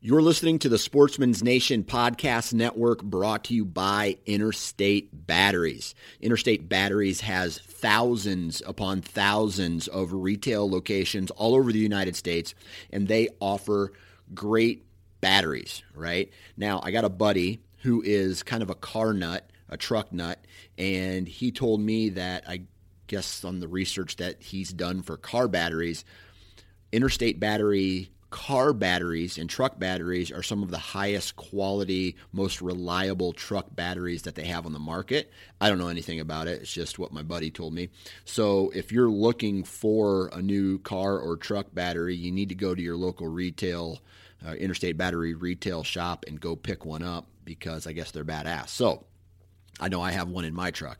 You're 0.00 0.22
listening 0.22 0.60
to 0.60 0.68
the 0.68 0.78
Sportsman's 0.78 1.42
Nation 1.42 1.82
Podcast 1.82 2.54
Network 2.54 3.02
brought 3.02 3.42
to 3.44 3.54
you 3.54 3.64
by 3.64 4.18
Interstate 4.26 5.26
Batteries. 5.26 5.96
Interstate 6.20 6.68
Batteries 6.68 7.22
has 7.22 7.58
thousands 7.58 8.62
upon 8.64 9.02
thousands 9.02 9.88
of 9.88 10.12
retail 10.12 10.70
locations 10.70 11.32
all 11.32 11.56
over 11.56 11.72
the 11.72 11.80
United 11.80 12.14
States, 12.14 12.54
and 12.92 13.08
they 13.08 13.26
offer 13.40 13.92
great 14.32 14.86
batteries, 15.20 15.82
right? 15.96 16.30
Now, 16.56 16.80
I 16.80 16.92
got 16.92 17.04
a 17.04 17.08
buddy 17.08 17.58
who 17.78 18.00
is 18.00 18.44
kind 18.44 18.62
of 18.62 18.70
a 18.70 18.76
car 18.76 19.12
nut, 19.12 19.50
a 19.68 19.76
truck 19.76 20.12
nut, 20.12 20.38
and 20.78 21.26
he 21.26 21.50
told 21.50 21.80
me 21.80 22.10
that 22.10 22.44
I 22.48 22.60
guess 23.08 23.44
on 23.44 23.58
the 23.58 23.66
research 23.66 24.14
that 24.18 24.44
he's 24.44 24.72
done 24.72 25.02
for 25.02 25.16
car 25.16 25.48
batteries, 25.48 26.04
Interstate 26.92 27.40
Battery 27.40 28.12
car 28.30 28.72
batteries 28.72 29.38
and 29.38 29.48
truck 29.48 29.78
batteries 29.78 30.30
are 30.30 30.42
some 30.42 30.62
of 30.62 30.70
the 30.70 30.78
highest 30.78 31.36
quality, 31.36 32.16
most 32.32 32.60
reliable 32.60 33.32
truck 33.32 33.74
batteries 33.74 34.22
that 34.22 34.34
they 34.34 34.44
have 34.44 34.66
on 34.66 34.72
the 34.72 34.78
market. 34.78 35.30
I 35.60 35.68
don't 35.68 35.78
know 35.78 35.88
anything 35.88 36.20
about 36.20 36.46
it. 36.46 36.62
It's 36.62 36.72
just 36.72 36.98
what 36.98 37.12
my 37.12 37.22
buddy 37.22 37.50
told 37.50 37.72
me. 37.72 37.88
So 38.24 38.70
if 38.74 38.92
you're 38.92 39.10
looking 39.10 39.64
for 39.64 40.28
a 40.28 40.42
new 40.42 40.78
car 40.78 41.18
or 41.18 41.36
truck 41.36 41.74
battery, 41.74 42.14
you 42.14 42.30
need 42.30 42.50
to 42.50 42.54
go 42.54 42.74
to 42.74 42.82
your 42.82 42.96
local 42.96 43.28
retail, 43.28 44.00
uh, 44.46 44.52
interstate 44.52 44.96
battery 44.96 45.34
retail 45.34 45.82
shop 45.82 46.24
and 46.28 46.40
go 46.40 46.54
pick 46.54 46.84
one 46.84 47.02
up 47.02 47.26
because 47.44 47.86
I 47.86 47.92
guess 47.92 48.10
they're 48.10 48.24
badass. 48.24 48.68
So 48.68 49.04
I 49.80 49.88
know 49.88 50.02
I 50.02 50.12
have 50.12 50.28
one 50.28 50.44
in 50.44 50.54
my 50.54 50.70
truck. 50.70 50.98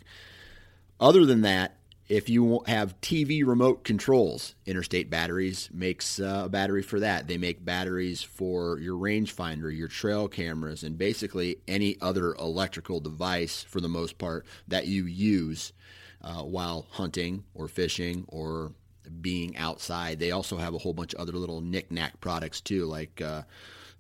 Other 1.00 1.26
than 1.26 1.42
that, 1.42 1.77
if 2.08 2.30
you 2.30 2.62
have 2.66 2.98
TV 3.02 3.46
remote 3.46 3.84
controls, 3.84 4.54
Interstate 4.64 5.10
Batteries 5.10 5.68
makes 5.72 6.18
uh, 6.18 6.42
a 6.46 6.48
battery 6.48 6.82
for 6.82 7.00
that. 7.00 7.28
They 7.28 7.36
make 7.36 7.64
batteries 7.64 8.22
for 8.22 8.78
your 8.78 8.96
rangefinder, 8.96 9.76
your 9.76 9.88
trail 9.88 10.26
cameras, 10.26 10.82
and 10.82 10.96
basically 10.96 11.58
any 11.68 11.98
other 12.00 12.34
electrical 12.36 13.00
device 13.00 13.62
for 13.62 13.80
the 13.80 13.88
most 13.88 14.16
part 14.16 14.46
that 14.68 14.86
you 14.86 15.04
use 15.04 15.74
uh, 16.22 16.42
while 16.42 16.86
hunting 16.90 17.44
or 17.54 17.68
fishing 17.68 18.24
or 18.28 18.72
being 19.20 19.56
outside. 19.58 20.18
They 20.18 20.30
also 20.30 20.56
have 20.56 20.74
a 20.74 20.78
whole 20.78 20.94
bunch 20.94 21.12
of 21.12 21.20
other 21.20 21.32
little 21.32 21.60
knickknack 21.60 22.20
products 22.20 22.60
too, 22.60 22.86
like 22.86 23.20
uh, 23.20 23.42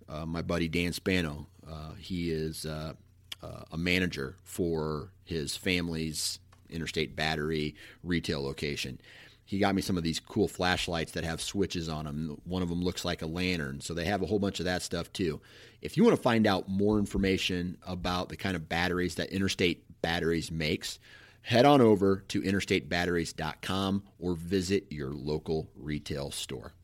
uh 0.08 0.24
my 0.24 0.40
buddy 0.40 0.68
Dan 0.68 0.92
Spano. 0.92 1.46
Uh, 1.70 1.92
he 1.98 2.30
is 2.30 2.64
uh, 2.64 2.94
a 3.70 3.76
manager 3.76 4.36
for 4.42 5.10
his 5.24 5.54
family's 5.56 6.40
Interstate 6.70 7.16
Battery 7.16 7.74
retail 8.02 8.42
location. 8.42 9.00
He 9.44 9.58
got 9.58 9.74
me 9.74 9.80
some 9.80 9.96
of 9.96 10.02
these 10.04 10.20
cool 10.20 10.46
flashlights 10.46 11.12
that 11.12 11.24
have 11.24 11.40
switches 11.40 11.88
on 11.88 12.04
them. 12.04 12.38
One 12.44 12.62
of 12.62 12.68
them 12.68 12.82
looks 12.82 13.04
like 13.04 13.22
a 13.22 13.26
lantern. 13.26 13.80
So 13.80 13.94
they 13.94 14.04
have 14.04 14.20
a 14.20 14.26
whole 14.26 14.38
bunch 14.38 14.58
of 14.60 14.66
that 14.66 14.82
stuff 14.82 15.10
too. 15.12 15.40
If 15.80 15.96
you 15.96 16.04
want 16.04 16.16
to 16.16 16.22
find 16.22 16.46
out 16.46 16.68
more 16.68 16.98
information 16.98 17.78
about 17.86 18.28
the 18.28 18.36
kind 18.36 18.56
of 18.56 18.68
batteries 18.68 19.14
that 19.14 19.30
Interstate 19.30 19.84
Batteries 20.02 20.50
makes, 20.50 20.98
head 21.40 21.64
on 21.64 21.80
over 21.80 22.24
to 22.28 22.42
interstatebatteries.com 22.42 24.02
or 24.18 24.34
visit 24.34 24.84
your 24.90 25.12
local 25.12 25.70
retail 25.74 26.30
store. 26.30 26.74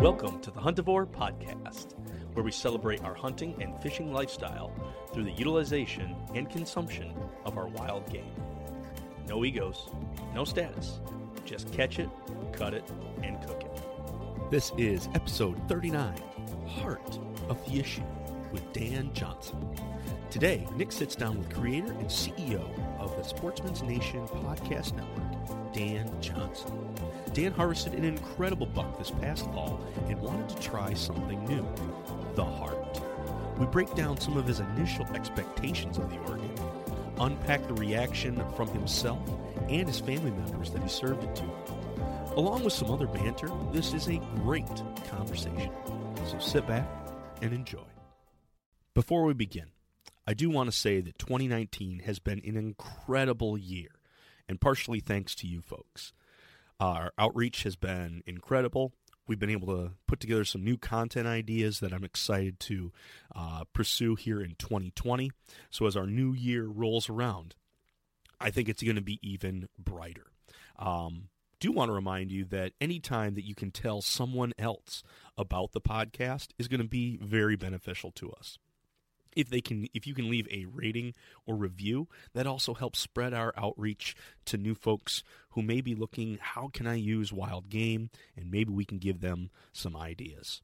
Welcome 0.00 0.40
to 0.40 0.50
the 0.50 0.60
Huntivore 0.60 1.06
Podcast, 1.06 1.94
where 2.34 2.44
we 2.44 2.52
celebrate 2.52 3.02
our 3.02 3.14
hunting 3.14 3.60
and 3.62 3.80
fishing 3.82 4.12
lifestyle 4.12 4.70
through 5.12 5.24
the 5.24 5.32
utilization 5.32 6.14
and 6.34 6.50
consumption 6.50 7.14
of 7.46 7.56
our 7.56 7.66
wild 7.68 8.08
game. 8.12 8.30
No 9.26 9.42
egos, 9.44 9.88
no 10.34 10.44
status, 10.44 11.00
just 11.46 11.72
catch 11.72 11.98
it, 11.98 12.10
cut 12.52 12.74
it, 12.74 12.84
and 13.22 13.40
cook 13.46 13.62
it. 13.62 14.50
This 14.50 14.70
is 14.76 15.08
episode 15.14 15.56
39 15.66 16.22
Heart 16.68 17.18
of 17.48 17.64
the 17.66 17.80
Issue 17.80 18.04
with 18.52 18.70
Dan 18.74 19.10
Johnson. 19.14 19.66
Today, 20.30 20.66
Nick 20.76 20.92
sits 20.92 21.16
down 21.16 21.38
with 21.38 21.48
creator 21.48 21.92
and 21.92 22.06
CEO 22.06 22.68
of 23.00 23.16
the 23.16 23.22
Sportsman's 23.22 23.82
Nation 23.82 24.28
Podcast 24.28 24.94
Network, 24.94 25.72
Dan 25.72 26.10
Johnson. 26.20 26.95
Dan 27.36 27.52
harvested 27.52 27.92
an 27.92 28.04
incredible 28.04 28.64
buck 28.64 28.96
this 28.96 29.10
past 29.10 29.44
fall 29.52 29.78
and 30.08 30.18
wanted 30.22 30.48
to 30.48 30.58
try 30.58 30.94
something 30.94 31.44
new 31.44 31.68
the 32.34 32.42
heart. 32.42 33.02
We 33.58 33.66
break 33.66 33.94
down 33.94 34.18
some 34.18 34.38
of 34.38 34.46
his 34.46 34.60
initial 34.60 35.04
expectations 35.14 35.98
of 35.98 36.08
the 36.08 36.16
organ, 36.20 36.50
unpack 37.18 37.66
the 37.68 37.74
reaction 37.74 38.42
from 38.56 38.68
himself 38.68 39.20
and 39.68 39.86
his 39.86 40.00
family 40.00 40.30
members 40.30 40.70
that 40.70 40.82
he 40.82 40.88
served 40.88 41.24
it 41.24 41.36
to. 41.36 41.44
Along 42.36 42.64
with 42.64 42.72
some 42.72 42.90
other 42.90 43.06
banter, 43.06 43.50
this 43.70 43.92
is 43.92 44.08
a 44.08 44.16
great 44.36 44.64
conversation. 45.10 45.72
So 46.24 46.38
sit 46.38 46.66
back 46.66 46.88
and 47.42 47.52
enjoy. 47.52 47.84
Before 48.94 49.24
we 49.24 49.34
begin, 49.34 49.66
I 50.26 50.32
do 50.32 50.48
want 50.48 50.70
to 50.70 50.76
say 50.76 51.02
that 51.02 51.18
2019 51.18 51.98
has 51.98 52.18
been 52.18 52.40
an 52.46 52.56
incredible 52.56 53.58
year, 53.58 53.90
and 54.48 54.58
partially 54.58 55.00
thanks 55.00 55.34
to 55.34 55.46
you 55.46 55.60
folks. 55.60 56.14
Our 56.78 57.12
outreach 57.18 57.62
has 57.62 57.76
been 57.76 58.22
incredible. 58.26 58.92
We've 59.26 59.38
been 59.38 59.50
able 59.50 59.74
to 59.76 59.92
put 60.06 60.20
together 60.20 60.44
some 60.44 60.62
new 60.62 60.76
content 60.76 61.26
ideas 61.26 61.80
that 61.80 61.92
I'm 61.92 62.04
excited 62.04 62.60
to 62.60 62.92
uh, 63.34 63.64
pursue 63.72 64.14
here 64.14 64.40
in 64.40 64.54
2020. 64.58 65.30
So, 65.70 65.86
as 65.86 65.96
our 65.96 66.06
new 66.06 66.32
year 66.32 66.66
rolls 66.66 67.08
around, 67.08 67.54
I 68.40 68.50
think 68.50 68.68
it's 68.68 68.82
going 68.82 68.96
to 68.96 69.02
be 69.02 69.18
even 69.22 69.68
brighter. 69.78 70.26
Um, 70.78 71.28
do 71.58 71.72
want 71.72 71.88
to 71.88 71.94
remind 71.94 72.30
you 72.30 72.44
that 72.46 72.72
any 72.80 73.00
time 73.00 73.34
that 73.34 73.46
you 73.46 73.54
can 73.54 73.70
tell 73.70 74.02
someone 74.02 74.52
else 74.58 75.02
about 75.38 75.72
the 75.72 75.80
podcast 75.80 76.48
is 76.58 76.68
going 76.68 76.82
to 76.82 76.88
be 76.88 77.16
very 77.16 77.56
beneficial 77.56 78.12
to 78.12 78.30
us 78.32 78.58
if 79.36 79.50
they 79.50 79.60
can 79.60 79.86
if 79.94 80.06
you 80.06 80.14
can 80.14 80.28
leave 80.28 80.48
a 80.50 80.64
rating 80.64 81.14
or 81.44 81.54
review 81.54 82.08
that 82.32 82.46
also 82.46 82.74
helps 82.74 82.98
spread 82.98 83.34
our 83.34 83.52
outreach 83.56 84.16
to 84.46 84.56
new 84.56 84.74
folks 84.74 85.22
who 85.50 85.62
may 85.62 85.80
be 85.80 85.94
looking 85.94 86.38
how 86.40 86.68
can 86.72 86.86
i 86.86 86.94
use 86.94 87.32
wild 87.32 87.68
game? 87.68 88.10
And 88.36 88.50
maybe 88.50 88.72
we 88.72 88.84
can 88.84 88.98
give 88.98 89.20
them 89.20 89.50
some 89.72 89.94
ideas. 89.94 90.62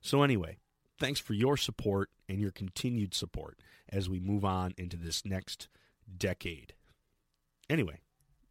So 0.00 0.22
anyway 0.22 0.58
thanks 0.98 1.20
for 1.20 1.34
your 1.34 1.56
support 1.56 2.10
and 2.28 2.40
your 2.40 2.52
continued 2.52 3.12
support 3.12 3.58
as 3.88 4.08
we 4.08 4.20
move 4.20 4.44
on 4.44 4.72
into 4.78 4.96
this 4.96 5.24
next 5.26 5.68
decade. 6.16 6.74
Anyway 7.68 7.98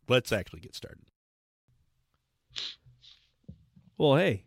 let's 0.07 0.31
actually 0.31 0.59
get 0.59 0.75
started. 0.75 1.05
Well 3.97 4.17
hey 4.17 4.43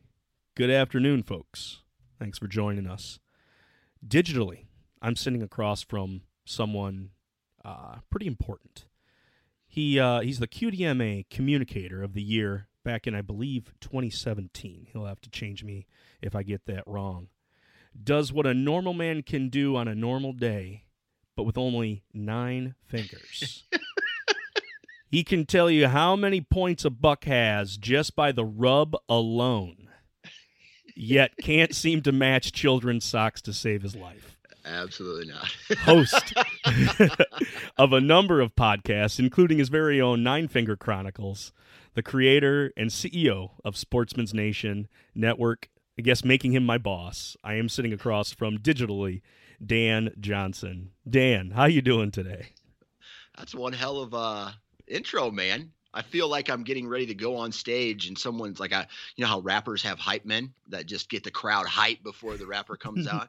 good 0.54 0.70
afternoon 0.70 1.22
folks. 1.22 1.80
Thanks 2.18 2.38
for 2.38 2.46
joining 2.46 2.86
us 2.86 3.18
digitally 4.06 4.66
I'm 5.04 5.16
sitting 5.16 5.42
across 5.42 5.82
from 5.82 6.22
someone 6.46 7.10
uh, 7.62 7.96
pretty 8.08 8.26
important. 8.26 8.86
He 9.66 10.00
uh, 10.00 10.20
he's 10.20 10.38
the 10.38 10.48
QDMA 10.48 11.28
Communicator 11.28 12.02
of 12.02 12.14
the 12.14 12.22
Year 12.22 12.68
back 12.84 13.06
in 13.06 13.14
I 13.14 13.20
believe 13.20 13.74
2017. 13.80 14.86
He'll 14.90 15.04
have 15.04 15.20
to 15.20 15.28
change 15.28 15.62
me 15.62 15.86
if 16.22 16.34
I 16.34 16.42
get 16.42 16.64
that 16.64 16.84
wrong. 16.86 17.28
Does 18.02 18.32
what 18.32 18.46
a 18.46 18.54
normal 18.54 18.94
man 18.94 19.22
can 19.22 19.50
do 19.50 19.76
on 19.76 19.88
a 19.88 19.94
normal 19.94 20.32
day, 20.32 20.84
but 21.36 21.42
with 21.42 21.58
only 21.58 22.02
nine 22.14 22.74
fingers. 22.86 23.64
he 25.10 25.22
can 25.22 25.44
tell 25.44 25.70
you 25.70 25.88
how 25.88 26.16
many 26.16 26.40
points 26.40 26.82
a 26.86 26.90
buck 26.90 27.24
has 27.24 27.76
just 27.76 28.16
by 28.16 28.32
the 28.32 28.44
rub 28.46 28.96
alone. 29.06 29.90
yet 30.96 31.32
can't 31.42 31.74
seem 31.74 32.00
to 32.02 32.10
match 32.10 32.52
children's 32.52 33.04
socks 33.04 33.42
to 33.42 33.52
save 33.52 33.82
his 33.82 33.94
life. 33.94 34.33
Absolutely 34.64 35.32
not. 35.32 35.54
Host 35.80 36.32
of 37.76 37.92
a 37.92 38.00
number 38.00 38.40
of 38.40 38.54
podcasts, 38.54 39.18
including 39.18 39.58
his 39.58 39.68
very 39.68 40.00
own 40.00 40.22
Nine 40.22 40.48
Finger 40.48 40.76
Chronicles, 40.76 41.52
the 41.94 42.02
creator 42.02 42.72
and 42.76 42.90
CEO 42.90 43.50
of 43.64 43.76
Sportsman's 43.76 44.32
Nation 44.32 44.88
Network. 45.14 45.68
I 45.98 46.02
guess 46.02 46.24
making 46.24 46.52
him 46.52 46.64
my 46.64 46.78
boss. 46.78 47.36
I 47.44 47.54
am 47.54 47.68
sitting 47.68 47.92
across 47.92 48.32
from 48.32 48.58
digitally 48.58 49.22
Dan 49.64 50.10
Johnson. 50.18 50.90
Dan, 51.08 51.52
how 51.52 51.66
you 51.66 51.82
doing 51.82 52.10
today? 52.10 52.48
That's 53.36 53.54
one 53.54 53.72
hell 53.72 53.98
of 53.98 54.14
a 54.14 54.54
intro, 54.88 55.30
man. 55.30 55.72
I 55.92 56.02
feel 56.02 56.28
like 56.28 56.50
I'm 56.50 56.64
getting 56.64 56.88
ready 56.88 57.06
to 57.06 57.14
go 57.14 57.36
on 57.36 57.52
stage 57.52 58.08
and 58.08 58.18
someone's 58.18 58.58
like, 58.58 58.72
I, 58.72 58.86
you 59.14 59.22
know 59.22 59.28
how 59.28 59.38
rappers 59.40 59.82
have 59.84 60.00
hype 60.00 60.24
men 60.24 60.52
that 60.68 60.86
just 60.86 61.08
get 61.08 61.22
the 61.22 61.30
crowd 61.30 61.66
hype 61.66 62.02
before 62.02 62.36
the 62.36 62.46
rapper 62.46 62.76
comes 62.76 63.06
out. 63.08 63.28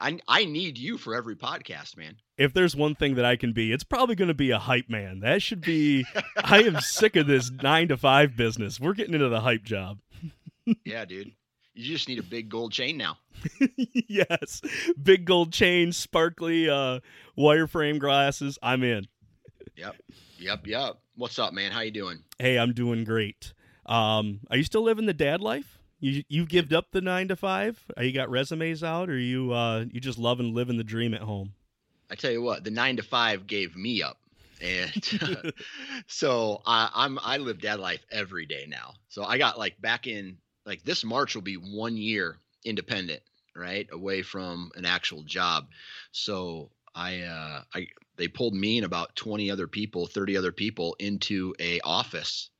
I 0.00 0.18
I 0.28 0.44
need 0.44 0.78
you 0.78 0.98
for 0.98 1.14
every 1.14 1.36
podcast, 1.36 1.96
man. 1.96 2.16
If 2.36 2.52
there's 2.52 2.76
one 2.76 2.94
thing 2.94 3.14
that 3.16 3.24
I 3.24 3.36
can 3.36 3.52
be, 3.52 3.72
it's 3.72 3.84
probably 3.84 4.14
going 4.14 4.28
to 4.28 4.34
be 4.34 4.50
a 4.50 4.58
hype 4.58 4.88
man. 4.88 5.20
That 5.20 5.42
should 5.42 5.60
be. 5.60 6.06
I 6.36 6.62
am 6.62 6.80
sick 6.80 7.16
of 7.16 7.26
this 7.26 7.50
nine 7.50 7.88
to 7.88 7.96
five 7.96 8.36
business. 8.36 8.80
We're 8.80 8.94
getting 8.94 9.14
into 9.14 9.28
the 9.28 9.40
hype 9.40 9.64
job. 9.64 9.98
yeah, 10.84 11.04
dude. 11.04 11.32
You 11.74 11.84
just 11.84 12.08
need 12.08 12.18
a 12.18 12.24
big 12.24 12.48
gold 12.48 12.72
chain 12.72 12.96
now. 12.96 13.18
yes, 13.76 14.60
big 15.00 15.24
gold 15.24 15.52
chain, 15.52 15.92
sparkly 15.92 16.68
uh, 16.68 16.98
wireframe 17.38 18.00
glasses. 18.00 18.58
I'm 18.60 18.82
in. 18.82 19.06
Yep, 19.76 19.94
yep, 20.38 20.66
yep. 20.66 20.98
What's 21.14 21.38
up, 21.38 21.52
man? 21.52 21.70
How 21.70 21.82
you 21.82 21.92
doing? 21.92 22.24
Hey, 22.38 22.58
I'm 22.58 22.72
doing 22.72 23.04
great. 23.04 23.52
Um, 23.86 24.40
are 24.50 24.56
you 24.56 24.64
still 24.64 24.82
living 24.82 25.06
the 25.06 25.14
dad 25.14 25.40
life? 25.40 25.77
You 26.00 26.22
you 26.28 26.46
gived 26.46 26.72
up 26.72 26.86
the 26.92 27.00
nine 27.00 27.28
to 27.28 27.36
five? 27.36 27.82
Are 27.96 28.04
you 28.04 28.12
got 28.12 28.30
resumes 28.30 28.84
out, 28.84 29.10
or 29.10 29.18
you 29.18 29.52
uh 29.52 29.84
you 29.90 30.00
just 30.00 30.18
loving 30.18 30.54
living 30.54 30.76
the 30.76 30.84
dream 30.84 31.14
at 31.14 31.22
home? 31.22 31.54
I 32.10 32.14
tell 32.14 32.30
you 32.30 32.40
what, 32.40 32.64
the 32.64 32.70
nine 32.70 32.96
to 32.96 33.02
five 33.02 33.46
gave 33.46 33.76
me 33.76 34.02
up, 34.02 34.18
and 34.60 35.18
uh, 35.20 35.50
so 36.06 36.62
I, 36.64 36.90
I'm 36.94 37.18
I 37.22 37.38
live 37.38 37.60
dad 37.60 37.80
life 37.80 38.04
every 38.10 38.46
day 38.46 38.66
now. 38.68 38.94
So 39.08 39.24
I 39.24 39.38
got 39.38 39.58
like 39.58 39.80
back 39.80 40.06
in 40.06 40.38
like 40.64 40.84
this 40.84 41.04
March 41.04 41.34
will 41.34 41.42
be 41.42 41.56
one 41.56 41.96
year 41.96 42.36
independent, 42.64 43.22
right, 43.56 43.88
away 43.90 44.22
from 44.22 44.70
an 44.76 44.84
actual 44.84 45.24
job. 45.24 45.66
So 46.12 46.70
I 46.94 47.22
uh 47.22 47.62
I 47.74 47.88
they 48.16 48.28
pulled 48.28 48.54
me 48.54 48.78
and 48.78 48.86
about 48.86 49.16
20 49.16 49.50
other 49.50 49.66
people, 49.66 50.06
30 50.06 50.36
other 50.36 50.52
people 50.52 50.96
into 50.98 51.54
a 51.58 51.80
office 51.80 52.50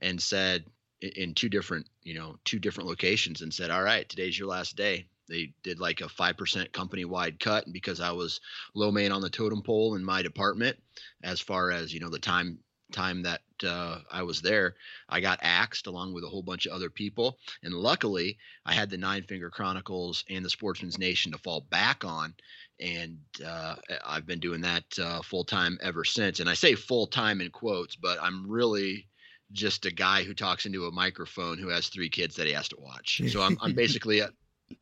and 0.00 0.20
said 0.20 0.64
in 1.00 1.34
two 1.34 1.48
different 1.48 1.86
you 2.02 2.14
know 2.14 2.36
two 2.44 2.58
different 2.58 2.88
locations 2.88 3.42
and 3.42 3.52
said 3.52 3.70
all 3.70 3.82
right 3.82 4.08
today's 4.08 4.38
your 4.38 4.48
last 4.48 4.76
day. 4.76 5.06
They 5.26 5.54
did 5.62 5.80
like 5.80 6.02
a 6.02 6.04
5% 6.04 6.72
company 6.72 7.06
wide 7.06 7.40
cut 7.40 7.64
and 7.64 7.72
because 7.72 7.98
i 7.98 8.12
was 8.12 8.40
low 8.74 8.90
man 8.90 9.10
on 9.10 9.22
the 9.22 9.30
totem 9.30 9.62
pole 9.62 9.94
in 9.94 10.04
my 10.04 10.20
department 10.20 10.76
as 11.22 11.40
far 11.40 11.70
as 11.70 11.94
you 11.94 12.00
know 12.00 12.10
the 12.10 12.18
time 12.18 12.58
time 12.92 13.22
that 13.22 13.40
uh, 13.66 14.00
i 14.12 14.22
was 14.22 14.42
there 14.42 14.74
i 15.08 15.20
got 15.20 15.38
axed 15.40 15.86
along 15.86 16.12
with 16.12 16.24
a 16.24 16.28
whole 16.28 16.42
bunch 16.42 16.66
of 16.66 16.72
other 16.72 16.90
people. 16.90 17.38
And 17.62 17.72
luckily 17.74 18.36
i 18.66 18.74
had 18.74 18.90
the 18.90 18.98
nine 18.98 19.22
finger 19.22 19.48
chronicles 19.48 20.24
and 20.28 20.44
the 20.44 20.50
sportsman's 20.50 20.98
nation 20.98 21.32
to 21.32 21.38
fall 21.38 21.62
back 21.70 22.04
on 22.04 22.34
and 22.78 23.18
uh, 23.44 23.76
i've 24.04 24.26
been 24.26 24.40
doing 24.40 24.60
that 24.60 24.84
uh, 24.98 25.22
full 25.22 25.44
time 25.44 25.78
ever 25.82 26.04
since. 26.04 26.38
And 26.40 26.50
i 26.50 26.54
say 26.54 26.74
full 26.74 27.06
time 27.06 27.40
in 27.40 27.50
quotes 27.50 27.96
but 27.96 28.18
i'm 28.20 28.48
really 28.48 29.08
just 29.54 29.86
a 29.86 29.90
guy 29.90 30.24
who 30.24 30.34
talks 30.34 30.66
into 30.66 30.86
a 30.86 30.90
microphone 30.90 31.58
who 31.58 31.68
has 31.68 31.88
three 31.88 32.10
kids 32.10 32.36
that 32.36 32.46
he 32.46 32.52
has 32.52 32.68
to 32.68 32.76
watch. 32.78 33.22
So 33.30 33.40
I'm, 33.40 33.56
I'm 33.62 33.74
basically 33.74 34.20
a, 34.20 34.30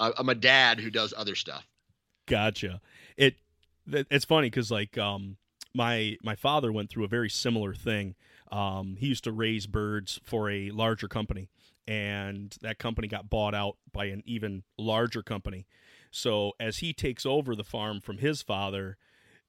I'm 0.01 0.29
a 0.29 0.35
dad 0.35 0.81
who 0.81 0.91
does 0.91 1.15
other 1.17 1.35
stuff. 1.35 1.67
Gotcha. 2.27 2.81
It 3.17 3.37
it's 3.87 4.25
funny 4.25 4.49
because 4.49 4.71
like 4.71 4.99
um 4.99 5.37
my 5.75 6.17
my 6.23 6.35
father 6.35 6.73
went 6.73 6.91
through 6.91 7.05
a 7.05 7.09
very 7.09 7.31
similar 7.31 7.75
thing. 7.75 8.15
Um, 8.51 8.97
he 8.99 9.07
used 9.07 9.25
to 9.25 9.33
raise 9.33 9.67
birds 9.67 10.21
for 10.23 10.51
a 10.51 10.71
larger 10.71 11.09
company, 11.09 11.49
and 11.87 12.55
that 12.61 12.79
company 12.79 13.09
got 13.09 13.31
bought 13.31 13.55
out 13.55 13.77
by 13.93 14.07
an 14.07 14.23
even 14.27 14.65
larger 14.77 15.23
company. 15.23 15.67
So 16.11 16.53
as 16.61 16.79
he 16.79 16.93
takes 16.93 17.25
over 17.25 17.57
the 17.57 17.65
farm 17.65 18.01
from 18.01 18.19
his 18.19 18.43
father, 18.43 18.99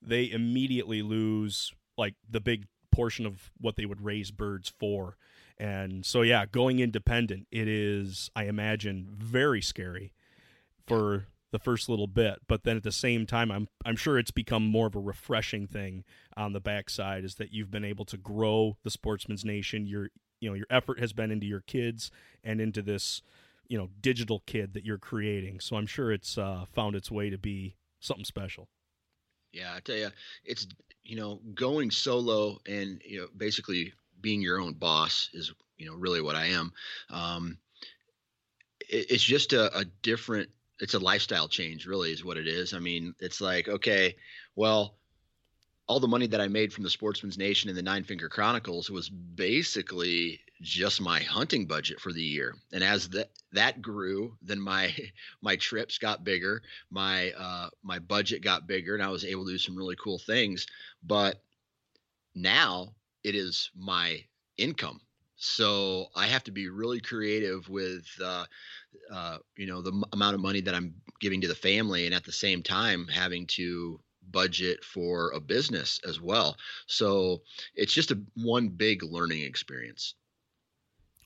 they 0.01 0.31
immediately 0.31 1.01
lose 1.01 1.73
like 1.97 2.15
the 2.29 2.39
big 2.39 2.67
portion 2.93 3.25
of 3.25 3.51
what 3.59 3.75
they 3.75 3.85
would 3.85 4.01
raise 4.01 4.31
birds 4.31 4.69
for. 4.69 5.17
And 5.57 6.05
so, 6.05 6.21
yeah, 6.21 6.45
going 6.45 6.79
independent, 6.79 7.47
it 7.51 7.67
is, 7.67 8.29
I 8.35 8.45
imagine, 8.45 9.07
very 9.11 9.61
scary 9.61 10.13
for 10.85 11.27
the 11.51 11.59
first 11.59 11.87
little 11.87 12.07
bit. 12.07 12.39
But 12.47 12.63
then 12.63 12.77
at 12.77 12.83
the 12.83 12.91
same 12.91 13.25
time, 13.25 13.51
I'm 13.51 13.67
I'm 13.85 13.95
sure 13.95 14.17
it's 14.17 14.31
become 14.31 14.65
more 14.65 14.87
of 14.87 14.95
a 14.95 14.99
refreshing 14.99 15.67
thing 15.67 16.03
on 16.35 16.53
the 16.53 16.59
backside 16.59 17.23
is 17.23 17.35
that 17.35 17.53
you've 17.53 17.71
been 17.71 17.85
able 17.85 18.05
to 18.05 18.17
grow 18.17 18.77
the 18.83 18.89
Sportsman's 18.89 19.45
Nation. 19.45 19.85
Your 19.85 20.09
you 20.39 20.49
know 20.49 20.55
your 20.55 20.67
effort 20.69 20.99
has 20.99 21.13
been 21.13 21.31
into 21.31 21.45
your 21.45 21.61
kids 21.61 22.11
and 22.43 22.59
into 22.59 22.81
this 22.81 23.21
you 23.67 23.77
know 23.77 23.89
digital 24.01 24.41
kid 24.45 24.73
that 24.73 24.83
you're 24.83 24.97
creating. 24.97 25.59
So 25.59 25.77
I'm 25.77 25.87
sure 25.87 26.11
it's 26.11 26.37
uh, 26.37 26.65
found 26.73 26.95
its 26.95 27.11
way 27.11 27.29
to 27.29 27.37
be 27.37 27.75
something 27.99 28.25
special. 28.25 28.67
Yeah, 29.53 29.71
I 29.75 29.79
tell 29.79 29.95
you, 29.95 30.09
it's 30.43 30.67
you 31.03 31.15
know 31.15 31.39
going 31.53 31.91
solo 31.91 32.59
and 32.67 33.01
you 33.05 33.21
know 33.21 33.27
basically 33.37 33.93
being 34.19 34.41
your 34.41 34.59
own 34.59 34.73
boss 34.73 35.29
is 35.33 35.53
you 35.77 35.85
know 35.85 35.95
really 35.95 36.21
what 36.21 36.35
I 36.35 36.47
am. 36.47 36.73
Um, 37.09 37.57
it, 38.89 39.11
it's 39.11 39.23
just 39.23 39.53
a, 39.53 39.77
a 39.77 39.85
different. 40.01 40.49
It's 40.79 40.95
a 40.95 40.99
lifestyle 40.99 41.47
change, 41.47 41.85
really, 41.85 42.11
is 42.11 42.25
what 42.25 42.37
it 42.37 42.47
is. 42.47 42.73
I 42.73 42.79
mean, 42.79 43.13
it's 43.19 43.39
like 43.39 43.69
okay, 43.69 44.15
well, 44.55 44.95
all 45.87 45.99
the 45.99 46.07
money 46.07 46.27
that 46.27 46.41
I 46.41 46.47
made 46.47 46.73
from 46.73 46.83
the 46.83 46.89
Sportsman's 46.89 47.37
Nation 47.37 47.69
and 47.69 47.77
the 47.77 47.83
Nine 47.83 48.03
Finger 48.03 48.29
Chronicles 48.29 48.89
was 48.89 49.09
basically 49.09 50.39
just 50.63 51.01
my 51.01 51.19
hunting 51.19 51.67
budget 51.67 51.99
for 51.99 52.13
the 52.13 52.23
year. 52.23 52.55
And 52.71 52.83
as 52.83 53.09
that 53.09 53.29
that 53.51 53.81
grew, 53.81 54.37
then 54.41 54.59
my 54.59 54.95
my 55.41 55.55
trips 55.57 55.97
got 55.97 56.23
bigger, 56.23 56.63
my 56.89 57.31
uh, 57.31 57.69
my 57.83 57.99
budget 57.99 58.41
got 58.41 58.65
bigger, 58.67 58.95
and 58.95 59.03
I 59.03 59.09
was 59.09 59.25
able 59.25 59.45
to 59.45 59.51
do 59.51 59.57
some 59.57 59.75
really 59.75 59.97
cool 59.97 60.17
things. 60.19 60.65
But 61.03 61.41
now 62.35 62.95
it 63.23 63.35
is 63.35 63.69
my 63.75 64.23
income, 64.57 65.01
so 65.35 66.07
I 66.15 66.27
have 66.27 66.43
to 66.45 66.51
be 66.51 66.69
really 66.69 67.01
creative 67.01 67.69
with 67.69 68.05
uh, 68.23 68.45
uh, 69.11 69.37
you 69.57 69.67
know 69.67 69.81
the 69.81 69.91
m- 69.91 70.03
amount 70.13 70.35
of 70.35 70.41
money 70.41 70.61
that 70.61 70.75
I'm 70.75 70.95
giving 71.19 71.41
to 71.41 71.47
the 71.47 71.55
family, 71.55 72.05
and 72.05 72.15
at 72.15 72.23
the 72.23 72.31
same 72.31 72.63
time 72.63 73.07
having 73.07 73.45
to 73.47 73.99
budget 74.31 74.83
for 74.85 75.31
a 75.31 75.39
business 75.39 75.99
as 76.07 76.21
well. 76.21 76.55
So 76.87 77.41
it's 77.75 77.93
just 77.93 78.11
a 78.11 78.21
one 78.35 78.69
big 78.69 79.03
learning 79.03 79.41
experience. 79.41 80.15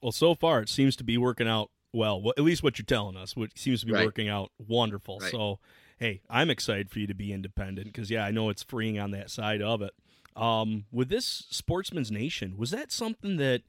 Well, 0.01 0.11
so 0.11 0.35
far 0.35 0.61
it 0.61 0.69
seems 0.69 0.95
to 0.97 1.03
be 1.03 1.17
working 1.17 1.47
out 1.47 1.69
well. 1.93 2.21
well 2.21 2.33
At 2.37 2.43
least 2.43 2.63
what 2.63 2.77
you're 2.77 2.85
telling 2.85 3.15
us, 3.15 3.35
what 3.35 3.57
seems 3.57 3.81
to 3.81 3.85
be 3.85 3.93
right. 3.93 4.05
working 4.05 4.29
out 4.29 4.51
wonderful. 4.57 5.19
Right. 5.19 5.31
So, 5.31 5.59
hey, 5.97 6.21
I'm 6.29 6.49
excited 6.49 6.89
for 6.89 6.99
you 6.99 7.07
to 7.07 7.13
be 7.13 7.33
independent 7.33 7.87
because 7.87 8.09
yeah, 8.09 8.25
I 8.25 8.31
know 8.31 8.49
it's 8.49 8.63
freeing 8.63 8.99
on 8.99 9.11
that 9.11 9.29
side 9.29 9.61
of 9.61 9.81
it. 9.81 9.93
Um, 10.35 10.85
with 10.91 11.09
this 11.09 11.45
Sportsman's 11.49 12.11
Nation, 12.11 12.57
was 12.57 12.71
that 12.71 12.91
something 12.91 13.37
that? 13.37 13.63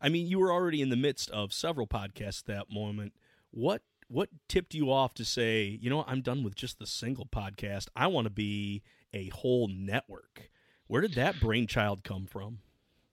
I 0.00 0.08
mean, 0.08 0.26
you 0.26 0.38
were 0.38 0.52
already 0.52 0.82
in 0.82 0.90
the 0.90 0.96
midst 0.96 1.30
of 1.30 1.52
several 1.52 1.86
podcasts 1.86 2.40
at 2.40 2.46
that 2.46 2.70
moment. 2.70 3.14
What 3.50 3.82
what 4.08 4.28
tipped 4.48 4.74
you 4.74 4.90
off 4.90 5.14
to 5.14 5.24
say, 5.24 5.78
you 5.80 5.88
know, 5.90 6.04
I'm 6.06 6.20
done 6.20 6.42
with 6.42 6.54
just 6.54 6.78
the 6.78 6.86
single 6.86 7.26
podcast. 7.26 7.88
I 7.96 8.06
want 8.06 8.26
to 8.26 8.30
be 8.30 8.82
a 9.12 9.28
whole 9.28 9.68
network. 9.68 10.50
Where 10.86 11.00
did 11.00 11.14
that 11.14 11.40
brainchild 11.40 12.04
come 12.04 12.26
from? 12.26 12.58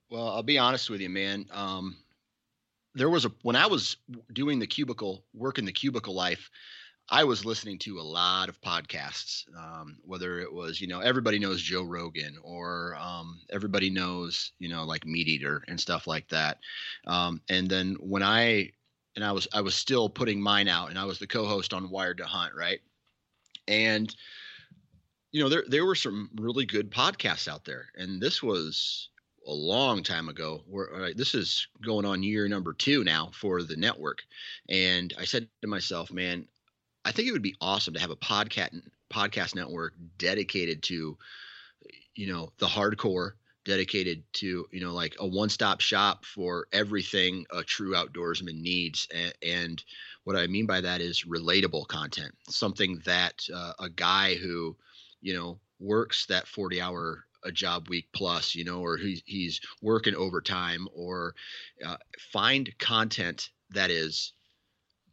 Well, 0.10 0.28
I'll 0.28 0.44
be 0.44 0.58
honest 0.58 0.90
with 0.90 1.00
you, 1.00 1.10
man. 1.10 1.46
Um, 1.51 1.96
there 2.95 3.10
was 3.10 3.25
a 3.25 3.31
when 3.41 3.55
I 3.55 3.67
was 3.67 3.98
doing 4.33 4.60
the 4.60 4.67
cubicle 4.67 5.24
work 5.33 5.57
in 5.57 5.65
the 5.65 5.71
cubicle 5.71 6.13
life, 6.13 6.50
I 7.10 7.24
was 7.24 7.45
listening 7.45 7.77
to 7.79 8.00
a 8.00 8.01
lot 8.01 8.50
of 8.50 8.62
podcasts. 8.62 9.43
Um, 9.57 9.98
whether 10.03 10.39
it 10.39 10.51
was 10.51 10.81
you 10.81 10.88
know 10.88 11.00
everybody 11.00 11.39
knows 11.39 11.62
Joe 11.62 11.83
Rogan 11.83 12.38
or 12.43 12.95
um, 13.00 13.39
everybody 13.50 13.89
knows 13.89 14.51
you 14.60 14.69
know 14.69 14.83
like 14.83 15.05
Meat 15.05 15.27
Eater 15.27 15.63
and 15.67 15.79
stuff 15.79 16.07
like 16.07 16.27
that. 16.29 16.60
Um, 17.07 17.41
and 17.50 17.69
then 17.69 17.98
when 18.00 18.24
I 18.24 18.71
and 19.15 19.25
I 19.25 19.31
was 19.31 19.48
I 19.53 19.62
was 19.62 19.75
still 19.75 20.10
putting 20.10 20.41
mine 20.41 20.67
out, 20.67 20.89
and 20.89 21.00
I 21.00 21.05
was 21.05 21.19
the 21.19 21.27
co-host 21.27 21.74
on 21.74 21.89
Wired 21.89 22.17
to 22.17 22.25
Hunt, 22.25 22.53
right? 22.55 22.79
And 23.67 24.13
you 25.31 25.41
know 25.41 25.50
there 25.50 25.63
there 25.67 25.86
were 25.86 25.95
some 25.95 26.29
really 26.36 26.65
good 26.65 26.91
podcasts 26.91 27.48
out 27.48 27.65
there, 27.65 27.88
and 27.95 28.21
this 28.21 28.43
was 28.43 29.10
a 29.48 29.51
long 29.51 30.03
time 30.03 30.29
ago. 30.29 30.63
Where 30.67 31.13
this 31.15 31.36
is 31.36 31.67
going 31.81 32.05
on 32.05 32.24
year 32.24 32.48
number 32.48 32.74
two 32.74 33.03
now 33.03 33.31
for 33.33 33.63
the 33.63 33.75
network, 33.75 34.24
and 34.69 35.13
I 35.17 35.25
said 35.25 35.48
to 35.62 35.67
myself, 35.67 36.12
man, 36.12 36.48
I 37.05 37.12
think 37.12 37.27
it 37.27 37.31
would 37.31 37.41
be 37.41 37.55
awesome 37.62 37.93
to 37.95 38.00
have 38.00 38.12
a 38.12 38.15
podcast 38.15 38.81
podcast 39.12 39.55
network 39.55 39.93
dedicated 40.17 40.83
to, 40.83 41.17
you 42.15 42.27
know, 42.27 42.51
the 42.60 42.67
hardcore, 42.67 43.33
dedicated 43.63 44.24
to 44.33 44.65
you 44.71 44.81
know 44.81 44.93
like 44.93 45.15
a 45.19 45.27
one-stop 45.27 45.81
shop 45.81 46.25
for 46.25 46.67
everything 46.74 47.45
a 47.51 47.63
true 47.63 47.93
outdoorsman 47.93 48.60
needs 48.60 49.07
and, 49.13 49.33
and 49.43 49.83
what 50.24 50.36
i 50.36 50.48
mean 50.48 50.65
by 50.65 50.81
that 50.81 51.00
is 51.01 51.25
relatable 51.25 51.88
content 51.88 52.33
something 52.50 53.00
that 53.05 53.45
uh, 53.53 53.74
a 53.79 53.89
guy 53.89 54.36
who 54.36 54.75
you 55.21 55.33
know 55.33 55.60
works 55.79 56.25
that 56.25 56.48
40 56.48 56.81
hour 56.81 57.24
a 57.43 57.51
job 57.51 57.89
week 57.89 58.07
plus 58.13 58.55
you 58.55 58.63
know 58.63 58.81
or 58.81 58.98
he's, 58.98 59.21
he's 59.25 59.60
working 59.81 60.15
overtime 60.15 60.88
or 60.93 61.33
uh, 61.86 61.98
find 62.31 62.69
content 62.79 63.50
that 63.69 63.89
is 63.89 64.33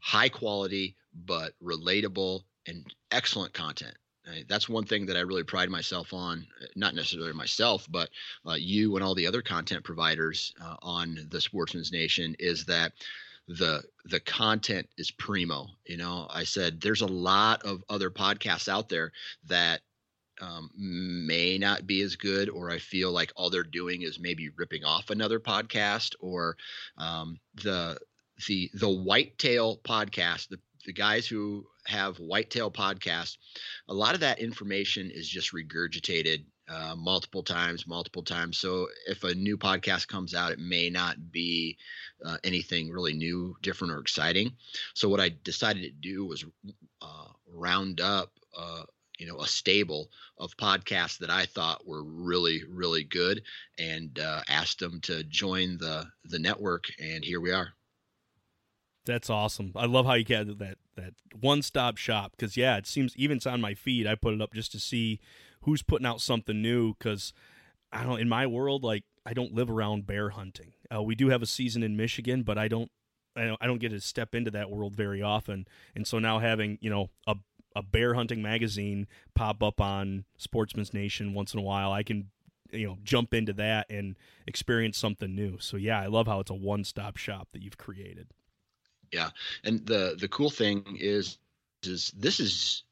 high 0.00 0.28
quality 0.28 0.96
but 1.26 1.52
relatable 1.62 2.42
and 2.66 2.84
excellent 3.10 3.52
content 3.52 3.96
that's 4.48 4.68
one 4.68 4.84
thing 4.84 5.06
that 5.06 5.16
I 5.16 5.20
really 5.20 5.42
pride 5.42 5.70
myself 5.70 6.12
on, 6.12 6.46
not 6.76 6.94
necessarily 6.94 7.32
myself, 7.32 7.86
but 7.90 8.10
uh, 8.46 8.54
you 8.54 8.96
and 8.96 9.04
all 9.04 9.14
the 9.14 9.26
other 9.26 9.42
content 9.42 9.84
providers 9.84 10.52
uh, 10.62 10.76
on 10.82 11.26
the 11.30 11.40
Sportsman's 11.40 11.92
Nation 11.92 12.36
is 12.38 12.64
that 12.66 12.92
the 13.48 13.82
the 14.04 14.20
content 14.20 14.86
is 14.98 15.10
primo. 15.10 15.66
You 15.86 15.96
know, 15.96 16.26
I 16.30 16.44
said 16.44 16.80
there's 16.80 17.00
a 17.00 17.06
lot 17.06 17.62
of 17.62 17.82
other 17.88 18.10
podcasts 18.10 18.68
out 18.68 18.88
there 18.88 19.12
that 19.46 19.80
um, 20.40 20.70
may 20.76 21.58
not 21.58 21.86
be 21.86 22.02
as 22.02 22.16
good, 22.16 22.48
or 22.48 22.70
I 22.70 22.78
feel 22.78 23.12
like 23.12 23.32
all 23.36 23.50
they're 23.50 23.62
doing 23.62 24.02
is 24.02 24.20
maybe 24.20 24.50
ripping 24.56 24.84
off 24.84 25.10
another 25.10 25.40
podcast, 25.40 26.14
or 26.20 26.56
um, 26.96 27.38
the 27.62 27.98
the 28.46 28.70
the 28.74 28.88
Whitetail 28.88 29.78
podcast, 29.78 30.48
the 30.48 30.58
the 30.86 30.92
guys 30.92 31.26
who 31.26 31.66
have 31.86 32.16
Whitetail 32.18 32.70
podcast, 32.70 33.36
a 33.88 33.94
lot 33.94 34.14
of 34.14 34.20
that 34.20 34.38
information 34.38 35.10
is 35.12 35.28
just 35.28 35.52
regurgitated 35.52 36.44
uh, 36.68 36.94
multiple 36.96 37.42
times, 37.42 37.86
multiple 37.86 38.22
times. 38.22 38.58
So 38.58 38.88
if 39.06 39.24
a 39.24 39.34
new 39.34 39.56
podcast 39.58 40.06
comes 40.08 40.34
out, 40.34 40.52
it 40.52 40.58
may 40.58 40.90
not 40.90 41.32
be 41.32 41.76
uh, 42.24 42.36
anything 42.44 42.90
really 42.90 43.14
new, 43.14 43.56
different, 43.62 43.92
or 43.92 44.00
exciting. 44.00 44.52
So 44.94 45.08
what 45.08 45.20
I 45.20 45.30
decided 45.44 45.82
to 45.82 45.90
do 45.90 46.26
was 46.26 46.44
uh, 47.02 47.28
round 47.52 48.00
up. 48.00 48.32
You 49.18 49.26
know, 49.26 49.40
a 49.40 49.46
stable 49.46 50.10
of 50.38 50.56
podcasts 50.56 51.18
that 51.18 51.30
I 51.30 51.44
thought 51.46 51.86
were 51.86 52.04
really, 52.04 52.62
really 52.68 53.04
good, 53.04 53.42
and 53.78 54.18
uh, 54.18 54.42
asked 54.48 54.78
them 54.78 55.00
to 55.02 55.24
join 55.24 55.78
the 55.78 56.06
the 56.24 56.38
network, 56.38 56.84
and 57.00 57.24
here 57.24 57.40
we 57.40 57.52
are. 57.52 57.72
That's 59.08 59.30
awesome. 59.30 59.72
I 59.74 59.86
love 59.86 60.04
how 60.04 60.14
you 60.14 60.24
get 60.24 60.58
that 60.58 60.76
that 60.96 61.14
one 61.40 61.62
stop 61.62 61.96
shop 61.96 62.32
because 62.36 62.56
yeah, 62.56 62.76
it 62.76 62.86
seems 62.86 63.16
even 63.16 63.40
on 63.46 63.60
my 63.60 63.74
feed. 63.74 64.06
I 64.06 64.14
put 64.14 64.34
it 64.34 64.42
up 64.42 64.52
just 64.52 64.70
to 64.72 64.78
see 64.78 65.20
who's 65.62 65.82
putting 65.82 66.06
out 66.06 66.20
something 66.20 66.60
new 66.60 66.94
because 66.94 67.32
I 67.92 68.04
don't 68.04 68.20
in 68.20 68.28
my 68.28 68.46
world 68.46 68.84
like 68.84 69.04
I 69.24 69.32
don't 69.32 69.54
live 69.54 69.70
around 69.70 70.06
bear 70.06 70.30
hunting. 70.30 70.72
Uh, 70.94 71.02
we 71.02 71.14
do 71.14 71.28
have 71.30 71.42
a 71.42 71.46
season 71.46 71.82
in 71.82 71.96
Michigan, 71.96 72.42
but 72.42 72.58
I 72.58 72.68
don't 72.68 72.90
I 73.36 73.66
don't 73.66 73.78
get 73.80 73.90
to 73.90 74.00
step 74.00 74.34
into 74.34 74.50
that 74.50 74.70
world 74.70 74.94
very 74.94 75.22
often. 75.22 75.66
And 75.94 76.06
so 76.06 76.18
now 76.18 76.38
having 76.38 76.78
you 76.80 76.90
know 76.90 77.10
a 77.26 77.36
a 77.78 77.82
bear 77.82 78.14
hunting 78.14 78.42
magazine 78.42 79.06
pop 79.34 79.62
up 79.62 79.80
on 79.80 80.24
Sportsman's 80.36 80.92
Nation 80.92 81.32
once 81.32 81.54
in 81.54 81.60
a 81.60 81.62
while, 81.62 81.92
I 81.92 82.02
can 82.02 82.28
you 82.70 82.86
know 82.86 82.98
jump 83.04 83.32
into 83.32 83.52
that 83.54 83.86
and 83.88 84.16
experience 84.46 84.98
something 84.98 85.34
new. 85.34 85.58
So 85.60 85.76
yeah, 85.76 86.00
I 86.00 86.06
love 86.06 86.26
how 86.26 86.40
it's 86.40 86.50
a 86.50 86.54
one 86.54 86.84
stop 86.84 87.16
shop 87.16 87.48
that 87.52 87.62
you've 87.62 87.78
created. 87.78 88.28
Yeah, 89.12 89.30
and 89.64 89.86
the 89.86 90.16
the 90.18 90.28
cool 90.28 90.50
thing 90.50 90.96
is 90.98 91.38
is 91.84 92.12
this 92.16 92.40
is 92.40 92.82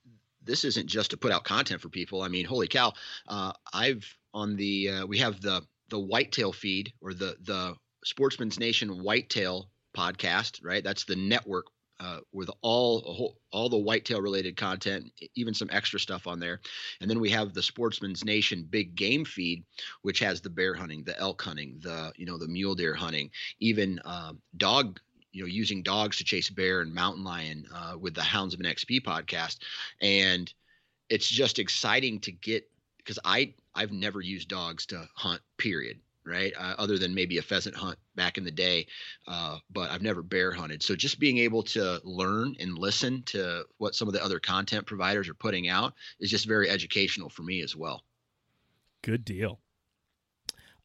this 0.42 0.64
isn't 0.64 0.86
just 0.86 1.10
to 1.10 1.16
put 1.16 1.32
out 1.32 1.44
content 1.44 1.80
for 1.80 1.88
people. 1.88 2.22
I 2.22 2.28
mean, 2.28 2.46
holy 2.46 2.68
cow! 2.68 2.92
Uh, 3.26 3.52
I've 3.72 4.06
on 4.32 4.56
the 4.56 4.90
uh, 4.90 5.06
we 5.06 5.18
have 5.18 5.40
the 5.40 5.62
the 5.88 5.98
whitetail 5.98 6.52
feed 6.52 6.92
or 7.00 7.12
the 7.12 7.36
the 7.42 7.74
Sportsman's 8.04 8.60
Nation 8.60 9.02
whitetail 9.02 9.68
podcast, 9.96 10.60
right? 10.62 10.84
That's 10.84 11.04
the 11.04 11.16
network 11.16 11.66
uh, 12.00 12.18
with 12.32 12.50
all 12.62 13.36
all 13.52 13.68
the 13.68 13.78
whitetail 13.78 14.20
related 14.20 14.56
content, 14.56 15.10
even 15.34 15.54
some 15.54 15.68
extra 15.72 15.98
stuff 15.98 16.26
on 16.26 16.38
there. 16.38 16.60
And 17.00 17.10
then 17.10 17.20
we 17.20 17.30
have 17.30 17.54
the 17.54 17.62
Sportsman's 17.62 18.24
Nation 18.24 18.66
big 18.68 18.94
game 18.94 19.24
feed, 19.24 19.64
which 20.02 20.18
has 20.20 20.40
the 20.40 20.50
bear 20.50 20.74
hunting, 20.74 21.04
the 21.04 21.18
elk 21.18 21.40
hunting, 21.42 21.78
the 21.80 22.12
you 22.16 22.26
know 22.26 22.38
the 22.38 22.48
mule 22.48 22.74
deer 22.74 22.94
hunting, 22.94 23.30
even 23.60 24.00
um, 24.04 24.40
dog 24.56 25.00
you 25.32 25.42
know 25.42 25.48
using 25.48 25.82
dogs 25.82 26.18
to 26.18 26.24
chase 26.24 26.50
bear 26.50 26.80
and 26.80 26.94
mountain 26.94 27.24
lion 27.24 27.66
uh, 27.74 27.96
with 27.98 28.14
the 28.14 28.22
Hounds 28.22 28.54
of 28.54 28.60
an 28.60 28.66
XP 28.66 29.02
podcast, 29.02 29.58
and 30.00 30.52
it's 31.08 31.28
just 31.28 31.58
exciting 31.58 32.20
to 32.20 32.32
get 32.32 32.68
because 32.98 33.18
I 33.24 33.54
I've 33.74 33.92
never 33.92 34.20
used 34.20 34.48
dogs 34.48 34.86
to 34.86 35.08
hunt. 35.14 35.40
Period. 35.56 36.00
Right, 36.24 36.52
uh, 36.58 36.74
other 36.76 36.98
than 36.98 37.14
maybe 37.14 37.38
a 37.38 37.42
pheasant 37.42 37.76
hunt 37.76 37.98
back 38.16 38.38
in 38.38 38.44
the 38.44 38.50
day, 38.50 38.86
uh, 39.28 39.58
but 39.70 39.90
I've 39.90 40.02
never 40.02 40.22
bear 40.22 40.50
hunted. 40.50 40.82
So 40.82 40.96
just 40.96 41.20
being 41.20 41.38
able 41.38 41.62
to 41.64 42.00
learn 42.02 42.56
and 42.58 42.78
listen 42.78 43.22
to 43.26 43.64
what 43.78 43.94
some 43.94 44.08
of 44.08 44.14
the 44.14 44.24
other 44.24 44.40
content 44.40 44.86
providers 44.86 45.28
are 45.28 45.34
putting 45.34 45.68
out 45.68 45.94
is 46.18 46.30
just 46.30 46.46
very 46.46 46.68
educational 46.68 47.28
for 47.28 47.42
me 47.42 47.62
as 47.62 47.76
well. 47.76 48.02
Good 49.02 49.24
deal. 49.24 49.60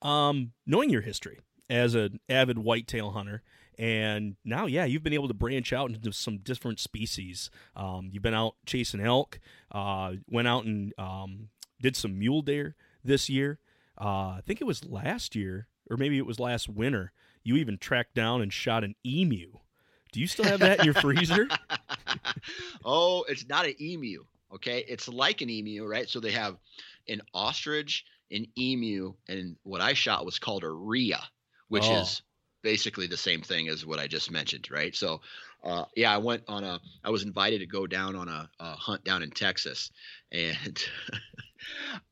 Um, 0.02 0.52
knowing 0.66 0.90
your 0.90 1.02
history 1.02 1.40
as 1.70 1.96
an 1.96 2.20
avid 2.30 2.60
whitetail 2.60 3.12
hunter, 3.12 3.42
and 3.78 4.36
now, 4.46 4.68
yeah, 4.68 4.86
you've 4.86 5.02
been 5.02 5.14
able 5.14 5.28
to 5.28 5.34
branch 5.34 5.74
out 5.74 5.90
into 5.90 6.12
some 6.12 6.38
different 6.38 6.80
species. 6.80 7.50
Um, 7.76 8.10
you've 8.12 8.22
been 8.22 8.34
out 8.34 8.56
chasing 8.66 9.00
elk, 9.00 9.40
uh, 9.72 10.14
went 10.28 10.48
out 10.48 10.66
and 10.66 10.94
um, 11.00 11.50
did 11.82 11.96
some 11.96 12.20
mule 12.20 12.44
deer 12.44 12.76
this 13.04 13.30
year. 13.30 13.60
Uh, 14.00 14.38
I 14.38 14.42
think 14.46 14.62
it 14.62 14.66
was 14.66 14.86
last 14.86 15.36
year, 15.36 15.68
or 15.90 15.98
maybe 15.98 16.18
it 16.18 16.26
was 16.26 16.40
last 16.40 16.70
winter. 16.70 17.12
You 17.44 17.56
even 17.58 17.78
tracked 17.78 18.14
down 18.14 18.42
and 18.42 18.52
shot 18.52 18.84
an 18.84 18.96
emu. 19.06 19.52
Do 20.12 20.20
you 20.20 20.28
still 20.28 20.46
have 20.46 20.60
that 20.60 20.80
in 20.80 20.86
your 20.86 20.94
freezer? 20.94 21.48
oh, 22.86 23.24
it's 23.30 23.48
not 23.48 23.66
an 23.66 23.76
emu. 23.82 24.24
Okay, 24.54 24.84
it's 24.88 25.08
like 25.08 25.42
an 25.42 25.50
emu, 25.50 25.86
right? 25.86 26.10
So 26.10 26.20
they 26.20 26.32
have 26.32 26.58
an 27.08 27.22
ostrich, 27.34 28.06
an 28.32 28.46
emu, 28.58 29.14
and 29.30 29.56
what 29.64 29.82
I 29.82 29.94
shot 29.94 30.26
was 30.26 30.40
called 30.40 30.64
a 30.64 30.70
rhea, 30.70 31.22
which 31.70 31.86
oh. 31.86 32.02
is 32.02 32.22
basically 32.62 33.08
the 33.08 33.18
same 33.18 33.42
thing 33.42 33.68
as 33.70 33.86
what 33.86 34.00
I 34.00 34.08
just 34.08 34.32
mentioned, 34.32 34.70
right? 34.72 34.96
So, 34.96 35.22
uh, 35.64 35.86
yeah, 35.96 36.14
I 36.14 36.18
went 36.18 36.44
on 36.48 36.64
a, 36.64 36.80
I 37.04 37.10
was 37.10 37.24
invited 37.24 37.60
to 37.60 37.66
go 37.66 37.88
down 37.88 38.16
on 38.16 38.28
a, 38.28 38.50
a 38.60 38.74
hunt 38.74 39.04
down 39.04 39.24
in 39.24 39.32
Texas, 39.32 39.92
and 40.32 40.84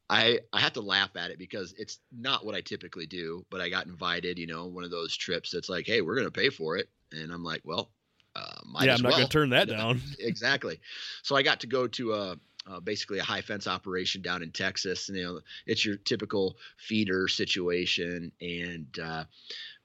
I 0.09 0.39
I 0.53 0.59
have 0.59 0.73
to 0.73 0.81
laugh 0.81 1.15
at 1.15 1.31
it 1.31 1.39
because 1.39 1.73
it's 1.77 1.99
not 2.11 2.45
what 2.45 2.55
I 2.55 2.61
typically 2.61 3.05
do, 3.05 3.45
but 3.49 3.61
I 3.61 3.69
got 3.69 3.87
invited, 3.87 4.37
you 4.37 4.47
know, 4.47 4.65
one 4.65 4.83
of 4.83 4.91
those 4.91 5.15
trips 5.15 5.51
that's 5.51 5.69
like, 5.69 5.85
hey, 5.85 6.01
we're 6.01 6.15
gonna 6.15 6.31
pay 6.31 6.49
for 6.49 6.77
it, 6.77 6.89
and 7.11 7.31
I'm 7.31 7.43
like, 7.43 7.61
well, 7.63 7.91
uh, 8.35 8.61
yeah, 8.81 8.95
I'm 8.95 9.01
not 9.01 9.09
well. 9.09 9.17
gonna 9.19 9.29
turn 9.29 9.49
that 9.49 9.67
down. 9.69 10.01
exactly. 10.19 10.79
So 11.23 11.35
I 11.35 11.43
got 11.43 11.59
to 11.61 11.67
go 11.67 11.87
to 11.87 12.13
a 12.13 12.39
uh, 12.69 12.79
basically 12.79 13.19
a 13.19 13.23
high 13.23 13.41
fence 13.41 13.67
operation 13.67 14.21
down 14.21 14.43
in 14.43 14.51
Texas. 14.51 15.09
And, 15.09 15.17
you 15.17 15.23
know, 15.23 15.39
it's 15.65 15.85
your 15.85 15.97
typical 15.97 16.57
feeder 16.77 17.27
situation. 17.27 18.31
And 18.41 18.87
uh, 18.99 19.23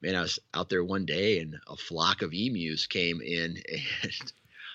man, 0.02 0.16
I 0.16 0.20
was 0.20 0.38
out 0.52 0.68
there 0.68 0.84
one 0.84 1.06
day 1.06 1.40
and 1.40 1.56
a 1.68 1.76
flock 1.76 2.22
of 2.22 2.32
emus 2.32 2.86
came 2.86 3.20
in 3.20 3.56
and 4.02 4.32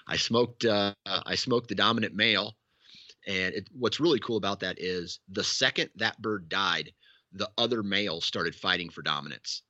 I 0.08 0.18
smoked, 0.18 0.66
uh, 0.66 0.94
I 1.06 1.36
smoked 1.36 1.70
the 1.70 1.76
dominant 1.76 2.16
male. 2.16 2.56
And 3.28 3.54
it, 3.54 3.68
what's 3.78 4.00
really 4.00 4.20
cool 4.20 4.38
about 4.38 4.62
that 4.62 4.78
is 4.80 5.20
the 5.30 5.44
second 5.44 5.92
that 5.98 6.22
bird 6.22 6.50
died, 6.50 6.92
the 7.34 7.50
other 7.58 7.84
male 7.84 8.22
started 8.22 8.56
fighting 8.56 8.90
for 8.90 9.04
dominance. 9.04 9.62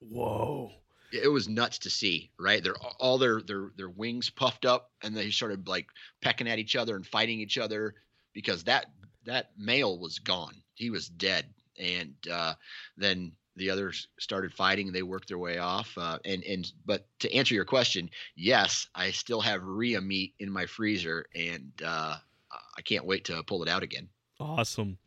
Whoa. 0.00 0.72
It 1.12 1.28
was 1.28 1.48
nuts 1.48 1.78
to 1.80 1.90
see, 1.90 2.30
right? 2.38 2.62
They're 2.62 2.76
all 2.98 3.18
their 3.18 3.40
their 3.40 3.70
their 3.76 3.90
wings 3.90 4.30
puffed 4.30 4.64
up 4.64 4.90
and 5.02 5.16
they 5.16 5.30
started 5.30 5.68
like 5.68 5.86
pecking 6.20 6.48
at 6.48 6.58
each 6.58 6.76
other 6.76 6.96
and 6.96 7.06
fighting 7.06 7.40
each 7.40 7.58
other 7.58 7.94
because 8.34 8.64
that 8.64 8.86
that 9.24 9.50
male 9.58 9.98
was 9.98 10.18
gone. 10.18 10.62
He 10.74 10.90
was 10.90 11.08
dead. 11.08 11.46
And 11.78 12.14
uh, 12.30 12.54
then 12.96 13.32
the 13.56 13.70
others 13.70 14.08
started 14.18 14.52
fighting. 14.54 14.92
They 14.92 15.02
worked 15.02 15.28
their 15.28 15.38
way 15.38 15.58
off. 15.58 15.96
Uh, 15.96 16.18
and 16.24 16.42
and 16.44 16.70
but 16.86 17.06
to 17.20 17.32
answer 17.32 17.54
your 17.54 17.64
question, 17.64 18.10
yes, 18.36 18.88
I 18.94 19.10
still 19.10 19.40
have 19.40 19.62
rhea 19.62 20.00
meat 20.00 20.34
in 20.38 20.50
my 20.50 20.66
freezer, 20.66 21.26
and 21.34 21.72
uh, 21.84 22.16
I 22.76 22.82
can't 22.82 23.04
wait 23.04 23.24
to 23.26 23.42
pull 23.42 23.62
it 23.62 23.68
out 23.68 23.82
again. 23.82 24.08
Awesome. 24.40 24.98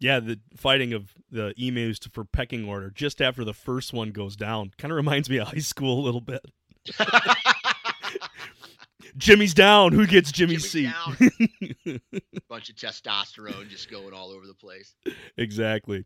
Yeah, 0.00 0.20
the 0.20 0.38
fighting 0.56 0.92
of 0.92 1.12
the 1.30 1.52
emus 1.56 1.98
for 2.12 2.24
pecking 2.24 2.68
order 2.68 2.90
just 2.90 3.20
after 3.20 3.44
the 3.44 3.54
first 3.54 3.92
one 3.92 4.10
goes 4.10 4.36
down 4.36 4.70
kind 4.78 4.92
of 4.92 4.96
reminds 4.96 5.28
me 5.28 5.38
of 5.38 5.48
high 5.48 5.58
school 5.58 5.98
a 5.98 6.04
little 6.04 6.20
bit. 6.20 6.44
Jimmy's 9.16 9.54
down. 9.54 9.92
Who 9.92 10.06
gets 10.06 10.30
Jimmy's 10.30 10.70
Jimmy's 10.70 10.92
seat? 11.18 12.00
Bunch 12.48 12.70
of 12.70 12.76
testosterone 12.76 13.68
just 13.68 13.90
going 13.90 14.12
all 14.14 14.30
over 14.30 14.46
the 14.46 14.54
place. 14.54 14.94
Exactly. 15.36 16.04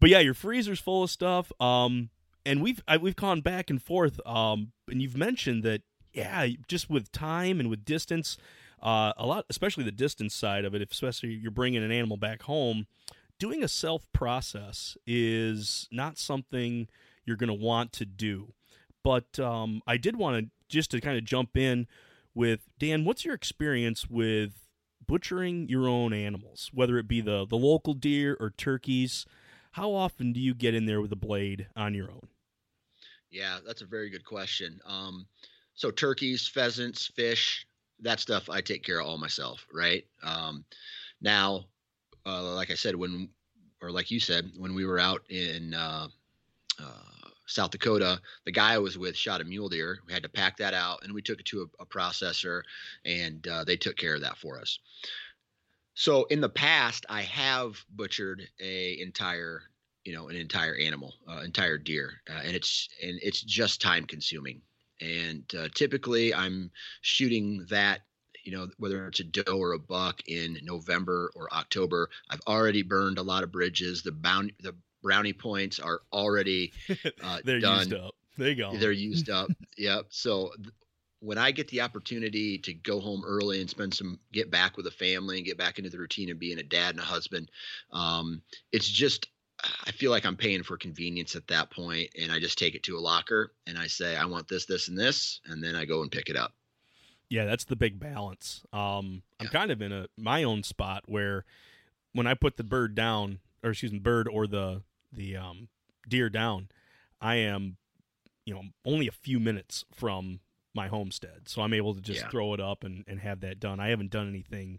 But 0.00 0.08
yeah, 0.10 0.20
your 0.20 0.34
freezer's 0.34 0.80
full 0.80 1.02
of 1.02 1.10
stuff. 1.10 1.52
Um, 1.60 2.08
and 2.46 2.62
we've 2.62 2.82
I, 2.88 2.96
we've 2.96 3.16
gone 3.16 3.42
back 3.42 3.70
and 3.70 3.82
forth. 3.82 4.18
Um, 4.26 4.72
and 4.88 5.02
you've 5.02 5.16
mentioned 5.16 5.62
that 5.64 5.82
yeah, 6.12 6.46
just 6.68 6.88
with 6.88 7.10
time 7.12 7.60
and 7.60 7.68
with 7.68 7.84
distance, 7.84 8.38
uh, 8.82 9.12
a 9.16 9.26
lot, 9.26 9.44
especially 9.50 9.84
the 9.84 9.92
distance 9.92 10.34
side 10.34 10.64
of 10.64 10.74
it. 10.74 10.82
If 10.82 10.92
especially 10.92 11.30
you're 11.30 11.50
bringing 11.50 11.82
an 11.82 11.90
animal 11.90 12.16
back 12.16 12.42
home, 12.42 12.86
doing 13.38 13.62
a 13.62 13.68
self 13.68 14.10
process 14.12 14.96
is 15.06 15.88
not 15.90 16.18
something 16.18 16.88
you're 17.24 17.36
going 17.36 17.48
to 17.48 17.54
want 17.54 17.92
to 17.94 18.04
do. 18.04 18.52
But 19.02 19.38
um, 19.38 19.82
I 19.86 19.96
did 19.96 20.16
want 20.16 20.44
to 20.44 20.50
just 20.68 20.90
to 20.92 21.00
kind 21.00 21.18
of 21.18 21.24
jump 21.24 21.56
in 21.56 21.86
with 22.34 22.60
Dan. 22.78 23.04
What's 23.04 23.24
your 23.24 23.34
experience 23.34 24.08
with 24.08 24.66
butchering 25.06 25.68
your 25.68 25.86
own 25.88 26.12
animals, 26.12 26.70
whether 26.72 26.98
it 26.98 27.06
be 27.06 27.20
the 27.20 27.46
the 27.46 27.56
local 27.56 27.94
deer 27.94 28.36
or 28.40 28.50
turkeys? 28.50 29.26
How 29.72 29.92
often 29.92 30.32
do 30.32 30.40
you 30.40 30.54
get 30.54 30.74
in 30.74 30.86
there 30.86 31.00
with 31.00 31.12
a 31.12 31.16
blade 31.16 31.66
on 31.76 31.94
your 31.94 32.10
own? 32.10 32.28
Yeah, 33.30 33.58
that's 33.66 33.82
a 33.82 33.86
very 33.86 34.08
good 34.08 34.24
question. 34.24 34.78
Um, 34.86 35.26
so 35.74 35.90
turkeys, 35.90 36.46
pheasants, 36.46 37.08
fish, 37.08 37.66
that 38.00 38.20
stuff 38.20 38.48
I 38.48 38.60
take 38.60 38.84
care 38.84 39.00
of 39.00 39.06
all 39.06 39.18
myself, 39.18 39.66
right? 39.72 40.04
Um, 40.22 40.64
now, 41.20 41.64
uh, 42.26 42.54
like 42.54 42.70
I 42.70 42.74
said, 42.74 42.96
when 42.96 43.28
or 43.82 43.90
like 43.90 44.10
you 44.10 44.18
said, 44.18 44.50
when 44.56 44.74
we 44.74 44.86
were 44.86 44.98
out 44.98 45.22
in 45.28 45.74
uh, 45.74 46.08
uh, 46.80 47.28
South 47.46 47.70
Dakota, 47.70 48.20
the 48.46 48.52
guy 48.52 48.72
I 48.74 48.78
was 48.78 48.96
with 48.96 49.16
shot 49.16 49.42
a 49.42 49.44
mule 49.44 49.68
deer. 49.68 49.98
We 50.06 50.12
had 50.12 50.22
to 50.22 50.28
pack 50.28 50.56
that 50.56 50.72
out, 50.72 51.04
and 51.04 51.12
we 51.12 51.22
took 51.22 51.38
it 51.40 51.46
to 51.46 51.62
a, 51.62 51.82
a 51.82 51.86
processor, 51.86 52.62
and 53.04 53.46
uh, 53.46 53.64
they 53.64 53.76
took 53.76 53.96
care 53.96 54.14
of 54.14 54.22
that 54.22 54.38
for 54.38 54.58
us. 54.58 54.78
So 55.94 56.24
in 56.24 56.40
the 56.40 56.48
past, 56.48 57.04
I 57.08 57.22
have 57.22 57.76
butchered 57.90 58.42
a 58.58 58.98
entire, 59.00 59.62
you 60.04 60.14
know, 60.14 60.28
an 60.28 60.36
entire 60.36 60.76
animal, 60.76 61.14
uh, 61.28 61.42
entire 61.44 61.78
deer, 61.78 62.14
uh, 62.28 62.40
and 62.44 62.56
it's 62.56 62.88
and 63.02 63.20
it's 63.22 63.42
just 63.42 63.80
time 63.80 64.06
consuming. 64.06 64.62
And 65.00 65.44
typically, 65.74 66.32
I'm 66.32 66.70
shooting 67.02 67.66
that 67.68 68.00
you 68.44 68.52
know, 68.52 68.68
whether 68.78 69.06
it's 69.06 69.20
a 69.20 69.24
doe 69.24 69.58
or 69.58 69.72
a 69.72 69.78
buck 69.78 70.20
in 70.26 70.58
November 70.62 71.30
or 71.34 71.52
October. 71.52 72.10
I've 72.30 72.42
already 72.46 72.82
burned 72.82 73.18
a 73.18 73.22
lot 73.22 73.42
of 73.42 73.50
bridges. 73.50 74.02
The 74.02 74.12
bound 74.12 74.52
the 74.60 74.74
brownie 75.02 75.32
points 75.32 75.78
are 75.78 76.00
already 76.12 76.72
uh, 77.22 77.38
They're 77.44 77.60
done. 77.60 77.78
used 77.78 77.94
up. 77.94 78.14
There 78.36 78.48
you 78.48 78.54
go. 78.56 78.76
They're 78.76 78.92
used 78.92 79.30
up. 79.30 79.50
yep. 79.76 80.06
So 80.10 80.50
th- 80.56 80.74
when 81.20 81.38
I 81.38 81.52
get 81.52 81.68
the 81.68 81.80
opportunity 81.80 82.58
to 82.58 82.74
go 82.74 83.00
home 83.00 83.22
early 83.24 83.60
and 83.60 83.70
spend 83.70 83.94
some, 83.94 84.18
get 84.32 84.50
back 84.50 84.76
with 84.76 84.86
a 84.86 84.90
family 84.90 85.38
and 85.38 85.46
get 85.46 85.56
back 85.56 85.78
into 85.78 85.90
the 85.90 85.98
routine 85.98 86.30
of 86.30 86.38
being 86.38 86.58
a 86.58 86.62
dad 86.62 86.90
and 86.90 87.00
a 87.00 87.04
husband, 87.04 87.50
um, 87.92 88.42
it's 88.72 88.88
just, 88.88 89.28
I 89.86 89.92
feel 89.92 90.10
like 90.10 90.26
I'm 90.26 90.36
paying 90.36 90.62
for 90.62 90.76
convenience 90.76 91.34
at 91.34 91.46
that 91.46 91.70
point, 91.70 92.10
and 92.20 92.30
I 92.30 92.40
just 92.40 92.58
take 92.58 92.74
it 92.74 92.82
to 92.82 92.98
a 92.98 93.00
locker 93.00 93.52
and 93.66 93.78
I 93.78 93.86
say, 93.86 94.16
I 94.16 94.26
want 94.26 94.48
this, 94.48 94.66
this, 94.66 94.88
and 94.88 94.98
this, 94.98 95.40
and 95.46 95.64
then 95.64 95.74
I 95.74 95.86
go 95.86 96.02
and 96.02 96.10
pick 96.10 96.28
it 96.28 96.36
up. 96.36 96.52
Yeah, 97.34 97.46
that's 97.46 97.64
the 97.64 97.74
big 97.74 97.98
balance. 97.98 98.62
Um, 98.72 99.22
I'm 99.40 99.46
Yeah. 99.46 99.50
kind 99.50 99.70
of 99.72 99.82
in 99.82 99.90
a 99.92 100.06
my 100.16 100.44
own 100.44 100.62
spot 100.62 101.02
where 101.06 101.44
when 102.12 102.28
I 102.28 102.34
put 102.34 102.56
the 102.56 102.62
bird 102.64 102.94
down, 102.94 103.40
or 103.62 103.70
excuse 103.70 103.90
me, 103.92 103.98
bird 103.98 104.28
or 104.28 104.46
the 104.46 104.82
the 105.12 105.36
um, 105.36 105.68
deer 106.08 106.30
down, 106.30 106.68
I 107.20 107.36
am, 107.36 107.76
you 108.44 108.54
know, 108.54 108.62
only 108.84 109.08
a 109.08 109.12
few 109.12 109.40
minutes 109.40 109.84
from 109.92 110.40
my 110.74 110.86
homestead, 110.86 111.48
so 111.48 111.62
I'm 111.62 111.72
able 111.74 111.94
to 111.94 112.00
just 112.00 112.20
Yeah. 112.22 112.28
throw 112.30 112.54
it 112.54 112.60
up 112.60 112.84
and, 112.84 113.04
and 113.08 113.18
have 113.20 113.40
that 113.40 113.58
done. 113.58 113.80
I 113.80 113.88
haven't 113.88 114.10
done 114.12 114.28
anything 114.28 114.78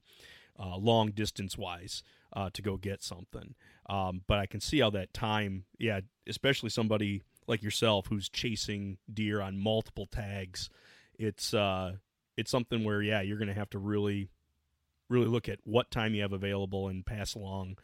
uh, 0.58 0.78
long 0.78 1.12
distance 1.12 1.58
wise 1.58 2.04
uh, 2.34 2.50
to 2.54 2.62
go 2.62 2.78
get 2.78 3.04
something, 3.04 3.56
um, 3.90 4.22
but 4.28 4.40
I 4.40 4.46
can 4.46 4.62
see 4.62 4.80
how 4.80 4.90
that 4.92 5.14
time, 5.14 5.66
yeah, 5.78 6.00
especially 6.26 6.70
somebody 6.70 7.22
like 7.48 7.62
yourself 7.64 8.08
who's 8.08 8.30
chasing 8.30 8.98
deer 9.14 9.42
on 9.42 9.58
multiple 9.58 10.06
tags, 10.06 10.70
it's 11.20 11.54
uh, 11.54 11.94
it's 12.38 12.52
something 12.52 12.84
where 12.84 13.02
yeah 13.02 13.22
you're 13.22 13.38
going 13.38 13.48
to 13.48 13.54
have 13.54 13.70
to 13.70 13.80
really 13.80 14.30
really 15.10 15.28
look 15.28 15.48
at 15.48 15.60
what 15.64 15.92
time 15.92 16.14
you 16.14 16.22
have 16.22 16.34
available 16.34 16.88
and 16.88 17.06
pass 17.06 17.36
along 17.36 17.78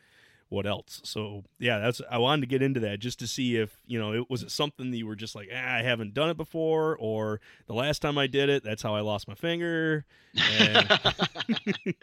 what 0.50 0.66
else 0.66 1.00
so 1.04 1.44
yeah 1.60 1.80
that's 1.80 2.02
i 2.10 2.18
wanted 2.18 2.42
to 2.42 2.48
get 2.48 2.62
into 2.62 2.80
that 2.80 3.00
just 3.00 3.20
to 3.20 3.28
see 3.28 3.56
if 3.58 3.80
you 3.86 3.98
know 3.98 4.14
it 4.14 4.30
was 4.30 4.44
it 4.44 4.52
something 4.52 4.92
that 4.92 4.98
you 4.98 5.08
were 5.08 5.16
just 5.16 5.34
like 5.36 5.48
ah, 5.54 5.76
i 5.76 5.82
haven't 5.82 6.14
done 6.14 6.30
it 6.30 6.36
before 6.36 6.98
or 7.00 7.40
the 7.68 7.74
last 7.74 8.02
time 8.02 8.18
i 8.18 8.28
did 8.28 8.50
it 8.50 8.64
that's 8.64 8.82
how 8.82 8.94
i 8.94 9.00
lost 9.00 9.28
my 9.28 9.36
finger 9.36 10.04
and, 10.36 11.00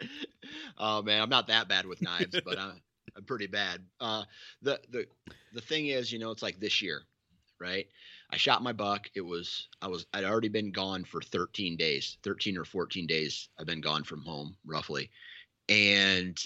oh 0.77 1.01
man, 1.01 1.21
I'm 1.21 1.29
not 1.29 1.47
that 1.47 1.67
bad 1.67 1.85
with 1.85 2.01
knives, 2.01 2.39
but 2.45 2.59
I'm, 2.59 2.81
I'm 3.15 3.23
pretty 3.23 3.47
bad. 3.47 3.81
Uh, 3.99 4.23
the 4.61 4.79
the 4.89 5.05
the 5.53 5.61
thing 5.61 5.87
is, 5.87 6.11
you 6.11 6.19
know, 6.19 6.31
it's 6.31 6.43
like 6.43 6.59
this 6.59 6.81
year, 6.81 7.01
right? 7.59 7.87
I 8.31 8.37
shot 8.37 8.63
my 8.63 8.73
buck. 8.73 9.09
It 9.15 9.21
was 9.21 9.67
I 9.81 9.87
was 9.87 10.05
I'd 10.13 10.23
already 10.23 10.49
been 10.49 10.71
gone 10.71 11.03
for 11.03 11.21
13 11.21 11.77
days, 11.77 12.17
13 12.23 12.57
or 12.57 12.65
14 12.65 13.07
days. 13.07 13.49
I've 13.59 13.65
been 13.65 13.81
gone 13.81 14.03
from 14.03 14.23
home 14.23 14.55
roughly, 14.65 15.09
and 15.67 16.37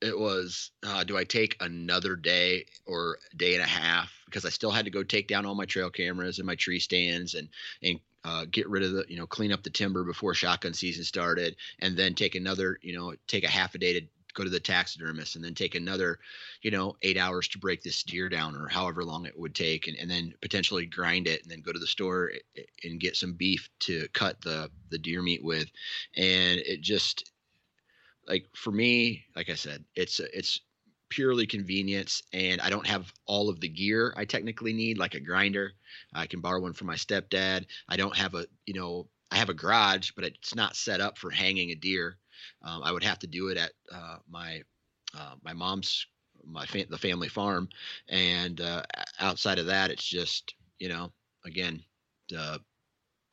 it 0.00 0.18
was 0.18 0.72
uh, 0.84 1.04
do 1.04 1.16
I 1.16 1.24
take 1.24 1.56
another 1.60 2.16
day 2.16 2.66
or 2.84 3.18
day 3.36 3.54
and 3.54 3.62
a 3.62 3.66
half 3.66 4.12
because 4.26 4.44
I 4.44 4.50
still 4.50 4.72
had 4.72 4.84
to 4.84 4.90
go 4.90 5.04
take 5.04 5.28
down 5.28 5.46
all 5.46 5.54
my 5.54 5.64
trail 5.64 5.90
cameras 5.90 6.38
and 6.38 6.46
my 6.46 6.56
tree 6.56 6.80
stands 6.80 7.34
and 7.34 7.48
and 7.82 8.00
uh, 8.24 8.44
get 8.50 8.68
rid 8.68 8.82
of 8.82 8.92
the 8.92 9.04
you 9.08 9.16
know 9.16 9.26
clean 9.26 9.52
up 9.52 9.62
the 9.62 9.70
timber 9.70 10.04
before 10.04 10.34
shotgun 10.34 10.74
season 10.74 11.04
started 11.04 11.56
and 11.78 11.96
then 11.96 12.14
take 12.14 12.34
another 12.34 12.78
you 12.82 12.96
know 12.96 13.14
take 13.28 13.44
a 13.44 13.48
half 13.48 13.74
a 13.74 13.78
day 13.78 14.00
to 14.00 14.06
go 14.34 14.44
to 14.44 14.50
the 14.50 14.60
taxidermist 14.60 15.36
and 15.36 15.44
then 15.44 15.54
take 15.54 15.74
another 15.74 16.18
you 16.62 16.70
know 16.70 16.96
eight 17.02 17.18
hours 17.18 17.48
to 17.48 17.58
break 17.58 17.82
this 17.82 18.02
deer 18.02 18.28
down 18.28 18.56
or 18.56 18.68
however 18.68 19.04
long 19.04 19.26
it 19.26 19.38
would 19.38 19.54
take 19.54 19.88
and, 19.88 19.96
and 19.96 20.10
then 20.10 20.34
potentially 20.40 20.86
grind 20.86 21.26
it 21.26 21.42
and 21.42 21.50
then 21.50 21.60
go 21.60 21.72
to 21.72 21.78
the 21.78 21.86
store 21.86 22.32
and 22.84 23.00
get 23.00 23.16
some 23.16 23.34
beef 23.34 23.68
to 23.80 24.08
cut 24.12 24.40
the 24.40 24.70
the 24.90 24.98
deer 24.98 25.22
meat 25.22 25.42
with. 25.42 25.70
And 26.16 26.60
it 26.60 26.80
just 26.80 27.30
like 28.28 28.46
for 28.54 28.70
me 28.70 29.24
like 29.34 29.50
i 29.50 29.54
said 29.54 29.84
it's 29.96 30.20
it's 30.20 30.60
purely 31.08 31.46
convenience 31.46 32.22
and 32.32 32.60
i 32.60 32.70
don't 32.70 32.86
have 32.86 33.12
all 33.26 33.48
of 33.50 33.60
the 33.60 33.68
gear 33.68 34.14
i 34.16 34.24
technically 34.24 34.72
need 34.72 34.96
like 34.96 35.14
a 35.14 35.20
grinder. 35.20 35.72
I 36.14 36.26
can 36.26 36.40
borrow 36.40 36.60
one 36.60 36.72
from 36.72 36.86
my 36.86 36.94
stepdad. 36.94 37.66
I 37.88 37.96
don't 37.96 38.16
have 38.16 38.34
a 38.34 38.46
you 38.64 38.74
know 38.74 39.08
i 39.30 39.36
have 39.36 39.50
a 39.50 39.54
garage 39.54 40.12
but 40.14 40.24
it's 40.24 40.54
not 40.54 40.76
set 40.76 41.00
up 41.00 41.18
for 41.18 41.30
hanging 41.30 41.70
a 41.70 41.74
deer 41.74 42.16
um, 42.62 42.82
i 42.82 42.92
would 42.92 43.04
have 43.04 43.18
to 43.18 43.26
do 43.26 43.48
it 43.48 43.56
at 43.56 43.72
uh, 43.92 44.16
my 44.28 44.62
uh, 45.16 45.34
my 45.42 45.52
mom's 45.52 46.06
my 46.44 46.66
fa- 46.66 46.86
the 46.88 46.98
family 46.98 47.28
farm. 47.28 47.68
And 48.08 48.60
uh, 48.60 48.82
outside 49.20 49.58
of 49.58 49.66
that 49.66 49.90
it's 49.90 50.06
just 50.06 50.54
you 50.78 50.88
know 50.88 51.12
again 51.44 51.82
uh, 52.36 52.58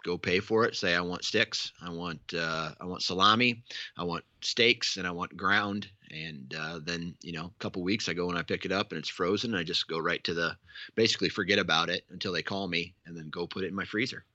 go 0.03 0.17
pay 0.17 0.39
for 0.39 0.65
it. 0.65 0.75
Say 0.75 0.95
i 0.95 1.01
want 1.01 1.23
sticks. 1.23 1.71
I 1.81 1.89
want 1.89 2.21
uh, 2.35 2.71
i 2.79 2.85
want 2.85 3.03
salami. 3.03 3.63
I 3.97 4.03
want 4.03 4.23
steaks 4.41 4.97
and 4.97 5.07
i 5.07 5.11
want 5.11 5.35
ground. 5.35 5.87
And 6.11 6.55
uh, 6.57 6.79
then 6.83 7.15
you 7.21 7.31
know 7.31 7.45
a 7.45 7.59
couple 7.59 7.83
weeks 7.83 8.09
i 8.09 8.13
go 8.13 8.29
and 8.29 8.37
i 8.37 8.41
pick 8.41 8.65
it 8.65 8.71
up 8.71 8.91
and 8.91 8.99
it's 8.99 9.09
frozen. 9.09 9.51
And 9.51 9.59
i 9.59 9.63
just 9.63 9.87
go 9.87 9.99
right 9.99 10.23
to 10.23 10.33
the 10.33 10.55
basically 10.95 11.29
forget 11.29 11.59
about 11.59 11.89
it 11.89 12.05
until 12.09 12.33
they 12.33 12.43
call 12.43 12.67
me 12.67 12.93
and 13.05 13.15
then 13.15 13.29
go 13.29 13.47
put 13.47 13.63
it 13.63 13.67
in 13.67 13.75
my 13.75 13.85
freezer. 13.85 14.25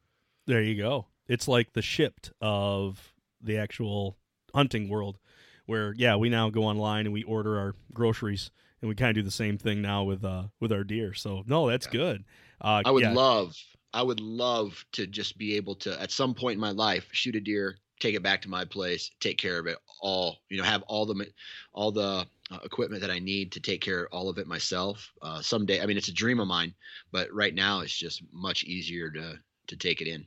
There 0.47 0.63
you 0.63 0.77
go. 0.77 1.07
It's 1.27 1.49
like 1.49 1.73
the 1.73 1.81
Shipt 1.81 2.33
of 2.41 3.15
the 3.41 3.57
actual 3.57 4.19
hunting 4.55 4.89
world 4.89 5.19
where 5.67 5.95
yeah 5.97 6.17
we 6.17 6.29
now 6.29 6.51
go 6.51 6.65
online 6.65 7.07
and 7.07 7.13
we 7.13 7.23
order 7.25 7.59
our 7.59 7.75
groceries 7.93 8.51
and 8.81 8.89
we 8.89 8.95
kind 8.95 9.11
of 9.11 9.15
do 9.17 9.23
the 9.23 9.31
same 9.31 9.59
thing 9.59 9.83
now 9.83 10.05
with 10.05 10.25
uh 10.25 10.45
with 10.61 10.73
our 10.73 10.85
deer 10.85 11.15
so 11.15 11.43
no 11.47 11.69
that's 11.69 11.87
Yeah. 11.87 11.89
good 11.89 12.25
uh 12.61 12.83
I 12.85 12.91
would 12.91 13.05
yeah. 13.05 13.07
love, 13.07 13.57
I 13.93 14.03
would 14.03 14.21
love 14.21 14.85
to 14.93 15.07
just 15.07 15.39
be 15.39 15.57
able 15.57 15.75
to, 15.77 16.01
at 16.01 16.11
some 16.13 16.35
point 16.35 16.55
in 16.55 16.61
my 16.61 16.71
life, 16.73 17.09
shoot 17.13 17.37
a 17.37 17.41
deer, 17.41 17.79
take 18.01 18.15
it 18.15 18.23
back 18.23 18.43
to 18.43 18.49
my 18.51 18.65
place, 18.65 19.11
take 19.21 19.39
care 19.39 19.59
of 19.59 19.67
it 19.67 19.79
all. 20.01 20.41
You 20.51 20.59
know, 20.59 20.65
have 20.65 20.83
all 20.85 21.07
the, 21.07 21.33
all 21.73 21.93
the 21.93 22.29
uh, 22.51 22.59
equipment 22.65 23.01
that 23.03 23.11
I 23.11 23.19
need 23.21 23.53
to 23.53 23.61
take 23.61 23.81
care 23.81 24.05
of 24.05 24.13
all 24.13 24.29
of 24.29 24.39
it 24.39 24.47
myself. 24.47 25.13
Uh, 25.23 25.43
someday, 25.43 25.81
I 25.83 25.87
mean, 25.87 25.97
it's 25.97 26.09
a 26.09 26.13
dream 26.15 26.41
of 26.41 26.49
mine, 26.49 26.75
but 27.13 27.33
right 27.33 27.55
now 27.55 27.81
it's 27.81 27.97
just 27.97 28.23
much 28.33 28.65
easier 28.65 29.11
to 29.13 29.39
to 29.69 29.77
take 29.79 30.03
it 30.03 30.09
in. 30.09 30.27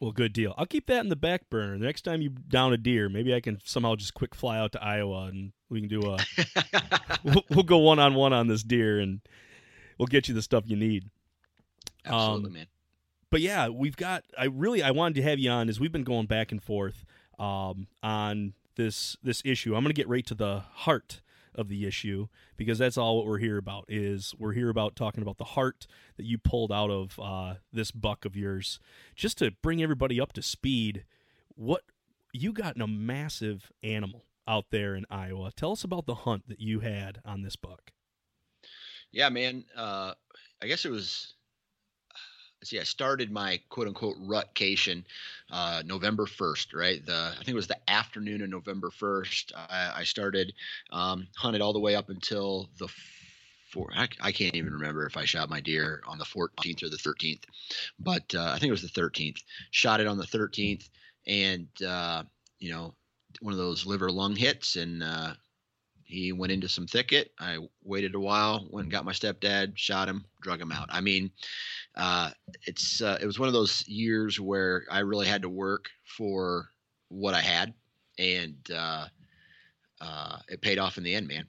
Well, 0.00 0.12
good 0.12 0.32
deal. 0.34 0.54
I'll 0.58 0.66
keep 0.66 0.86
that 0.88 1.00
in 1.00 1.08
the 1.08 1.16
back 1.16 1.48
burner. 1.48 1.78
The 1.78 1.84
next 1.86 2.02
time 2.02 2.20
you 2.20 2.28
down 2.30 2.72
a 2.72 2.76
deer, 2.76 3.08
maybe 3.08 3.34
I 3.34 3.40
can 3.40 3.58
somehow 3.64 3.94
just 3.96 4.12
quick 4.14 4.34
fly 4.34 4.58
out 4.58 4.72
to 4.72 4.82
Iowa 4.84 5.24
and 5.26 5.52
we 5.70 5.80
can 5.80 5.88
do 5.88 6.02
a 6.02 6.18
we'll, 7.24 7.44
we'll 7.50 7.62
go 7.62 7.78
one 7.78 7.98
on 7.98 8.14
one 8.14 8.32
on 8.34 8.46
this 8.46 8.62
deer 8.62 9.00
and 9.00 9.20
we'll 9.98 10.06
get 10.06 10.28
you 10.28 10.34
the 10.34 10.42
stuff 10.42 10.64
you 10.66 10.76
need. 10.76 11.08
Absolutely, 12.04 12.46
Um, 12.48 12.52
man. 12.52 12.66
But 13.30 13.40
yeah, 13.40 13.68
we've 13.68 13.96
got. 13.96 14.24
I 14.38 14.44
really 14.44 14.82
I 14.82 14.90
wanted 14.92 15.14
to 15.16 15.22
have 15.22 15.38
you 15.38 15.50
on 15.50 15.68
as 15.68 15.80
we've 15.80 15.90
been 15.92 16.04
going 16.04 16.26
back 16.26 16.52
and 16.52 16.62
forth 16.62 17.04
um, 17.38 17.88
on 18.02 18.52
this 18.76 19.16
this 19.22 19.42
issue. 19.44 19.74
I'm 19.74 19.82
going 19.82 19.94
to 19.94 20.00
get 20.00 20.08
right 20.08 20.24
to 20.26 20.34
the 20.34 20.60
heart 20.72 21.20
of 21.56 21.68
the 21.68 21.86
issue 21.86 22.28
because 22.56 22.78
that's 22.78 22.96
all 22.96 23.16
what 23.16 23.26
we're 23.26 23.38
here 23.38 23.58
about. 23.58 23.84
Is 23.88 24.34
we're 24.38 24.52
here 24.52 24.70
about 24.70 24.96
talking 24.96 25.22
about 25.22 25.38
the 25.38 25.44
heart 25.44 25.86
that 26.16 26.26
you 26.26 26.38
pulled 26.38 26.72
out 26.72 26.90
of 26.90 27.18
uh, 27.20 27.54
this 27.72 27.90
buck 27.90 28.24
of 28.24 28.36
yours, 28.36 28.78
just 29.14 29.38
to 29.38 29.50
bring 29.62 29.82
everybody 29.82 30.20
up 30.20 30.32
to 30.34 30.42
speed. 30.42 31.04
What 31.54 31.82
you 32.32 32.52
got 32.52 32.76
in 32.76 32.82
a 32.82 32.86
massive 32.86 33.72
animal 33.82 34.24
out 34.46 34.66
there 34.70 34.94
in 34.94 35.06
Iowa. 35.10 35.50
Tell 35.56 35.72
us 35.72 35.84
about 35.84 36.06
the 36.06 36.14
hunt 36.14 36.48
that 36.48 36.60
you 36.60 36.80
had 36.80 37.20
on 37.24 37.42
this 37.42 37.56
buck. 37.56 37.92
Yeah, 39.12 39.28
man. 39.28 39.64
Uh, 39.74 40.12
I 40.62 40.66
guess 40.66 40.84
it 40.84 40.90
was 40.90 41.34
see, 42.64 42.80
I 42.80 42.84
started 42.84 43.30
my 43.30 43.60
quote 43.68 43.88
unquote 43.88 44.16
rutcation 44.20 45.04
uh, 45.50 45.82
November 45.84 46.26
1st, 46.26 46.74
right? 46.74 47.04
The 47.04 47.32
I 47.32 47.36
think 47.36 47.48
it 47.48 47.54
was 47.54 47.66
the 47.66 47.90
afternoon 47.90 48.42
of 48.42 48.50
November 48.50 48.90
1st. 48.90 49.52
I, 49.54 49.92
I 49.96 50.04
started 50.04 50.52
um, 50.90 51.26
hunted 51.36 51.60
all 51.60 51.72
the 51.72 51.80
way 51.80 51.94
up 51.94 52.10
until 52.10 52.68
the 52.78 52.88
four. 53.70 53.90
I, 53.94 54.08
I, 54.20 54.32
can't 54.32 54.56
even 54.56 54.72
remember 54.72 55.06
if 55.06 55.16
I 55.16 55.24
shot 55.24 55.50
my 55.50 55.60
deer 55.60 56.02
on 56.06 56.18
the 56.18 56.24
14th 56.24 56.82
or 56.82 56.88
the 56.88 56.96
13th, 56.96 57.44
but 57.98 58.34
uh, 58.34 58.52
I 58.54 58.58
think 58.58 58.68
it 58.68 58.72
was 58.72 58.82
the 58.82 59.00
13th. 59.00 59.38
Shot 59.70 60.00
it 60.00 60.06
on 60.06 60.18
the 60.18 60.24
13th, 60.24 60.88
and 61.26 61.68
uh, 61.86 62.22
you 62.58 62.70
know, 62.70 62.94
one 63.40 63.52
of 63.52 63.58
those 63.58 63.86
liver 63.86 64.10
lung 64.10 64.34
hits, 64.34 64.76
and 64.76 65.02
uh, 65.02 65.34
he 66.06 66.32
went 66.32 66.52
into 66.52 66.68
some 66.68 66.86
thicket. 66.86 67.32
I 67.38 67.58
waited 67.84 68.14
a 68.14 68.20
while, 68.20 68.66
went 68.70 68.84
and 68.84 68.92
got 68.92 69.04
my 69.04 69.12
stepdad, 69.12 69.72
shot 69.76 70.08
him, 70.08 70.24
drug 70.40 70.60
him 70.60 70.70
out. 70.70 70.88
I 70.88 71.00
mean, 71.00 71.30
uh, 71.96 72.30
it's 72.64 73.02
uh, 73.02 73.18
it 73.20 73.26
was 73.26 73.38
one 73.38 73.48
of 73.48 73.52
those 73.52 73.86
years 73.88 74.40
where 74.40 74.84
I 74.90 75.00
really 75.00 75.26
had 75.26 75.42
to 75.42 75.48
work 75.48 75.90
for 76.04 76.70
what 77.08 77.34
I 77.34 77.40
had, 77.40 77.74
and 78.18 78.56
uh, 78.72 79.06
uh, 80.00 80.38
it 80.48 80.60
paid 80.60 80.78
off 80.78 80.96
in 80.96 81.04
the 81.04 81.14
end, 81.14 81.26
man. 81.26 81.46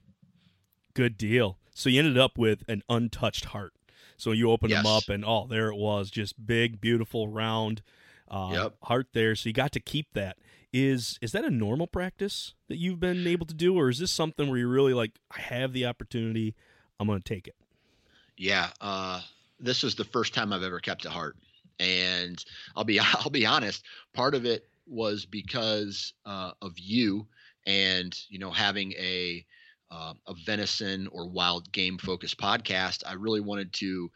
Good 0.95 1.17
deal. 1.17 1.59
So 1.75 1.89
you 1.89 1.99
ended 1.99 2.17
up 2.17 2.37
with 2.37 2.63
an 2.67 2.81
untouched 2.89 3.45
heart. 3.45 3.73
So 4.17 4.31
you 4.31 4.49
opened 4.49 4.71
yes. 4.71 4.83
them 4.83 4.91
up, 4.91 5.09
and 5.09 5.23
oh, 5.23 5.45
there 5.47 5.69
it 5.69 5.77
was, 5.77 6.09
just 6.09 6.43
big, 6.43 6.81
beautiful, 6.81 7.27
round 7.27 7.83
uh, 8.27 8.49
yep. 8.51 8.73
heart 8.81 9.09
there. 9.13 9.35
So 9.35 9.49
you 9.49 9.53
got 9.53 9.71
to 9.73 9.79
keep 9.79 10.13
that. 10.13 10.37
Is 10.73 11.17
is 11.21 11.31
that 11.31 11.45
a 11.45 11.49
normal 11.49 11.87
practice 11.87 12.53
that 12.67 12.77
you've 12.77 12.99
been 12.99 13.25
able 13.25 13.45
to 13.45 13.53
do, 13.53 13.75
or 13.75 13.89
is 13.89 13.99
this 13.99 14.11
something 14.11 14.49
where 14.49 14.57
you're 14.57 14.67
really 14.67 14.93
like, 14.93 15.13
I 15.31 15.39
have 15.39 15.71
the 15.73 15.85
opportunity, 15.85 16.55
I'm 16.99 17.07
going 17.07 17.21
to 17.21 17.23
take 17.23 17.47
it? 17.47 17.55
Yeah, 18.37 18.69
uh, 18.81 19.21
this 19.59 19.81
was 19.81 19.95
the 19.95 20.03
first 20.03 20.33
time 20.33 20.51
I've 20.51 20.63
ever 20.63 20.79
kept 20.79 21.05
a 21.05 21.09
heart, 21.09 21.37
and 21.79 22.43
I'll 22.75 22.83
be 22.83 22.99
I'll 23.01 23.29
be 23.29 23.45
honest. 23.45 23.83
Part 24.13 24.35
of 24.35 24.45
it 24.45 24.67
was 24.85 25.25
because 25.25 26.13
uh, 26.25 26.51
of 26.61 26.77
you, 26.77 27.27
and 27.65 28.17
you 28.29 28.39
know 28.39 28.51
having 28.51 28.91
a 28.93 29.45
uh, 29.89 30.13
a 30.27 30.33
venison 30.45 31.07
or 31.11 31.27
wild 31.27 31.71
game 31.71 31.97
focused 31.97 32.37
podcast. 32.37 33.03
I 33.05 33.13
really 33.13 33.41
wanted 33.41 33.73
to 33.73 34.11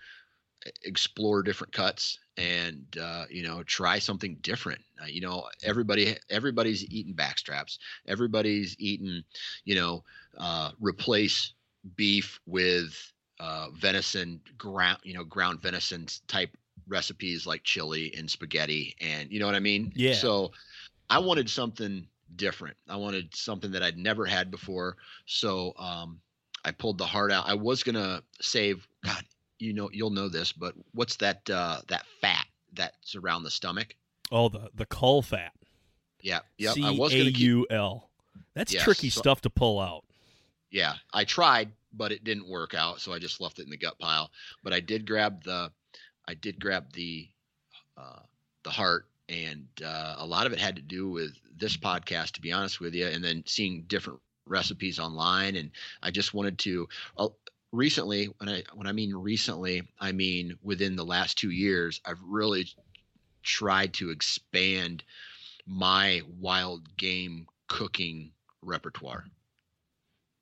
explore 0.84 1.44
different 1.44 1.74
cuts 1.74 2.20
and 2.38 2.98
uh, 3.02 3.26
you 3.30 3.44
know 3.44 3.64
try 3.64 4.00
something 4.00 4.38
different. 4.42 4.82
Uh, 5.02 5.06
you 5.08 5.22
know 5.22 5.48
everybody 5.64 6.16
everybody's 6.30 6.86
eating 6.86 7.14
backstraps. 7.14 7.78
Everybody's 8.08 8.76
eating 8.80 9.24
you 9.66 9.76
know 9.76 10.04
uh, 10.38 10.72
replace 10.80 11.54
beef 11.96 12.40
with 12.46 13.12
uh, 13.40 13.68
venison 13.74 14.40
ground 14.58 15.00
you 15.04 15.14
know 15.14 15.24
ground 15.24 15.62
venison 15.62 16.06
type 16.28 16.56
recipes 16.88 17.46
like 17.48 17.64
chili 17.64 18.14
and 18.18 18.30
spaghetti 18.30 18.96
and 19.02 19.32
you 19.32 19.40
know 19.40 19.46
what 19.46 19.56
i 19.56 19.60
mean? 19.60 19.92
Yeah. 19.96 20.14
So 20.14 20.52
i 21.10 21.20
wanted 21.20 21.50
something 21.50 22.08
different. 22.36 22.78
I 22.88 22.96
wanted 22.96 23.36
something 23.36 23.72
that 23.72 23.84
i'd 23.84 23.98
never 23.98 24.26
had 24.26 24.52
before. 24.52 24.98
So 25.26 25.74
um, 25.78 26.20
i 26.64 26.72
pulled 26.72 26.98
the 26.98 27.06
heart 27.06 27.32
out. 27.32 27.48
I 27.48 27.56
was 27.56 27.84
gonna 27.84 28.24
save 28.40 28.88
god 29.04 29.24
you 29.62 29.74
know 29.74 29.90
you'll 29.94 30.10
know 30.10 30.28
this, 30.28 30.52
but 30.52 30.74
what's 30.94 31.16
that 31.18 31.50
uh, 31.50 31.82
that 31.88 32.06
fat 32.20 32.46
that's 32.74 33.16
around 33.16 33.44
the 33.44 33.52
stomach? 33.52 33.96
Oh, 34.32 34.50
the 34.50 34.70
the 34.76 34.86
caul 34.86 35.22
fat. 35.22 35.54
Yeah, 36.22 36.40
yeah. 36.58 36.74
I 36.84 36.92
was 36.92 37.14
going 37.14 37.26
to 37.26 37.38
c 37.38 37.46
A 37.46 37.48
U 37.48 37.68
L. 37.70 38.10
That's 38.54 38.74
yes, 38.74 38.84
tricky 38.84 39.10
so, 39.10 39.20
stuff 39.20 39.42
to 39.42 39.50
pull 39.50 39.80
out. 39.80 40.06
Yeah, 40.70 40.94
I 41.14 41.26
tried, 41.26 41.72
but 41.94 42.12
it 42.12 42.24
didn't 42.24 42.50
work 42.50 42.74
out, 42.74 43.02
so 43.02 43.14
I 43.14 43.20
just 43.20 43.42
left 43.42 43.60
it 43.60 43.64
in 43.64 43.70
the 43.70 43.78
gut 43.78 44.00
pile. 44.00 44.32
But 44.64 44.74
I 44.74 44.80
did 44.80 45.06
grab 45.06 45.44
the, 45.44 45.72
I 46.28 46.34
did 46.34 46.60
grab 46.60 46.94
the, 46.94 47.28
uh, 47.98 48.20
the 48.64 48.70
heart, 48.70 49.06
and 49.28 49.68
uh, 49.84 50.16
a 50.18 50.26
lot 50.26 50.46
of 50.46 50.54
it 50.54 50.60
had 50.60 50.76
to 50.78 50.82
do 50.82 51.10
with 51.10 51.32
this 51.58 51.76
podcast, 51.76 52.32
to 52.34 52.42
be 52.42 52.54
honest 52.54 52.80
with 52.80 52.94
you, 52.94 53.08
and 53.08 53.24
then 53.24 53.44
seeing 53.46 53.84
different 53.88 54.20
recipes 54.46 55.00
online, 55.00 55.56
and 55.58 55.72
I 56.02 56.12
just 56.12 56.34
wanted 56.34 56.58
to. 56.60 56.88
Uh, 57.18 57.30
recently 57.72 58.26
when 58.38 58.50
i 58.50 58.64
when 58.74 58.88
i 58.88 58.92
mean 58.92 59.14
recently 59.14 59.88
i 60.00 60.12
mean 60.12 60.58
within 60.62 60.96
the 60.96 61.06
last 61.06 61.38
two 61.38 61.52
years 61.52 62.02
i've 62.06 62.22
really 62.28 62.68
tried 63.44 63.94
to 63.94 64.10
expand 64.10 65.04
my 65.66 66.22
wild 66.40 66.96
game 66.98 67.48
cooking 67.68 68.32
repertoire. 68.62 69.26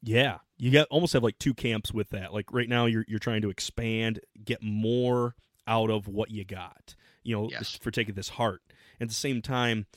Yeah 0.02 0.38
you 0.60 0.72
got 0.72 0.88
almost 0.92 1.14
have 1.14 1.24
like 1.24 1.40
two 1.40 1.54
camps 1.54 1.94
with 1.94 2.10
that. 2.10 2.34
Like 2.34 2.52
right 2.52 2.70
now 2.70 2.86
you're 2.86 3.06
you're 3.08 3.20
trying 3.20 3.42
to 3.42 3.50
expand 3.50 4.20
get 4.44 4.62
more 4.62 5.36
out 5.66 5.90
of 5.90 6.08
what 6.08 6.32
you 6.32 6.44
got 6.44 6.96
you 7.24 7.36
know 7.36 7.48
yes. 7.50 7.78
for 7.82 7.92
taking 7.92 8.16
this 8.16 8.30
heart. 8.30 8.62
At 9.02 9.08
the 9.08 9.14
same 9.14 9.42
time 9.42 9.88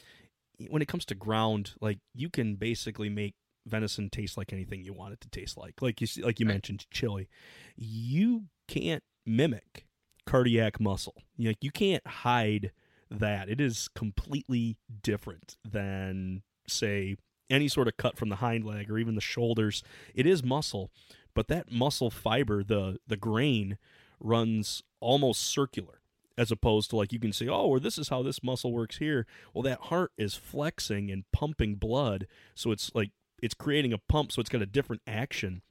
when 0.71 0.81
it 0.81 0.89
comes 0.89 1.05
to 1.07 1.15
ground 1.15 1.75
like 1.81 1.99
you 2.15 2.31
can 2.31 2.55
basically 2.55 3.09
make 3.09 3.35
venison 3.67 4.11
tastes 4.11 4.37
like 4.37 4.53
anything 4.53 4.85
you 4.85 4.93
want 4.93 5.13
it 5.13 5.21
to 5.21 5.29
taste 5.29 5.57
like. 5.57 5.81
Like 5.81 6.01
you 6.01 6.07
like 6.23 6.41
you 6.41 6.47
right. 6.47 6.55
mentioned 6.55 6.87
chili. 6.91 7.29
You 7.77 8.45
can't 8.69 9.03
mimic 9.27 9.87
cardiac 10.27 10.81
muscle. 10.81 11.23
You 11.37 11.51
know, 11.51 11.55
you 11.61 11.71
can't 11.71 12.07
hide 12.07 12.73
that. 13.11 13.49
It 13.49 13.61
is 13.61 13.89
completely 13.95 14.77
different 15.03 15.57
than 15.65 16.43
say 16.67 17.17
any 17.51 17.69
sort 17.69 17.89
of 17.89 17.97
cut 17.97 18.17
from 18.17 18.29
the 18.29 18.37
hind 18.37 18.65
leg 18.65 18.91
or 18.91 18.99
even 18.99 19.15
the 19.15 19.21
shoulders. 19.21 19.83
It 20.15 20.27
is 20.27 20.43
muscle, 20.43 20.91
but 21.35 21.49
that 21.49 21.71
muscle 21.71 22.11
fiber, 22.11 22.65
the 22.65 22.99
the 23.07 23.17
grain 23.17 23.79
runs 24.21 24.83
almost 25.01 25.41
circular 25.41 26.01
as 26.39 26.51
opposed 26.51 26.91
to 26.91 26.97
like 26.97 27.13
you 27.13 27.21
can 27.21 27.33
say, 27.33 27.49
oh, 27.49 27.67
or 27.67 27.81
this 27.81 27.99
is 27.99 28.09
how 28.09 28.23
this 28.23 28.43
muscle 28.43 28.73
works 28.73 28.99
here. 28.99 29.27
Well, 29.53 29.63
that 29.63 29.81
heart 29.83 30.13
is 30.17 30.35
flexing 30.35 31.11
and 31.11 31.25
pumping 31.33 31.77
blood, 31.77 32.27
so 32.55 32.71
it's 32.71 32.91
like 32.95 33.11
it's 33.43 33.55
creating 33.55 33.93
a 33.93 33.99
pump, 33.99 34.33
so 34.33 34.41
it's 34.41 34.49
got 34.49 34.63
a 34.63 34.67
different 34.67 35.03
action. 35.07 35.63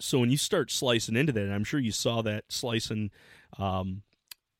So 0.00 0.18
when 0.18 0.30
you 0.30 0.36
start 0.36 0.72
slicing 0.72 1.14
into 1.14 1.32
that, 1.32 1.50
I'm 1.50 1.62
sure 1.62 1.78
you 1.78 1.92
saw 1.92 2.22
that 2.22 2.44
slicing 2.48 3.10
um, 3.58 4.02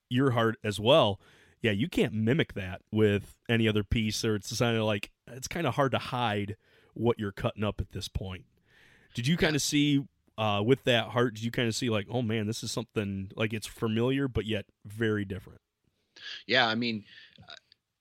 your 0.09 0.33
heart 0.33 0.57
as 0.63 0.79
well. 0.79 1.21
Yeah, 1.63 1.73
you 1.73 1.89
can't 1.89 2.13
mimic 2.13 2.53
that 2.53 2.83
with 2.93 3.35
any 3.49 3.67
other 3.67 3.83
piece, 3.83 4.25
or 4.25 4.37
it's 4.37 4.57
kind 4.59 4.77
of 4.77 4.85
like 4.85 5.11
it's 5.27 5.49
kind 5.49 5.67
of 5.67 5.75
hard 5.75 5.93
to 5.93 5.99
hide 5.99 6.57
what 6.93 7.19
you're 7.19 7.33
cutting 7.33 7.65
up 7.65 7.81
at 7.81 7.93
this 7.93 8.07
point. 8.07 8.45
Did 9.15 9.27
you 9.27 9.37
kind 9.37 9.57
of 9.57 9.63
see 9.63 10.05
uh, 10.37 10.63
with 10.65 10.85
that 10.85 11.09
heart? 11.09 11.35
Did 11.35 11.45
you 11.45 11.51
kind 11.51 11.67
of 11.67 11.75
see 11.75 11.89
like, 11.89 12.07
oh 12.11 12.23
man, 12.23 12.47
this 12.47 12.63
is 12.63 12.71
something 12.71 13.31
like 13.35 13.53
it's 13.53 13.67
familiar 13.67 14.29
but 14.29 14.45
yet 14.45 14.67
very 14.85 15.25
different? 15.25 15.61
Yeah, 16.47 16.69
I 16.69 16.75
mean, 16.75 17.05
uh, 17.41 17.55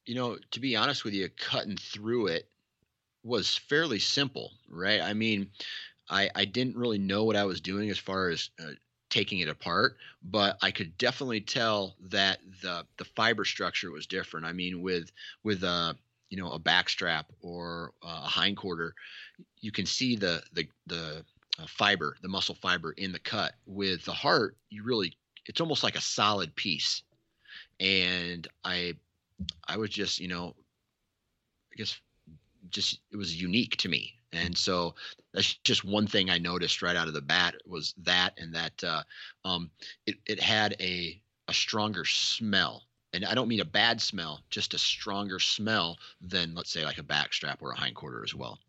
you 0.06 0.15
know, 0.15 0.38
to 0.51 0.60
be 0.60 0.75
honest 0.75 1.06
with 1.06 1.13
you, 1.13 1.29
cutting 1.29 1.77
through 1.77 2.27
it 2.27 2.49
was 3.23 3.55
fairly 3.55 3.99
simple, 3.99 4.51
right? 4.69 5.01
I 5.01 5.13
mean, 5.13 5.49
I 6.09 6.29
I 6.36 6.45
didn't 6.45 6.77
really 6.77 6.97
know 6.97 7.23
what 7.23 7.36
I 7.36 7.45
was 7.45 7.62
doing 7.62 7.89
as 7.89 7.97
far 7.97 8.29
as 8.29 8.49
uh, 8.59 8.71
taking 9.09 9.39
it 9.39 9.47
apart, 9.47 9.97
but 10.23 10.57
I 10.62 10.71
could 10.71 10.97
definitely 10.97 11.41
tell 11.41 11.95
that 12.09 12.39
the 12.62 12.86
the 12.97 13.05
fiber 13.05 13.45
structure 13.45 13.91
was 13.91 14.07
different. 14.07 14.45
I 14.45 14.53
mean, 14.53 14.81
with 14.81 15.12
with 15.43 15.63
a 15.63 15.95
you 16.29 16.38
know 16.38 16.51
a 16.51 16.59
backstrap 16.59 17.25
or 17.41 17.93
a 18.01 18.07
hind 18.07 18.57
quarter, 18.57 18.93
you 19.62 19.71
can 19.71 19.86
see 19.86 20.15
the 20.15 20.43
the 20.53 20.67
the 20.88 21.25
uh, 21.59 21.67
fiber, 21.67 22.17
the 22.21 22.27
muscle 22.27 22.55
fiber 22.55 22.93
in 22.93 23.12
the 23.12 23.19
cut. 23.19 23.53
With 23.65 24.03
the 24.05 24.13
heart, 24.13 24.57
you 24.69 24.83
really 24.83 25.15
it's 25.45 25.62
almost 25.62 25.83
like 25.83 25.95
a 25.95 26.01
solid 26.01 26.55
piece, 26.55 27.03
and 27.79 28.47
I 28.63 28.95
I 29.67 29.77
was 29.77 29.89
just 29.89 30.19
you 30.19 30.27
know 30.27 30.55
I 31.71 31.75
guess 31.75 31.99
just 32.69 32.99
it 33.12 33.17
was 33.17 33.41
unique 33.41 33.78
to 33.78 33.89
me. 33.89 34.13
And 34.32 34.58
so 34.58 34.95
that's 35.34 35.56
just 35.63 35.84
one 35.84 36.08
thing 36.08 36.30
i 36.30 36.38
noticed 36.38 36.82
right 36.82 36.95
out 36.95 37.08
of 37.08 37.13
the 37.13 37.21
bat 37.21 37.56
was 37.65 37.93
that 38.04 38.34
and 38.38 38.54
that 38.54 38.84
uh, 38.84 39.04
um, 39.45 39.69
it, 40.06 40.15
it 40.26 40.39
had 40.39 40.76
a 40.80 41.21
a 41.47 41.54
stronger 41.54 42.06
smell. 42.06 42.84
And 43.13 43.26
i 43.26 43.34
don't 43.34 43.47
mean 43.47 43.60
a 43.60 43.65
bad 43.65 44.02
smell 44.02 44.41
just 44.49 44.73
a 44.73 44.80
stronger 44.80 45.39
smell 45.39 45.97
than 46.21 46.56
let's 46.56 46.71
say 46.71 46.84
like 46.84 46.97
a 46.97 47.04
backstrap 47.04 47.58
or 47.62 47.71
a 47.71 47.78
hind 47.78 47.95
quarter 47.95 48.23
as 48.23 48.34
well. 48.34 48.60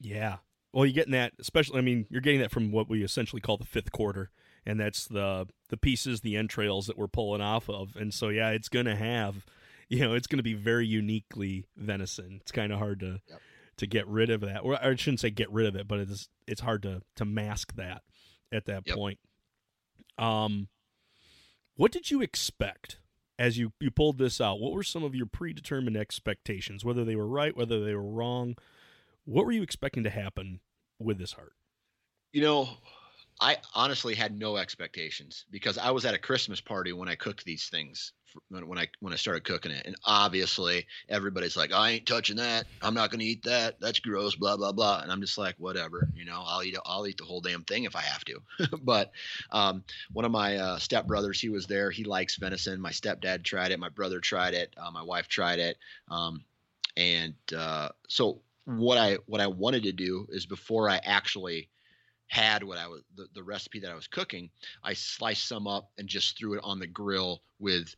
Yeah. 0.00 0.36
Well 0.72 0.84
you're 0.84 0.94
getting 0.94 1.12
that 1.12 1.32
especially 1.38 1.78
i 1.78 1.82
mean 1.82 2.06
you're 2.10 2.20
getting 2.20 2.40
that 2.40 2.50
from 2.50 2.70
what 2.70 2.88
we 2.88 3.02
essentially 3.02 3.40
call 3.40 3.56
the 3.56 3.64
fifth 3.64 3.92
quarter. 3.92 4.30
And 4.68 4.80
that's 4.80 5.06
the 5.06 5.46
the 5.68 5.76
pieces 5.76 6.20
the 6.20 6.36
entrails 6.36 6.86
that 6.86 6.98
we're 6.98 7.06
pulling 7.06 7.40
off 7.40 7.70
of. 7.70 7.96
And 7.96 8.12
so 8.12 8.28
yeah 8.28 8.50
it's 8.50 8.68
to 8.68 8.96
have 8.96 9.46
you 9.88 10.00
know 10.00 10.14
it's 10.14 10.26
going 10.26 10.38
to 10.38 10.42
be 10.42 10.54
very 10.54 10.86
uniquely 10.86 11.66
venison. 11.76 12.38
It's 12.40 12.52
kind 12.52 12.72
of 12.72 12.78
hard 12.78 13.00
to 13.00 13.20
yep. 13.28 13.40
to 13.78 13.86
get 13.86 14.06
rid 14.06 14.30
of 14.30 14.40
that, 14.42 14.60
or 14.60 14.74
I 14.82 14.94
shouldn't 14.96 15.20
say 15.20 15.30
get 15.30 15.50
rid 15.50 15.66
of 15.66 15.76
it, 15.76 15.86
but 15.86 16.00
it's 16.00 16.28
it's 16.46 16.60
hard 16.60 16.82
to 16.82 17.02
to 17.16 17.24
mask 17.24 17.74
that 17.76 18.02
at 18.52 18.66
that 18.66 18.82
yep. 18.86 18.96
point. 18.96 19.18
Um, 20.18 20.68
what 21.76 21.92
did 21.92 22.10
you 22.10 22.22
expect 22.22 22.98
as 23.38 23.58
you 23.58 23.72
you 23.80 23.90
pulled 23.90 24.18
this 24.18 24.40
out? 24.40 24.60
What 24.60 24.72
were 24.72 24.82
some 24.82 25.04
of 25.04 25.14
your 25.14 25.26
predetermined 25.26 25.96
expectations, 25.96 26.84
whether 26.84 27.04
they 27.04 27.16
were 27.16 27.26
right, 27.26 27.56
whether 27.56 27.84
they 27.84 27.94
were 27.94 28.02
wrong? 28.02 28.56
What 29.24 29.44
were 29.44 29.52
you 29.52 29.62
expecting 29.62 30.04
to 30.04 30.10
happen 30.10 30.60
with 30.98 31.18
this 31.18 31.32
heart? 31.32 31.52
You 32.32 32.42
know, 32.42 32.68
I 33.40 33.58
honestly 33.74 34.14
had 34.14 34.38
no 34.38 34.56
expectations 34.56 35.44
because 35.50 35.78
I 35.78 35.90
was 35.90 36.04
at 36.04 36.14
a 36.14 36.18
Christmas 36.18 36.60
party 36.60 36.92
when 36.92 37.08
I 37.08 37.14
cooked 37.14 37.44
these 37.44 37.68
things 37.68 38.12
when 38.48 38.78
I 38.78 38.88
when 39.00 39.12
I 39.12 39.16
started 39.16 39.44
cooking 39.44 39.72
it, 39.72 39.86
and 39.86 39.96
obviously 40.04 40.86
everybody's 41.08 41.56
like, 41.56 41.72
"I 41.72 41.92
ain't 41.92 42.06
touching 42.06 42.36
that. 42.36 42.66
I'm 42.82 42.94
not 42.94 43.10
going 43.10 43.20
to 43.20 43.26
eat 43.26 43.42
that. 43.44 43.80
That's 43.80 43.98
gross." 43.98 44.34
Blah 44.36 44.56
blah 44.56 44.72
blah. 44.72 45.00
And 45.00 45.10
I'm 45.10 45.20
just 45.20 45.38
like, 45.38 45.56
whatever. 45.58 46.08
You 46.14 46.24
know, 46.24 46.42
I'll 46.44 46.62
eat 46.62 46.76
I'll 46.84 47.06
eat 47.06 47.18
the 47.18 47.24
whole 47.24 47.40
damn 47.40 47.64
thing 47.64 47.84
if 47.84 47.96
I 47.96 48.02
have 48.02 48.24
to. 48.26 48.40
but 48.82 49.10
um, 49.50 49.84
one 50.12 50.24
of 50.24 50.30
my 50.30 50.56
uh, 50.56 50.78
stepbrothers, 50.78 51.40
he 51.40 51.48
was 51.48 51.66
there. 51.66 51.90
He 51.90 52.04
likes 52.04 52.36
venison. 52.36 52.80
My 52.80 52.90
stepdad 52.90 53.44
tried 53.44 53.72
it. 53.72 53.80
My 53.80 53.88
brother 53.88 54.20
tried 54.20 54.54
it. 54.54 54.74
Uh, 54.76 54.90
my 54.90 55.02
wife 55.02 55.28
tried 55.28 55.58
it. 55.58 55.78
Um, 56.08 56.44
and 56.96 57.34
uh, 57.56 57.90
so 58.08 58.40
what 58.64 58.98
I 58.98 59.18
what 59.26 59.40
I 59.40 59.46
wanted 59.46 59.84
to 59.84 59.92
do 59.92 60.26
is 60.30 60.46
before 60.46 60.88
I 60.88 61.00
actually 61.04 61.68
had 62.26 62.62
what 62.62 62.78
I 62.78 62.88
was 62.88 63.02
the, 63.14 63.28
the 63.34 63.42
recipe 63.42 63.80
that 63.80 63.90
I 63.90 63.94
was 63.94 64.08
cooking, 64.08 64.50
I 64.82 64.94
sliced 64.94 65.46
some 65.46 65.66
up 65.66 65.90
and 65.98 66.08
just 66.08 66.38
threw 66.38 66.54
it 66.54 66.60
on 66.64 66.78
the 66.78 66.86
grill 66.86 67.42
with, 67.58 67.94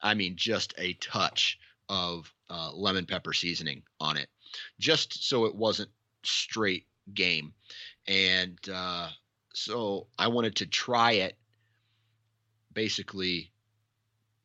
I 0.00 0.14
mean, 0.14 0.36
just 0.36 0.74
a 0.78 0.94
touch 0.94 1.58
of 1.88 2.32
uh, 2.50 2.70
lemon 2.72 3.06
pepper 3.06 3.32
seasoning 3.32 3.82
on 4.00 4.16
it, 4.16 4.28
just 4.78 5.28
so 5.28 5.46
it 5.46 5.54
wasn't 5.54 5.90
straight 6.22 6.86
game. 7.14 7.52
And 8.06 8.58
uh, 8.72 9.08
so 9.52 10.06
I 10.18 10.28
wanted 10.28 10.56
to 10.56 10.66
try 10.66 11.12
it 11.12 11.36
basically 12.72 13.50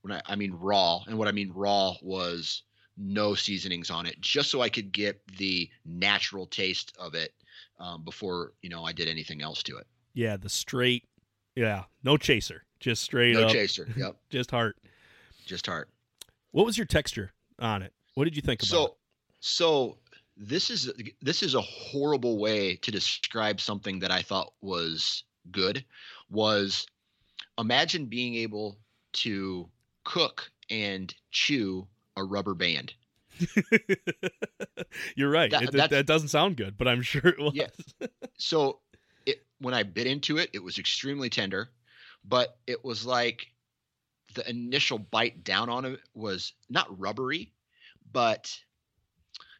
when 0.01 0.13
I, 0.13 0.21
I 0.25 0.35
mean 0.35 0.53
raw. 0.53 1.01
And 1.07 1.17
what 1.17 1.27
I 1.27 1.31
mean 1.31 1.51
raw 1.53 1.93
was 2.01 2.63
no 2.97 3.35
seasonings 3.35 3.89
on 3.89 4.05
it, 4.05 4.19
just 4.19 4.49
so 4.49 4.61
I 4.61 4.69
could 4.69 4.91
get 4.91 5.21
the 5.37 5.69
natural 5.85 6.45
taste 6.47 6.93
of 6.99 7.15
it 7.15 7.33
um, 7.81 8.03
before 8.03 8.53
you 8.61 8.69
know 8.69 8.85
I 8.85 8.93
did 8.93 9.07
anything 9.07 9.41
else 9.41 9.63
to 9.63 9.77
it. 9.77 9.87
Yeah, 10.13 10.37
the 10.37 10.49
straight, 10.49 11.05
yeah, 11.55 11.83
no 12.03 12.17
chaser, 12.17 12.63
just 12.79 13.03
straight 13.03 13.33
no 13.33 13.45
up. 13.45 13.51
chaser. 13.51 13.87
Yep, 13.97 14.15
just 14.29 14.51
heart, 14.51 14.77
just 15.45 15.65
heart. 15.65 15.89
What 16.51 16.65
was 16.65 16.77
your 16.77 16.87
texture 16.87 17.31
on 17.59 17.81
it? 17.81 17.93
What 18.13 18.25
did 18.25 18.35
you 18.35 18.41
think 18.41 18.61
about 18.61 18.67
so, 18.69 18.85
it? 18.85 18.93
So 19.39 19.97
this 20.37 20.69
is 20.69 20.91
this 21.21 21.43
is 21.43 21.55
a 21.55 21.61
horrible 21.61 22.37
way 22.37 22.75
to 22.77 22.91
describe 22.91 23.59
something 23.59 23.99
that 23.99 24.11
I 24.11 24.21
thought 24.21 24.53
was 24.61 25.23
good. 25.51 25.83
Was 26.29 26.85
imagine 27.57 28.05
being 28.05 28.35
able 28.35 28.77
to 29.13 29.69
cook 30.03 30.49
and 30.69 31.13
chew 31.31 31.87
a 32.15 32.23
rubber 32.23 32.53
band. 32.53 32.93
You're 35.15 35.29
right. 35.29 35.51
That, 35.51 35.63
it, 35.63 35.89
that, 35.89 36.05
doesn't 36.05 36.29
sound 36.29 36.57
good, 36.57 36.77
but 36.77 36.87
I'm 36.87 37.01
sure 37.01 37.27
it 37.27 37.39
was. 37.39 37.53
Yeah. 37.55 37.67
So 38.37 38.79
it, 39.25 39.43
when 39.59 39.73
I 39.73 39.83
bit 39.83 40.07
into 40.07 40.37
it, 40.37 40.49
it 40.53 40.63
was 40.63 40.77
extremely 40.77 41.29
tender, 41.29 41.69
but 42.23 42.57
it 42.67 42.83
was 42.83 43.05
like 43.05 43.47
the 44.35 44.49
initial 44.49 44.97
bite 44.97 45.43
down 45.43 45.69
on 45.69 45.85
it 45.85 45.99
was 46.13 46.53
not 46.69 46.99
rubbery, 46.99 47.51
but 48.11 48.57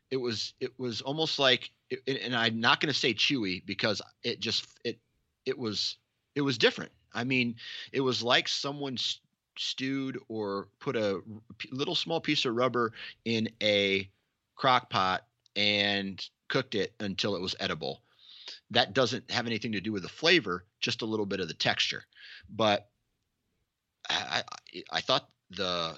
it 0.10 0.18
was 0.18 0.54
it 0.60 0.78
was 0.78 1.02
almost 1.02 1.40
like 1.40 1.72
and 2.08 2.36
I'm 2.36 2.60
not 2.60 2.80
going 2.80 2.94
to 2.94 2.98
say 2.98 3.14
chewy 3.14 3.66
because 3.66 4.02
it 4.24 4.40
just 4.40 4.66
it 4.86 5.00
it 5.46 5.58
was 5.58 5.98
it 6.36 6.42
was 6.42 6.58
different. 6.58 6.92
I 7.14 7.24
mean, 7.24 7.56
it 7.92 8.02
was 8.02 8.24
like 8.24 8.48
someone 8.48 8.98
stewed 9.62 10.20
or 10.28 10.68
put 10.80 10.96
a 10.96 11.22
little 11.72 11.96
small 11.96 12.20
piece 12.20 12.46
of 12.46 12.56
rubber 12.56 12.92
in 13.26 13.50
a 13.62 14.10
crock 14.56 14.90
pot 14.90 15.26
and 15.56 16.24
cooked 16.48 16.76
it 16.76 16.94
until 17.00 17.36
it 17.36 17.42
was 17.42 17.56
edible. 17.60 18.02
That 18.72 18.94
doesn't 18.94 19.30
have 19.32 19.48
anything 19.48 19.74
to 19.74 19.82
do 19.82 19.92
with 19.92 20.04
the 20.04 20.10
flavor, 20.10 20.66
just 20.80 21.02
a 21.02 21.06
little 21.06 21.26
bit 21.26 21.40
of 21.40 21.48
the 21.48 21.54
texture. 21.54 22.04
But 22.50 22.90
I, 24.10 24.44
I, 24.74 24.84
I 24.92 25.02
thought 25.02 25.30
the 25.52 25.98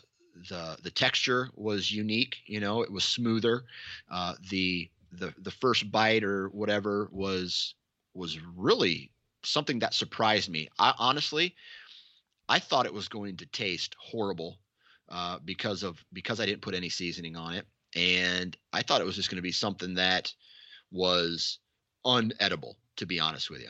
the 0.49 0.78
the 0.82 0.91
texture 0.91 1.49
was 1.56 1.91
unique. 1.91 2.38
You 2.45 2.60
know, 2.60 2.82
it 2.82 2.91
was 2.91 3.04
smoother. 3.04 3.63
Uh, 4.10 4.34
the 4.49 4.89
the 5.12 5.34
the 5.38 5.52
first 5.52 5.91
bite 5.91 6.23
or 6.23 6.49
whatever 6.49 7.10
was 7.12 7.76
was 8.13 8.39
really 8.56 9.12
something 9.43 9.80
that 9.80 9.93
surprised 9.93 10.49
me. 10.49 10.69
I 10.80 10.93
honestly, 10.97 11.56
I 12.54 12.60
thought 12.60 12.86
it 12.86 12.94
was 12.94 13.08
going 13.08 13.36
to 13.38 13.48
taste 13.48 13.96
horrible 14.00 14.60
uh, 15.10 15.39
because 15.44 15.82
of 15.82 16.06
because 16.13 16.39
I 16.39 16.46
didn't 16.46 16.62
put 16.62 16.76
any 16.76 16.88
seasoning 16.88 17.36
on 17.36 17.56
it, 17.56 17.66
and 17.96 18.56
I 18.72 18.84
thought 18.84 19.02
it 19.02 19.06
was 19.06 19.16
just 19.16 19.32
going 19.32 19.38
to 19.38 19.42
be 19.42 19.52
something 19.52 19.96
that 19.96 20.32
was 20.92 21.58
unedible. 22.06 22.76
To 22.98 23.08
be 23.08 23.20
honest 23.20 23.50
with 23.50 23.62
you, 23.62 23.70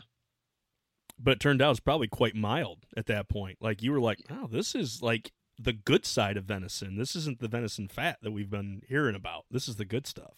but 1.17 1.31
it 1.31 1.39
turned 1.39 1.61
out 1.61 1.71
it's 1.71 1.79
probably 1.79 2.09
quite 2.09 2.35
mild 2.35 2.79
at 2.97 3.05
that 3.05 3.29
point. 3.29 3.59
Like 3.61 3.81
you 3.81 3.93
were 3.93 4.01
like, 4.01 4.19
"Oh, 4.29 4.47
this 4.51 4.75
is 4.75 5.01
like 5.01 5.31
the 5.57 5.71
good 5.71 6.05
side 6.05 6.35
of 6.35 6.43
venison. 6.43 6.97
This 6.97 7.15
isn't 7.15 7.39
the 7.39 7.47
venison 7.47 7.87
fat 7.87 8.17
that 8.21 8.31
we've 8.31 8.49
been 8.49 8.81
hearing 8.89 9.15
about. 9.15 9.45
This 9.49 9.69
is 9.69 9.77
the 9.77 9.85
good 9.85 10.05
stuff." 10.05 10.33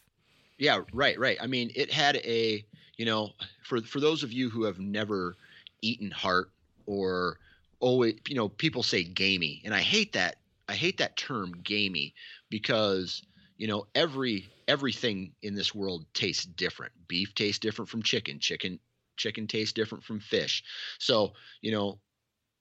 Yeah, 0.60 0.82
right, 0.94 1.18
right. 1.18 1.40
I 1.42 1.48
mean, 1.48 1.72
it 1.76 1.92
had 1.92 2.18
a, 2.18 2.64
you 2.96 3.06
know, 3.06 3.32
for 3.64 3.82
for 3.82 4.00
those 4.00 4.22
of 4.22 4.32
you 4.32 4.52
who 4.52 4.66
have 4.66 4.78
never 4.78 5.36
eaten 5.82 6.12
heart 6.12 6.52
or 6.86 7.40
always 7.80 8.16
you 8.28 8.36
know 8.36 8.50
people 8.50 8.84
say 8.84 9.04
gamey 9.04 9.62
and 9.66 9.74
i 9.74 9.80
hate 9.80 10.14
that 10.14 10.38
i 10.70 10.74
hate 10.74 10.98
that 10.98 11.18
term 11.18 11.52
gamey 11.64 12.14
because 12.50 13.22
you 13.58 13.68
know 13.68 13.86
every 13.96 14.48
everything 14.68 15.34
in 15.42 15.54
this 15.56 15.76
world 15.76 16.06
tastes 16.14 16.46
different. 16.46 16.92
Beef 17.08 17.34
tastes 17.36 17.60
different 17.60 17.90
from 17.90 18.02
chicken 18.02 18.40
chicken 18.40 18.80
chicken 19.18 19.48
tastes 19.48 19.74
different 19.74 20.04
from 20.04 20.20
fish. 20.20 20.64
So 21.00 21.34
you 21.62 21.72
know 21.72 22.00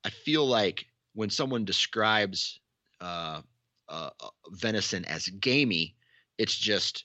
i 0.05 0.11
feel 0.11 0.47
like 0.47 0.87
when 1.15 1.31
someone 1.31 1.65
describes 1.65 2.61
uh, 3.01 3.41
uh, 3.89 4.11
venison 4.51 5.05
as 5.07 5.29
gamey 5.29 5.97
it's 6.39 6.57
just 6.57 7.05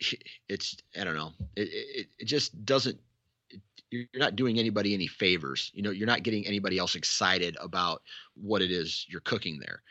it's 0.48 0.76
i 1.00 1.04
don't 1.04 1.16
know 1.16 1.32
it, 1.56 1.68
it, 1.72 2.06
it 2.18 2.24
just 2.26 2.64
doesn't 2.64 2.98
you're 3.90 4.06
not 4.14 4.36
doing 4.36 4.58
anybody 4.58 4.94
any 4.94 5.06
favors. 5.06 5.70
You 5.74 5.82
know, 5.82 5.90
you're 5.90 6.06
not 6.06 6.22
getting 6.22 6.46
anybody 6.46 6.78
else 6.78 6.94
excited 6.94 7.56
about 7.60 8.02
what 8.34 8.62
it 8.62 8.70
is 8.70 9.04
you're 9.08 9.20
cooking 9.20 9.58
there. 9.58 9.82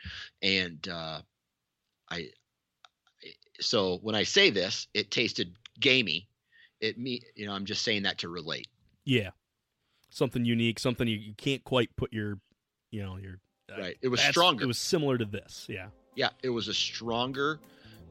And 0.42 0.86
uh, 0.88 1.20
I, 2.10 2.28
so 3.60 3.98
when 4.02 4.14
I 4.14 4.22
say 4.22 4.50
this, 4.50 4.88
it 4.94 5.10
tasted 5.10 5.54
gamey. 5.78 6.28
It 6.80 6.98
me, 6.98 7.20
you 7.34 7.46
know, 7.46 7.52
I'm 7.52 7.66
just 7.66 7.82
saying 7.82 8.04
that 8.04 8.18
to 8.18 8.28
relate. 8.28 8.68
Yeah, 9.04 9.30
something 10.08 10.44
unique, 10.44 10.78
something 10.78 11.06
you, 11.06 11.16
you 11.16 11.34
can't 11.34 11.62
quite 11.62 11.94
put 11.96 12.12
your, 12.12 12.38
you 12.90 13.02
know, 13.02 13.18
your 13.18 13.38
uh, 13.70 13.80
right. 13.80 13.96
It 14.00 14.08
was 14.08 14.20
stronger. 14.20 14.64
It 14.64 14.66
was 14.66 14.78
similar 14.78 15.18
to 15.18 15.26
this. 15.26 15.66
Yeah. 15.68 15.88
Yeah, 16.16 16.30
it 16.42 16.48
was 16.48 16.68
a 16.68 16.74
stronger 16.74 17.60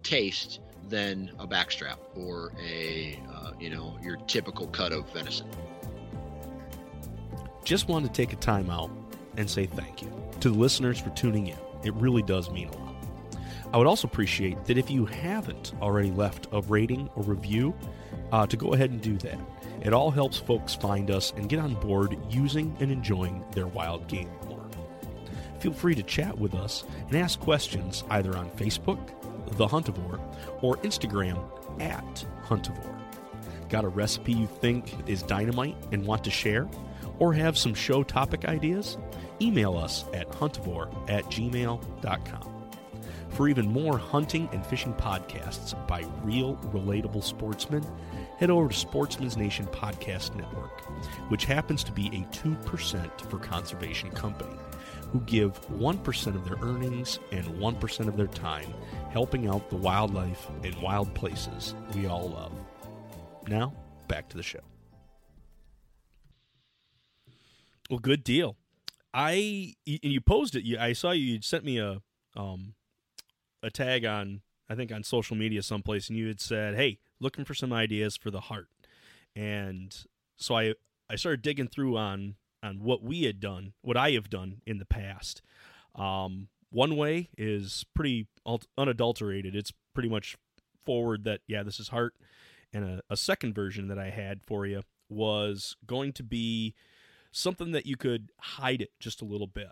taste 0.03 0.59
than 0.87 1.31
a 1.39 1.47
backstrap 1.47 1.97
or 2.15 2.53
a, 2.63 3.19
uh, 3.33 3.51
you 3.59 3.69
know, 3.69 3.97
your 4.01 4.17
typical 4.27 4.67
cut 4.67 4.91
of 4.91 5.11
venison 5.11 5.49
just 7.63 7.87
want 7.87 8.05
to 8.05 8.11
take 8.11 8.33
a 8.33 8.37
time 8.37 8.69
out 8.69 8.91
and 9.37 9.49
say 9.49 9.65
thank 9.65 10.01
you 10.01 10.11
to 10.41 10.49
the 10.49 10.57
listeners 10.57 10.99
for 10.99 11.09
tuning 11.11 11.47
in. 11.47 11.57
It 11.83 11.93
really 11.95 12.21
does 12.21 12.49
mean 12.49 12.69
a 12.69 12.77
lot. 12.77 12.95
I 13.71 13.77
would 13.77 13.87
also 13.87 14.07
appreciate 14.07 14.65
that 14.65 14.77
if 14.77 14.89
you 14.89 15.05
haven't 15.05 15.73
already 15.81 16.11
left 16.11 16.47
a 16.51 16.61
rating 16.61 17.09
or 17.15 17.23
review, 17.23 17.75
uh, 18.31 18.45
to 18.47 18.57
go 18.57 18.73
ahead 18.73 18.91
and 18.91 19.01
do 19.01 19.17
that. 19.17 19.39
It 19.81 19.93
all 19.93 20.11
helps 20.11 20.37
folks 20.37 20.75
find 20.75 21.09
us 21.11 21.33
and 21.35 21.49
get 21.49 21.59
on 21.59 21.75
board 21.75 22.17
using 22.29 22.75
and 22.79 22.91
enjoying 22.91 23.43
their 23.51 23.67
wild 23.67 24.07
game 24.07 24.29
more. 24.47 24.65
Feel 25.59 25.73
free 25.73 25.95
to 25.95 26.03
chat 26.03 26.37
with 26.37 26.53
us 26.53 26.83
and 27.07 27.17
ask 27.17 27.39
questions 27.39 28.03
either 28.09 28.35
on 28.37 28.49
Facebook, 28.51 28.99
The 29.57 29.67
Huntivore, 29.67 30.19
or 30.61 30.77
Instagram 30.77 31.39
at 31.81 32.25
Huntivore. 32.45 32.99
Got 33.69 33.85
a 33.85 33.89
recipe 33.89 34.33
you 34.33 34.47
think 34.47 34.95
is 35.07 35.21
dynamite 35.23 35.77
and 35.91 36.05
want 36.05 36.23
to 36.23 36.31
share? 36.31 36.67
Or 37.19 37.33
have 37.33 37.57
some 37.57 37.73
show 37.73 38.03
topic 38.03 38.45
ideas, 38.45 38.97
email 39.41 39.77
us 39.77 40.05
at 40.13 40.29
huntivore 40.29 40.91
at 41.09 41.25
gmail.com. 41.25 42.55
For 43.31 43.47
even 43.47 43.71
more 43.71 43.97
hunting 43.97 44.49
and 44.51 44.65
fishing 44.65 44.93
podcasts 44.93 45.75
by 45.87 46.03
real, 46.23 46.55
relatable 46.73 47.23
sportsmen, 47.23 47.85
head 48.37 48.49
over 48.49 48.69
to 48.69 48.75
Sportsman's 48.75 49.37
Nation 49.37 49.67
Podcast 49.67 50.35
Network, 50.35 50.81
which 51.29 51.45
happens 51.45 51.83
to 51.83 51.91
be 51.91 52.07
a 52.07 52.35
2% 52.35 53.21
for 53.29 53.37
conservation 53.37 54.09
company, 54.11 54.55
who 55.11 55.19
give 55.21 55.59
1% 55.69 56.35
of 56.35 56.45
their 56.45 56.57
earnings 56.61 57.19
and 57.31 57.45
1% 57.45 58.07
of 58.07 58.17
their 58.17 58.27
time 58.27 58.73
helping 59.11 59.47
out 59.47 59.69
the 59.69 59.75
wildlife 59.75 60.47
and 60.63 60.75
wild 60.81 61.13
places 61.13 61.75
we 61.95 62.07
all 62.07 62.29
love. 62.29 62.53
Now, 63.47 63.73
back 64.07 64.29
to 64.29 64.37
the 64.37 64.43
show. 64.43 64.59
Well, 67.89 67.99
good 67.99 68.23
deal. 68.23 68.55
I 69.13 69.73
and 69.87 70.13
you 70.13 70.21
posed 70.21 70.55
it. 70.55 70.77
I 70.77 70.93
saw 70.93 71.11
you. 71.11 71.33
You 71.33 71.41
sent 71.41 71.65
me 71.65 71.79
a 71.79 72.01
um 72.35 72.75
a 73.63 73.71
tag 73.71 74.05
on 74.05 74.41
I 74.69 74.75
think 74.75 74.91
on 74.91 75.03
social 75.03 75.35
media 75.35 75.63
someplace, 75.63 76.09
and 76.09 76.17
you 76.17 76.27
had 76.27 76.39
said, 76.39 76.75
"Hey, 76.75 76.99
looking 77.19 77.45
for 77.45 77.55
some 77.55 77.73
ideas 77.73 78.15
for 78.15 78.29
the 78.29 78.41
heart." 78.41 78.67
And 79.35 79.95
so 80.37 80.55
I 80.55 80.75
I 81.09 81.15
started 81.15 81.41
digging 81.41 81.67
through 81.67 81.97
on 81.97 82.35
on 82.61 82.83
what 82.83 83.01
we 83.01 83.23
had 83.23 83.39
done, 83.39 83.73
what 83.81 83.97
I 83.97 84.11
have 84.11 84.29
done 84.29 84.61
in 84.67 84.77
the 84.77 84.85
past. 84.85 85.41
Um, 85.95 86.49
one 86.69 86.95
way 86.95 87.29
is 87.37 87.85
pretty 87.95 88.27
unadulterated. 88.77 89.55
It's 89.55 89.73
pretty 89.95 90.09
much 90.09 90.35
forward 90.85 91.23
that 91.23 91.41
yeah, 91.47 91.63
this 91.63 91.79
is 91.79 91.87
heart. 91.87 92.13
And 92.71 92.85
a, 92.85 93.01
a 93.09 93.17
second 93.17 93.55
version 93.55 93.87
that 93.87 93.97
I 93.97 94.11
had 94.11 94.43
for 94.43 94.67
you 94.67 94.83
was 95.09 95.75
going 95.87 96.13
to 96.13 96.23
be 96.23 96.75
something 97.31 97.71
that 97.71 97.85
you 97.85 97.95
could 97.95 98.31
hide 98.39 98.81
it 98.81 98.91
just 98.99 99.21
a 99.21 99.25
little 99.25 99.47
bit 99.47 99.71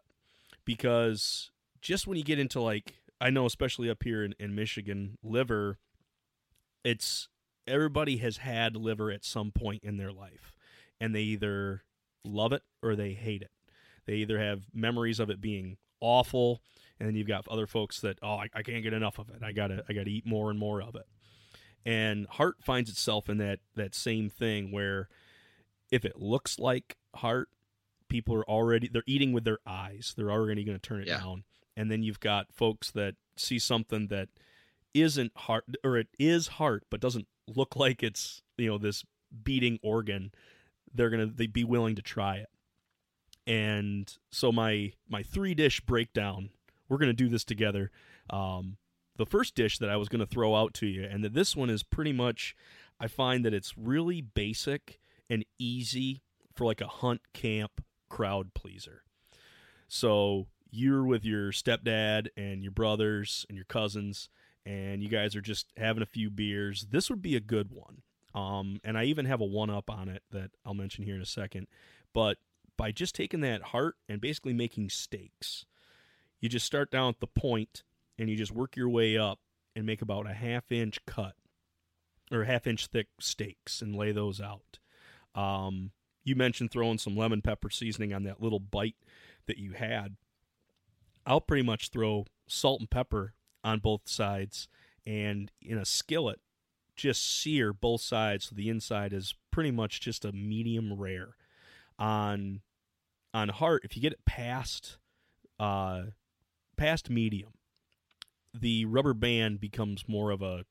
because 0.65 1.51
just 1.81 2.07
when 2.07 2.17
you 2.17 2.23
get 2.23 2.39
into 2.39 2.61
like 2.61 2.95
I 3.19 3.29
know 3.29 3.45
especially 3.45 3.89
up 3.89 4.03
here 4.03 4.23
in, 4.23 4.35
in 4.39 4.53
Michigan, 4.53 5.17
liver, 5.23 5.79
it's 6.83 7.29
everybody 7.65 8.17
has 8.17 8.37
had 8.37 8.75
liver 8.75 9.11
at 9.11 9.25
some 9.25 9.51
point 9.51 9.83
in 9.83 9.97
their 9.97 10.11
life 10.11 10.53
and 11.01 11.15
they 11.15 11.21
either 11.21 11.83
love 12.23 12.53
it 12.53 12.63
or 12.83 12.95
they 12.95 13.13
hate 13.13 13.41
it. 13.41 13.51
They 14.05 14.15
either 14.15 14.39
have 14.39 14.63
memories 14.73 15.19
of 15.19 15.29
it 15.29 15.41
being 15.41 15.77
awful 15.99 16.61
and 16.99 17.07
then 17.07 17.15
you've 17.15 17.27
got 17.27 17.47
other 17.47 17.67
folks 17.67 18.01
that 18.01 18.19
oh 18.21 18.35
I, 18.35 18.49
I 18.53 18.61
can't 18.61 18.83
get 18.83 18.93
enough 18.93 19.19
of 19.19 19.29
it. 19.29 19.41
I 19.43 19.51
gotta 19.51 19.83
I 19.89 19.93
gotta 19.93 20.09
eat 20.09 20.25
more 20.25 20.49
and 20.49 20.59
more 20.59 20.81
of 20.81 20.95
it. 20.95 21.07
And 21.85 22.27
heart 22.27 22.57
finds 22.61 22.89
itself 22.89 23.29
in 23.29 23.37
that 23.37 23.59
that 23.75 23.95
same 23.95 24.29
thing 24.29 24.71
where 24.71 25.07
if 25.91 26.05
it 26.05 26.17
looks 26.17 26.59
like 26.59 26.97
heart, 27.15 27.49
people 28.09 28.35
are 28.35 28.49
already 28.49 28.89
they're 28.91 29.03
eating 29.05 29.33
with 29.33 29.43
their 29.43 29.59
eyes. 29.65 30.13
They're 30.15 30.31
already 30.31 30.63
going 30.63 30.77
to 30.77 30.81
turn 30.81 31.01
it 31.01 31.07
yeah. 31.07 31.19
down. 31.19 31.43
And 31.75 31.91
then 31.91 32.03
you've 32.03 32.19
got 32.19 32.51
folks 32.51 32.91
that 32.91 33.15
see 33.35 33.59
something 33.59 34.07
that 34.07 34.29
isn't 34.93 35.31
heart 35.37 35.65
or 35.83 35.97
it 35.97 36.07
is 36.17 36.47
heart 36.47 36.83
but 36.89 36.99
doesn't 36.99 37.27
look 37.47 37.75
like 37.75 38.01
it's, 38.01 38.41
you 38.57 38.67
know, 38.67 38.77
this 38.77 39.03
beating 39.43 39.79
organ. 39.83 40.31
They're 40.93 41.09
going 41.09 41.29
to 41.29 41.33
they 41.33 41.47
be 41.47 41.63
willing 41.63 41.95
to 41.95 42.01
try 42.01 42.37
it. 42.37 42.49
And 43.45 44.11
so 44.31 44.51
my 44.51 44.93
my 45.07 45.23
three 45.23 45.53
dish 45.53 45.81
breakdown, 45.81 46.49
we're 46.89 46.97
going 46.97 47.07
to 47.07 47.13
do 47.13 47.29
this 47.29 47.43
together. 47.43 47.91
Um 48.29 48.77
the 49.17 49.25
first 49.25 49.55
dish 49.55 49.79
that 49.79 49.89
I 49.89 49.97
was 49.97 50.09
going 50.09 50.19
to 50.19 50.27
throw 50.27 50.55
out 50.55 50.75
to 50.75 50.85
you 50.85 51.03
and 51.03 51.23
that 51.23 51.33
this 51.33 51.55
one 51.55 51.71
is 51.71 51.81
pretty 51.81 52.13
much 52.13 52.55
I 52.99 53.07
find 53.07 53.43
that 53.45 53.53
it's 53.53 53.77
really 53.77 54.21
basic 54.21 54.99
and 55.29 55.45
easy 55.59 56.21
for 56.53 56.65
like 56.65 56.81
a 56.81 56.87
hunt 56.87 57.21
camp 57.33 57.83
crowd 58.09 58.53
pleaser. 58.53 59.03
So 59.87 60.47
you're 60.69 61.05
with 61.05 61.23
your 61.23 61.51
stepdad 61.51 62.27
and 62.35 62.63
your 62.63 62.71
brothers 62.71 63.45
and 63.49 63.55
your 63.55 63.65
cousins, 63.65 64.29
and 64.65 65.01
you 65.01 65.09
guys 65.09 65.35
are 65.35 65.41
just 65.41 65.67
having 65.77 66.03
a 66.03 66.07
few 66.07 66.29
beers. 66.29 66.87
This 66.91 67.09
would 67.09 67.21
be 67.21 67.35
a 67.35 67.41
good 67.41 67.71
one. 67.71 68.01
Um, 68.33 68.79
and 68.83 68.97
I 68.97 69.05
even 69.05 69.25
have 69.25 69.41
a 69.41 69.45
one 69.45 69.69
up 69.69 69.89
on 69.89 70.09
it 70.09 70.23
that 70.31 70.51
I'll 70.65 70.73
mention 70.73 71.03
here 71.05 71.15
in 71.15 71.21
a 71.21 71.25
second. 71.25 71.67
But 72.13 72.37
by 72.77 72.91
just 72.91 73.15
taking 73.15 73.41
that 73.41 73.61
heart 73.63 73.95
and 74.07 74.21
basically 74.21 74.53
making 74.53 74.89
steaks, 74.89 75.65
you 76.39 76.49
just 76.49 76.65
start 76.65 76.91
down 76.91 77.09
at 77.09 77.19
the 77.19 77.27
point 77.27 77.83
and 78.19 78.29
you 78.29 78.35
just 78.35 78.51
work 78.51 78.75
your 78.75 78.89
way 78.89 79.17
up 79.17 79.39
and 79.75 79.85
make 79.85 80.01
about 80.01 80.29
a 80.29 80.33
half 80.33 80.71
inch 80.71 81.03
cut 81.05 81.35
or 82.31 82.43
half 82.43 82.67
inch 82.67 82.87
thick 82.87 83.07
steaks 83.19 83.81
and 83.81 83.95
lay 83.95 84.11
those 84.11 84.41
out. 84.41 84.79
Um, 85.35 85.91
you 86.23 86.35
mentioned 86.35 86.71
throwing 86.71 86.97
some 86.97 87.15
lemon 87.15 87.41
pepper 87.41 87.69
seasoning 87.69 88.13
on 88.13 88.23
that 88.23 88.41
little 88.41 88.59
bite 88.59 88.95
that 89.47 89.57
you 89.57 89.71
had. 89.73 90.17
I'll 91.25 91.41
pretty 91.41 91.63
much 91.63 91.89
throw 91.89 92.25
salt 92.47 92.79
and 92.79 92.89
pepper 92.89 93.33
on 93.63 93.79
both 93.79 94.01
sides 94.05 94.67
and 95.05 95.51
in 95.61 95.77
a 95.77 95.85
skillet 95.85 96.39
just 96.95 97.41
sear 97.41 97.73
both 97.73 98.01
sides 98.01 98.45
so 98.45 98.55
the 98.55 98.69
inside 98.69 99.13
is 99.13 99.35
pretty 99.51 99.71
much 99.71 100.01
just 100.01 100.25
a 100.25 100.31
medium 100.31 100.93
rare 100.93 101.35
on 101.99 102.61
on 103.33 103.49
heart 103.49 103.83
if 103.83 103.95
you 103.95 104.01
get 104.01 104.13
it 104.13 104.25
past 104.25 104.97
uh 105.59 106.03
past 106.75 107.09
medium 107.09 107.51
the 108.53 108.85
rubber 108.85 109.13
band 109.13 109.59
becomes 109.59 110.07
more 110.07 110.31
of 110.31 110.41
a 110.41 110.65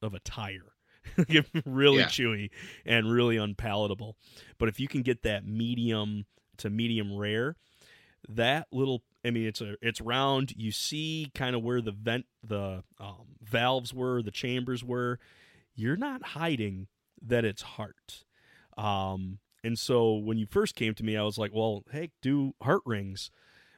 of 0.00 0.14
a 0.14 0.20
tire 0.20 0.71
really 1.66 1.98
yeah. 1.98 2.06
chewy 2.06 2.50
and 2.84 3.10
really 3.10 3.36
unpalatable. 3.36 4.16
But 4.58 4.68
if 4.68 4.80
you 4.80 4.88
can 4.88 5.02
get 5.02 5.22
that 5.22 5.46
medium 5.46 6.26
to 6.58 6.70
medium 6.70 7.16
rare, 7.16 7.56
that 8.28 8.68
little 8.72 9.02
I 9.24 9.30
mean 9.30 9.46
it's 9.46 9.60
a 9.60 9.76
it's 9.82 10.00
round. 10.00 10.52
You 10.56 10.72
see 10.72 11.30
kind 11.34 11.56
of 11.56 11.62
where 11.62 11.80
the 11.80 11.92
vent 11.92 12.26
the 12.42 12.82
um, 12.98 13.36
valves 13.42 13.92
were, 13.92 14.22
the 14.22 14.30
chambers 14.30 14.84
were. 14.84 15.18
You're 15.74 15.96
not 15.96 16.22
hiding 16.22 16.88
that 17.20 17.44
it's 17.44 17.62
heart. 17.62 18.24
Um, 18.76 19.38
and 19.64 19.78
so 19.78 20.14
when 20.14 20.38
you 20.38 20.46
first 20.46 20.74
came 20.74 20.94
to 20.94 21.04
me, 21.04 21.16
I 21.16 21.22
was 21.22 21.38
like, 21.38 21.52
well, 21.54 21.84
hey, 21.90 22.10
do 22.20 22.54
heart 22.60 22.82
rings. 22.84 23.30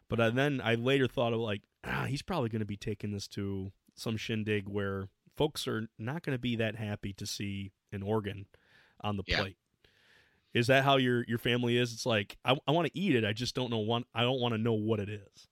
But 0.08 0.20
I, 0.20 0.30
then 0.30 0.60
I 0.62 0.74
later 0.74 1.06
thought 1.06 1.32
of 1.32 1.40
like, 1.40 1.62
ah, 1.84 2.04
he's 2.08 2.22
probably 2.22 2.48
going 2.48 2.60
to 2.60 2.66
be 2.66 2.76
taking 2.76 3.12
this 3.12 3.28
to 3.28 3.72
some 3.94 4.16
shindig 4.16 4.68
where 4.68 5.08
folks 5.36 5.66
are 5.66 5.88
not 5.98 6.22
going 6.22 6.34
to 6.34 6.40
be 6.40 6.56
that 6.56 6.76
happy 6.76 7.12
to 7.14 7.26
see 7.26 7.72
an 7.92 8.02
organ 8.02 8.46
on 9.00 9.16
the 9.16 9.24
yeah. 9.26 9.40
plate. 9.40 9.56
Is 10.52 10.68
that 10.68 10.84
how 10.84 10.96
your 10.96 11.24
your 11.26 11.38
family 11.38 11.76
is? 11.76 11.92
It's 11.92 12.06
like 12.06 12.36
I, 12.44 12.56
I 12.66 12.70
want 12.70 12.86
to 12.86 12.98
eat 12.98 13.16
it. 13.16 13.24
I 13.24 13.32
just 13.32 13.54
don't 13.54 13.70
know 13.70 13.78
one. 13.78 14.04
I 14.14 14.22
don't 14.22 14.40
want 14.40 14.54
to 14.54 14.58
know 14.58 14.74
what 14.74 15.00
it 15.00 15.08
is. 15.08 15.48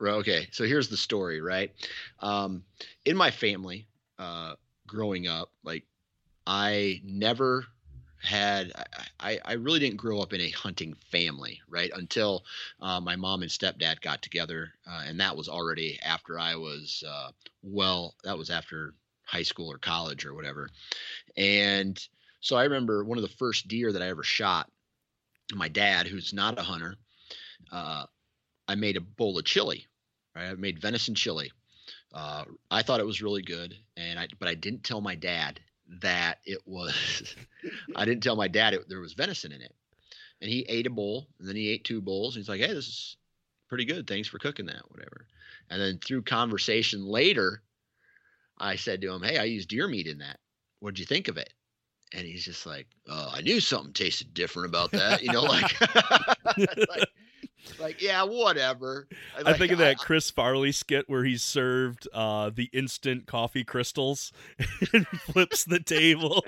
Okay, 0.00 0.46
so 0.52 0.62
here's 0.64 0.88
the 0.88 0.96
story. 0.96 1.40
Right, 1.40 1.72
um, 2.20 2.62
in 3.04 3.16
my 3.16 3.32
family, 3.32 3.88
uh, 4.18 4.54
growing 4.86 5.26
up, 5.26 5.50
like 5.64 5.84
I 6.46 7.00
never 7.04 7.66
had 8.22 8.72
I, 9.20 9.38
I 9.44 9.52
really 9.54 9.78
didn't 9.78 9.96
grow 9.96 10.20
up 10.20 10.32
in 10.32 10.40
a 10.40 10.50
hunting 10.50 10.94
family 11.10 11.60
right 11.68 11.90
until 11.94 12.44
uh, 12.80 13.00
my 13.00 13.14
mom 13.14 13.42
and 13.42 13.50
stepdad 13.50 14.00
got 14.00 14.22
together 14.22 14.70
uh, 14.90 15.04
and 15.06 15.20
that 15.20 15.36
was 15.36 15.48
already 15.48 15.98
after 16.02 16.36
i 16.38 16.56
was 16.56 17.04
uh, 17.06 17.30
well 17.62 18.16
that 18.24 18.36
was 18.36 18.50
after 18.50 18.94
high 19.28 19.42
school 19.42 19.70
or 19.70 19.78
college 19.78 20.24
or 20.24 20.34
whatever. 20.34 20.70
And 21.36 22.02
so 22.40 22.56
I 22.56 22.64
remember 22.64 23.04
one 23.04 23.18
of 23.18 23.22
the 23.22 23.36
first 23.36 23.68
deer 23.68 23.92
that 23.92 24.02
I 24.02 24.08
ever 24.08 24.22
shot. 24.22 24.70
My 25.54 25.68
dad, 25.68 26.06
who's 26.06 26.32
not 26.32 26.58
a 26.58 26.62
hunter, 26.62 26.96
uh, 27.70 28.04
I 28.66 28.74
made 28.74 28.96
a 28.96 29.02
bowl 29.02 29.38
of 29.38 29.44
chili. 29.44 29.86
Right? 30.34 30.50
I 30.50 30.54
made 30.54 30.80
venison 30.80 31.14
chili. 31.14 31.52
Uh, 32.12 32.44
I 32.70 32.82
thought 32.82 33.00
it 33.00 33.06
was 33.06 33.22
really 33.22 33.42
good, 33.42 33.76
and 33.96 34.18
I 34.18 34.28
but 34.38 34.48
I 34.48 34.54
didn't 34.54 34.84
tell 34.84 35.00
my 35.00 35.14
dad 35.14 35.60
that 36.00 36.38
it 36.46 36.60
was. 36.64 37.34
I 37.96 38.04
didn't 38.06 38.22
tell 38.22 38.36
my 38.36 38.48
dad 38.48 38.72
it, 38.72 38.88
there 38.88 39.00
was 39.00 39.12
venison 39.12 39.52
in 39.52 39.60
it, 39.60 39.74
and 40.40 40.50
he 40.50 40.64
ate 40.68 40.86
a 40.86 40.90
bowl, 40.90 41.26
and 41.38 41.46
then 41.46 41.56
he 41.56 41.68
ate 41.68 41.84
two 41.84 42.00
bowls, 42.00 42.34
and 42.34 42.42
he's 42.42 42.48
like, 42.48 42.60
"Hey, 42.60 42.72
this 42.72 42.88
is 42.88 43.16
pretty 43.68 43.84
good. 43.84 44.06
Thanks 44.06 44.28
for 44.28 44.38
cooking 44.38 44.66
that, 44.66 44.90
whatever." 44.90 45.26
And 45.68 45.80
then 45.80 45.98
through 45.98 46.22
conversation 46.22 47.04
later, 47.04 47.62
I 48.60 48.76
said 48.76 49.00
to 49.02 49.12
him, 49.12 49.22
Hey, 49.22 49.38
I 49.38 49.44
used 49.44 49.68
deer 49.68 49.88
meat 49.88 50.06
in 50.06 50.18
that. 50.18 50.38
What'd 50.80 50.98
you 50.98 51.06
think 51.06 51.28
of 51.28 51.36
it? 51.36 51.52
And 52.12 52.26
he's 52.26 52.44
just 52.44 52.66
like, 52.66 52.86
Oh, 53.08 53.30
I 53.32 53.40
knew 53.40 53.60
something 53.60 53.92
tasted 53.92 54.34
different 54.34 54.68
about 54.68 54.92
that. 54.92 55.22
You 55.22 55.32
know, 55.32 55.42
like, 55.42 55.80
like, 56.56 57.08
like, 57.78 58.02
yeah, 58.02 58.22
whatever. 58.22 59.08
Like, 59.36 59.46
I 59.46 59.58
think 59.58 59.72
of 59.72 59.78
that 59.78 59.96
I, 60.00 60.02
Chris 60.02 60.30
Farley 60.30 60.72
skit 60.72 61.08
where 61.08 61.24
he's 61.24 61.42
served 61.42 62.08
uh, 62.12 62.50
the 62.54 62.70
instant 62.72 63.26
coffee 63.26 63.64
crystals 63.64 64.32
and 64.92 65.06
flips 65.06 65.64
the 65.64 65.80
table. 65.80 66.44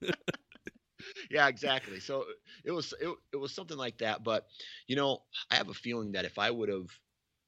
yeah, 1.30 1.48
exactly. 1.48 2.00
So 2.00 2.24
it 2.64 2.72
was 2.72 2.94
it, 3.00 3.08
it 3.32 3.36
was 3.36 3.52
something 3.52 3.76
like 3.76 3.98
that. 3.98 4.24
But 4.24 4.46
you 4.86 4.96
know, 4.96 5.22
I 5.50 5.56
have 5.56 5.68
a 5.68 5.74
feeling 5.74 6.12
that 6.12 6.24
if 6.24 6.38
I 6.38 6.50
would 6.50 6.68
have 6.68 6.88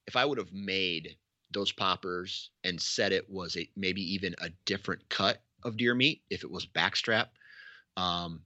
if 0.06 0.16
I 0.16 0.24
would 0.24 0.38
have 0.38 0.52
made 0.52 1.16
those 1.50 1.72
poppers 1.72 2.50
and 2.64 2.80
said 2.80 3.12
it 3.12 3.28
was 3.28 3.56
a 3.56 3.68
maybe 3.76 4.02
even 4.14 4.34
a 4.38 4.50
different 4.64 5.08
cut 5.08 5.42
of 5.64 5.76
deer 5.76 5.94
meat 5.94 6.22
if 6.30 6.44
it 6.44 6.50
was 6.50 6.66
backstrap. 6.66 7.28
Um, 7.96 8.42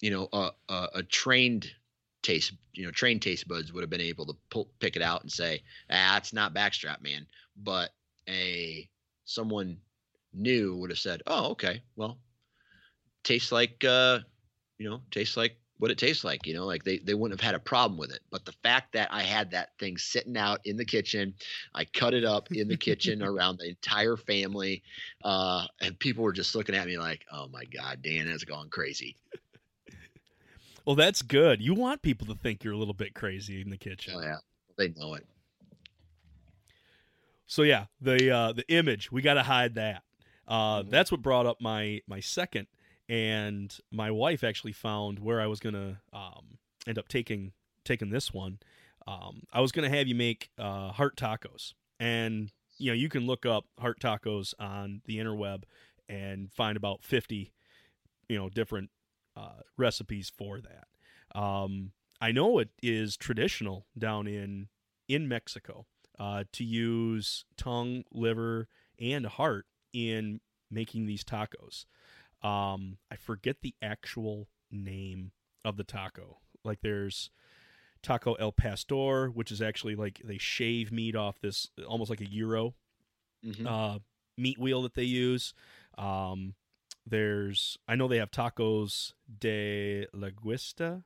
you 0.00 0.10
know, 0.10 0.28
a, 0.32 0.50
a, 0.68 0.88
a, 0.96 1.02
trained 1.02 1.68
taste, 2.22 2.52
you 2.72 2.84
know, 2.84 2.92
trained 2.92 3.22
taste 3.22 3.48
buds 3.48 3.72
would 3.72 3.82
have 3.82 3.90
been 3.90 4.00
able 4.00 4.26
to 4.26 4.36
pull, 4.50 4.70
pick 4.78 4.94
it 4.94 5.02
out 5.02 5.22
and 5.22 5.32
say, 5.32 5.62
ah, 5.90 6.16
it's 6.16 6.32
not 6.32 6.54
backstrap, 6.54 7.02
man. 7.02 7.26
But 7.56 7.90
a 8.28 8.88
someone 9.24 9.78
new 10.32 10.76
would 10.76 10.90
have 10.90 10.98
said, 10.98 11.22
oh, 11.26 11.50
okay, 11.50 11.82
well, 11.96 12.18
tastes 13.24 13.50
like, 13.50 13.84
uh, 13.84 14.20
you 14.78 14.88
know, 14.88 15.00
tastes 15.10 15.36
like 15.36 15.56
what 15.78 15.90
it 15.90 15.98
tastes 15.98 16.24
like. 16.24 16.46
You 16.46 16.54
know, 16.54 16.66
like 16.66 16.84
they, 16.84 16.98
they 16.98 17.14
wouldn't 17.14 17.40
have 17.40 17.46
had 17.46 17.54
a 17.54 17.62
problem 17.62 17.98
with 17.98 18.10
it. 18.10 18.20
But 18.30 18.44
the 18.44 18.54
fact 18.62 18.92
that 18.92 19.08
I 19.10 19.22
had 19.22 19.50
that 19.52 19.70
thing 19.78 19.96
sitting 19.96 20.36
out 20.36 20.60
in 20.64 20.76
the 20.76 20.84
kitchen, 20.84 21.34
I 21.74 21.84
cut 21.84 22.14
it 22.14 22.24
up 22.24 22.52
in 22.52 22.68
the 22.68 22.76
kitchen 22.76 23.22
around 23.22 23.58
the 23.58 23.68
entire 23.68 24.16
family, 24.16 24.82
uh, 25.24 25.66
and 25.80 25.98
people 25.98 26.24
were 26.24 26.32
just 26.32 26.54
looking 26.54 26.74
at 26.74 26.86
me 26.86 26.98
like, 26.98 27.24
"Oh 27.32 27.48
my 27.48 27.64
God, 27.64 28.02
Dan 28.02 28.26
has 28.26 28.44
gone 28.44 28.68
crazy." 28.68 29.16
Well, 30.84 30.96
that's 30.96 31.20
good. 31.20 31.60
You 31.60 31.74
want 31.74 32.00
people 32.00 32.26
to 32.28 32.34
think 32.34 32.64
you're 32.64 32.72
a 32.72 32.78
little 32.78 32.94
bit 32.94 33.14
crazy 33.14 33.60
in 33.60 33.68
the 33.68 33.76
kitchen. 33.76 34.14
Oh 34.16 34.20
yeah, 34.20 34.36
they 34.76 34.88
know 34.88 35.14
it. 35.14 35.26
So 37.46 37.62
yeah, 37.62 37.86
the 38.00 38.30
uh, 38.30 38.52
the 38.52 38.66
image 38.68 39.10
we 39.12 39.22
got 39.22 39.34
to 39.34 39.42
hide 39.42 39.74
that. 39.76 40.02
Uh, 40.46 40.80
mm-hmm. 40.80 40.90
That's 40.90 41.12
what 41.12 41.20
brought 41.20 41.46
up 41.46 41.60
my 41.60 42.00
my 42.06 42.20
second 42.20 42.68
and 43.08 43.76
my 43.90 44.10
wife 44.10 44.44
actually 44.44 44.72
found 44.72 45.18
where 45.18 45.40
I 45.40 45.46
was 45.46 45.60
gonna 45.60 46.00
um, 46.12 46.58
end 46.86 46.98
up 46.98 47.08
taking 47.08 47.52
taking 47.84 48.10
this 48.10 48.32
one. 48.32 48.58
Um, 49.06 49.44
I 49.52 49.60
was 49.60 49.72
gonna 49.72 49.88
have 49.88 50.06
you 50.06 50.14
make 50.14 50.50
uh, 50.58 50.92
heart 50.92 51.16
tacos, 51.16 51.74
and 51.98 52.52
you 52.78 52.90
know 52.90 52.94
you 52.94 53.08
can 53.08 53.26
look 53.26 53.46
up 53.46 53.64
heart 53.78 54.00
tacos 54.00 54.54
on 54.58 55.02
the 55.06 55.18
interweb 55.18 55.64
and 56.08 56.52
find 56.52 56.76
about 56.76 57.02
fifty, 57.02 57.52
you 58.28 58.38
know, 58.38 58.48
different 58.48 58.90
uh, 59.36 59.60
recipes 59.76 60.30
for 60.36 60.60
that. 60.60 61.38
Um, 61.38 61.92
I 62.20 62.32
know 62.32 62.58
it 62.58 62.70
is 62.82 63.16
traditional 63.16 63.86
down 63.96 64.26
in 64.26 64.68
in 65.08 65.28
Mexico 65.28 65.86
uh, 66.18 66.44
to 66.52 66.64
use 66.64 67.44
tongue, 67.56 68.04
liver, 68.12 68.68
and 69.00 69.26
heart 69.26 69.66
in 69.92 70.40
making 70.70 71.06
these 71.06 71.24
tacos. 71.24 71.86
Um, 72.42 72.98
I 73.10 73.16
forget 73.16 73.56
the 73.62 73.74
actual 73.82 74.48
name 74.70 75.32
of 75.64 75.76
the 75.76 75.84
taco. 75.84 76.38
Like 76.64 76.80
there's 76.82 77.30
taco 78.02 78.34
el 78.34 78.52
pastor, 78.52 79.28
which 79.28 79.50
is 79.50 79.60
actually 79.60 79.96
like 79.96 80.20
they 80.24 80.38
shave 80.38 80.92
meat 80.92 81.16
off 81.16 81.40
this 81.40 81.68
almost 81.86 82.10
like 82.10 82.20
a 82.20 82.26
gyro 82.26 82.74
Mhm. 83.44 83.66
uh, 83.66 83.98
meat 84.36 84.58
wheel 84.58 84.82
that 84.82 84.94
they 84.94 85.04
use. 85.04 85.52
Um, 85.96 86.54
there's 87.06 87.76
I 87.88 87.96
know 87.96 88.06
they 88.08 88.18
have 88.18 88.30
tacos 88.30 89.12
de 89.40 90.06
la 90.12 90.28
guista. 90.30 91.02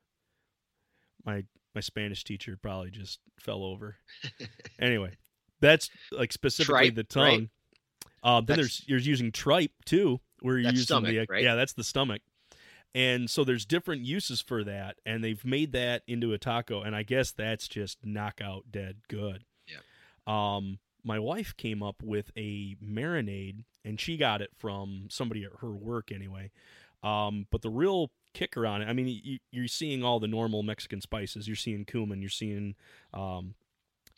My 1.24 1.45
my 1.74 1.80
Spanish 1.80 2.24
teacher 2.24 2.59
probably 2.61 2.91
just 2.91 3.20
fell 3.39 3.62
over. 3.64 3.97
anyway, 4.80 5.16
that's 5.61 5.89
like 6.11 6.33
specifically 6.33 6.91
Tripe, 6.91 6.95
the 6.97 7.05
tongue. 7.05 7.51
Uh, 8.22 8.41
then 8.41 8.47
That's- 8.47 8.57
there's 8.57 8.85
you're 8.87 8.99
using 8.99 9.33
tripe 9.33 9.72
too, 9.87 10.20
where 10.43 10.57
you're 10.59 10.64
That's 10.72 10.90
using 10.90 11.03
the 11.03 11.26
right? 11.28 11.43
yeah, 11.43 11.55
that's 11.55 11.72
the 11.72 11.84
stomach. 11.84 12.22
And 12.95 13.30
so 13.30 13.43
there's 13.43 13.64
different 13.64 14.03
uses 14.03 14.43
for 14.43 14.64
that, 14.64 14.99
and 15.07 15.24
they've 15.24 15.45
made 15.45 15.72
that 15.72 16.03
into 16.07 16.34
a 16.34 16.38
taco, 16.38 16.82
and 16.82 16.95
I 16.95 17.03
guess 17.03 17.30
that's 17.30 17.66
just 17.66 18.05
knockout 18.05 18.64
dead 18.70 18.97
good. 19.09 19.45
Yeah. 19.66 19.78
Um, 20.26 20.78
my 21.03 21.18
wife 21.18 21.57
came 21.57 21.82
up 21.82 22.03
with 22.03 22.30
a 22.36 22.76
marinade, 22.84 23.64
and 23.84 23.99
she 23.99 24.16
got 24.18 24.43
it 24.43 24.51
from 24.59 25.09
somebody 25.11 25.45
at 25.45 25.53
her 25.61 25.72
work 25.72 26.12
anyway. 26.12 26.51
Um, 27.03 27.47
but 27.51 27.62
the 27.62 27.70
real 27.70 28.12
kicker 28.34 28.66
on 28.66 28.82
it, 28.82 28.88
I 28.88 28.93
mean, 28.93 29.20
you, 29.22 29.38
you're 29.51 29.68
seeing 29.68 30.05
all 30.05 30.20
the 30.20 30.28
normal 30.28 30.62
Mexican 30.62 31.01
spices. 31.01 31.47
You're 31.49 31.57
seeing 31.57 31.84
cumin, 31.84 32.20
you're 32.20 32.30
seeing 32.30 32.74
um, 33.12 33.55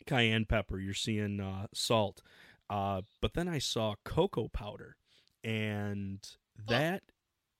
cayenne 0.05 0.45
pepper, 0.45 0.79
you're 0.79 0.93
seeing 0.93 1.39
uh, 1.39 1.67
salt. 1.73 2.21
Uh, 2.69 3.01
but 3.21 3.33
then 3.33 3.47
I 3.47 3.59
saw 3.59 3.95
cocoa 4.03 4.49
powder, 4.49 4.97
and 5.45 6.19
that 6.67 7.03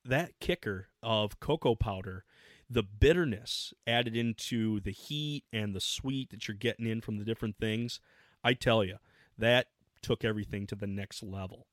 that 0.04 0.40
kicker 0.40 0.90
of 1.02 1.40
cocoa 1.40 1.76
powder, 1.76 2.26
the 2.70 2.84
bitterness 2.84 3.74
added 3.88 4.16
into 4.16 4.80
the 4.82 4.92
heat 4.92 5.44
and 5.54 5.76
the 5.76 5.80
sweet 5.80 6.32
that 6.32 6.48
you're 6.48 6.58
getting 6.58 6.88
in 6.88 7.02
from 7.02 7.18
the 7.18 7.26
different 7.26 7.58
things, 7.58 8.00
I 8.44 8.54
tell 8.54 8.84
you, 8.84 8.98
that 9.38 9.68
took 10.02 10.26
everything 10.26 10.68
to 10.68 10.76
the 10.76 10.88
next 10.88 11.24
level. 11.24 11.68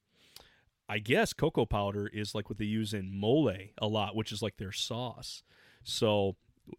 I 0.89 0.99
guess 0.99 1.33
cocoa 1.33 1.67
powder 1.67 2.07
is 2.07 2.35
like 2.35 2.49
what 2.49 2.59
they 2.59 2.65
use 2.67 2.93
in 2.93 3.19
mole 3.19 3.51
a 3.79 3.87
lot, 3.87 4.15
which 4.15 4.33
is 4.33 4.43
like 4.43 4.59
their 4.59 4.73
sauce. 4.73 5.43
So 5.85 6.37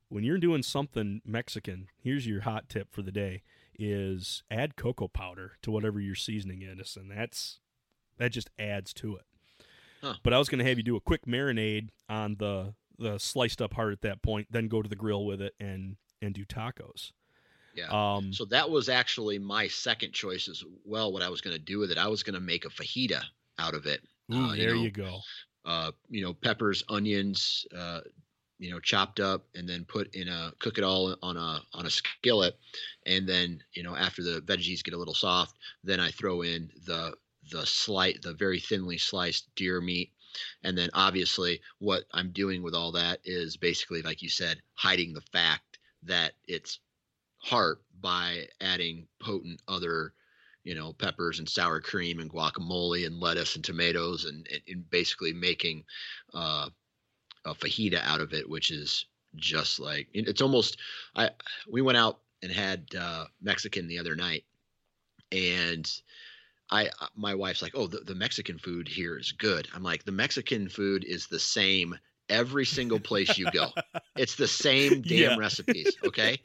when 0.09 0.23
you're 0.23 0.37
doing 0.37 0.63
something 0.63 1.21
Mexican, 1.25 1.87
here's 1.97 2.27
your 2.27 2.41
hot 2.41 2.69
tip 2.69 2.91
for 2.91 3.01
the 3.01 3.11
day 3.11 3.41
is 3.77 4.43
add 4.51 4.75
cocoa 4.75 5.07
powder 5.07 5.53
to 5.63 5.71
whatever 5.71 5.99
you're 5.99 6.15
seasoning 6.15 6.61
it 6.61 6.79
is, 6.79 6.95
and 6.95 7.09
that's 7.09 7.59
that 8.17 8.31
just 8.31 8.49
adds 8.59 8.93
to 8.93 9.15
it. 9.15 9.23
Huh. 10.01 10.15
But 10.23 10.33
I 10.33 10.39
was 10.39 10.49
going 10.49 10.59
to 10.59 10.65
have 10.65 10.77
you 10.77 10.83
do 10.83 10.95
a 10.95 11.01
quick 11.01 11.25
marinade 11.25 11.89
on 12.09 12.35
the 12.35 12.73
the 12.99 13.17
sliced 13.17 13.61
up 13.61 13.73
heart 13.73 13.91
at 13.91 14.01
that 14.01 14.21
point, 14.21 14.47
then 14.51 14.67
go 14.67 14.81
to 14.81 14.89
the 14.89 14.95
grill 14.95 15.25
with 15.25 15.41
it 15.41 15.53
and 15.59 15.97
and 16.21 16.33
do 16.33 16.45
tacos. 16.45 17.11
Yeah. 17.75 17.87
Um, 17.89 18.33
So 18.33 18.45
that 18.45 18.69
was 18.69 18.87
actually 18.87 19.39
my 19.39 19.67
second 19.67 20.13
choice 20.13 20.47
as 20.47 20.63
well. 20.85 21.11
What 21.11 21.23
I 21.23 21.29
was 21.29 21.41
going 21.41 21.55
to 21.55 21.61
do 21.61 21.79
with 21.79 21.91
it, 21.91 21.97
I 21.97 22.07
was 22.07 22.23
going 22.23 22.35
to 22.35 22.39
make 22.39 22.65
a 22.65 22.69
fajita 22.69 23.21
out 23.59 23.73
of 23.73 23.85
it. 23.85 24.01
ooh, 24.31 24.35
uh, 24.35 24.53
you 24.53 24.61
there 24.61 24.75
know, 24.75 24.81
you 24.81 24.91
go. 24.91 25.19
Uh, 25.65 25.91
you 26.09 26.21
know, 26.21 26.33
peppers, 26.33 26.83
onions, 26.89 27.65
uh, 27.75 28.01
you 28.59 28.69
know, 28.69 28.79
chopped 28.79 29.19
up, 29.19 29.45
and 29.55 29.67
then 29.67 29.85
put 29.85 30.13
in 30.13 30.27
a 30.27 30.53
cook 30.59 30.77
it 30.77 30.83
all 30.83 31.15
on 31.23 31.37
a 31.37 31.61
on 31.73 31.85
a 31.85 31.89
skillet, 31.89 32.57
and 33.05 33.27
then 33.27 33.61
you 33.73 33.81
know 33.83 33.95
after 33.95 34.21
the 34.21 34.41
veggies 34.41 34.83
get 34.83 34.93
a 34.93 34.97
little 34.97 35.13
soft, 35.13 35.57
then 35.83 35.99
I 35.99 36.11
throw 36.11 36.41
in 36.43 36.69
the 36.85 37.13
the 37.51 37.65
slight 37.65 38.21
the 38.21 38.33
very 38.33 38.59
thinly 38.59 38.97
sliced 38.97 39.53
deer 39.55 39.81
meat. 39.81 40.11
And 40.63 40.77
then 40.77 40.89
obviously 40.93 41.61
what 41.79 42.03
I'm 42.11 42.31
doing 42.31 42.63
with 42.63 42.73
all 42.73 42.91
that 42.93 43.19
is 43.23 43.57
basically 43.57 44.01
like 44.01 44.21
you 44.21 44.29
said, 44.29 44.61
hiding 44.73 45.13
the 45.13 45.21
fact 45.21 45.79
that 46.03 46.33
it's 46.47 46.79
heart 47.37 47.81
by 48.01 48.47
adding 48.61 49.07
potent 49.19 49.61
other 49.67 50.13
you 50.63 50.75
know 50.75 50.93
peppers 50.93 51.39
and 51.39 51.49
sour 51.49 51.79
cream 51.81 52.19
and 52.19 52.31
guacamole 52.31 53.05
and 53.05 53.19
lettuce 53.19 53.55
and 53.55 53.63
tomatoes 53.63 54.25
and, 54.25 54.47
and, 54.67 54.89
basically 54.89 55.33
making 55.33 55.83
uh, 56.33 56.69
a 57.45 57.53
fajita 57.53 58.01
out 58.03 58.21
of 58.21 58.33
it 58.33 58.49
which 58.49 58.71
is 58.71 59.05
just 59.35 59.79
like 59.79 60.07
it's 60.13 60.41
almost 60.41 60.77
i 61.15 61.29
we 61.69 61.81
went 61.81 61.97
out 61.97 62.19
and 62.41 62.51
had 62.51 62.85
uh, 62.97 63.25
mexican 63.41 63.87
the 63.87 63.99
other 63.99 64.15
night 64.15 64.45
and 65.31 66.01
I 66.73 66.87
uh, 66.99 67.07
my 67.15 67.35
wife's 67.35 67.61
like, 67.61 67.73
"Oh, 67.75 67.87
the, 67.87 67.99
the 67.99 68.15
Mexican 68.15 68.57
food 68.57 68.87
here 68.89 69.17
is 69.17 69.31
good." 69.31 69.69
I'm 69.73 69.83
like, 69.83 70.03
"The 70.03 70.11
Mexican 70.11 70.67
food 70.69 71.05
is 71.05 71.27
the 71.27 71.39
same 71.39 71.97
every 72.29 72.65
single 72.65 72.99
place 72.99 73.37
you 73.37 73.47
go. 73.47 73.73
it's 74.17 74.35
the 74.35 74.47
same 74.49 75.03
damn 75.07 75.35
Yeah. 75.35 75.37
recipes, 75.37 75.97
okay?" 76.03 76.41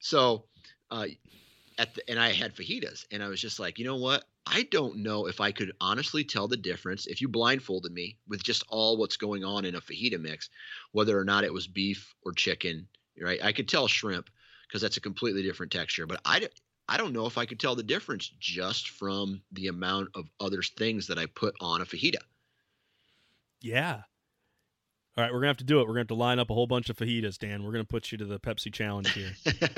so, 0.00 0.48
uh, 0.90 1.08
at 1.78 1.94
the 1.94 2.08
and 2.10 2.20
I 2.20 2.32
had 2.32 2.54
fajitas, 2.54 3.04
and 3.10 3.22
I 3.22 3.28
was 3.28 3.40
just 3.40 3.58
like, 3.58 3.78
you 3.78 3.84
know 3.84 3.96
what? 3.96 4.24
I 4.46 4.64
don't 4.64 4.98
know 4.98 5.26
if 5.26 5.40
I 5.40 5.52
could 5.52 5.72
honestly 5.80 6.24
tell 6.24 6.48
the 6.48 6.56
difference 6.58 7.06
if 7.06 7.20
you 7.22 7.28
blindfolded 7.28 7.92
me 7.92 8.18
with 8.28 8.42
just 8.44 8.64
all 8.68 8.96
what's 8.98 9.16
going 9.16 9.44
on 9.44 9.64
in 9.64 9.74
a 9.74 9.80
fajita 9.80 10.20
mix, 10.20 10.50
whether 10.92 11.18
or 11.18 11.24
not 11.24 11.44
it 11.44 11.52
was 11.54 11.66
beef 11.66 12.14
or 12.22 12.32
chicken. 12.32 12.88
Right? 13.20 13.42
I 13.42 13.52
could 13.52 13.68
tell 13.68 13.88
shrimp 13.88 14.30
because 14.68 14.82
that's 14.82 14.96
a 14.98 15.00
completely 15.02 15.42
different 15.42 15.72
texture, 15.72 16.06
but 16.06 16.20
I. 16.24 16.48
I 16.88 16.96
don't 16.96 17.12
know 17.12 17.26
if 17.26 17.38
I 17.38 17.46
could 17.46 17.60
tell 17.60 17.74
the 17.74 17.82
difference 17.82 18.30
just 18.38 18.90
from 18.90 19.42
the 19.52 19.68
amount 19.68 20.10
of 20.14 20.26
other 20.40 20.62
things 20.62 21.06
that 21.06 21.18
I 21.18 21.26
put 21.26 21.54
on 21.60 21.80
a 21.80 21.84
fajita. 21.84 22.18
Yeah. 23.60 24.02
All 25.16 25.22
right, 25.22 25.32
we're 25.32 25.38
gonna 25.38 25.48
have 25.48 25.58
to 25.58 25.64
do 25.64 25.78
it. 25.78 25.82
We're 25.82 25.92
gonna 25.92 26.00
have 26.00 26.08
to 26.08 26.14
line 26.14 26.40
up 26.40 26.50
a 26.50 26.54
whole 26.54 26.66
bunch 26.66 26.90
of 26.90 26.96
fajitas, 26.96 27.38
Dan. 27.38 27.62
We're 27.62 27.70
gonna 27.70 27.84
put 27.84 28.10
you 28.10 28.18
to 28.18 28.24
the 28.24 28.40
Pepsi 28.40 28.72
challenge 28.72 29.12
here. 29.12 29.30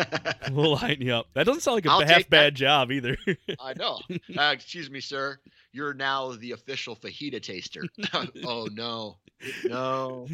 we'll 0.51 0.73
line 0.77 0.97
you 1.01 1.13
up. 1.13 1.29
That 1.35 1.45
doesn't 1.45 1.61
sound 1.61 1.75
like 1.75 1.85
a 1.85 1.91
I'll 1.91 2.07
half 2.07 2.27
bad 2.31 2.55
job 2.55 2.91
either. 2.91 3.19
I 3.61 3.75
know. 3.75 4.01
Uh, 4.35 4.53
excuse 4.55 4.91
me, 4.91 5.01
sir. 5.01 5.39
You're 5.73 5.93
now 5.93 6.33
the 6.33 6.53
official 6.53 6.97
fajita 6.97 7.43
taster. 7.43 7.83
oh 8.47 8.69
no, 8.73 9.19
no. 9.65 10.27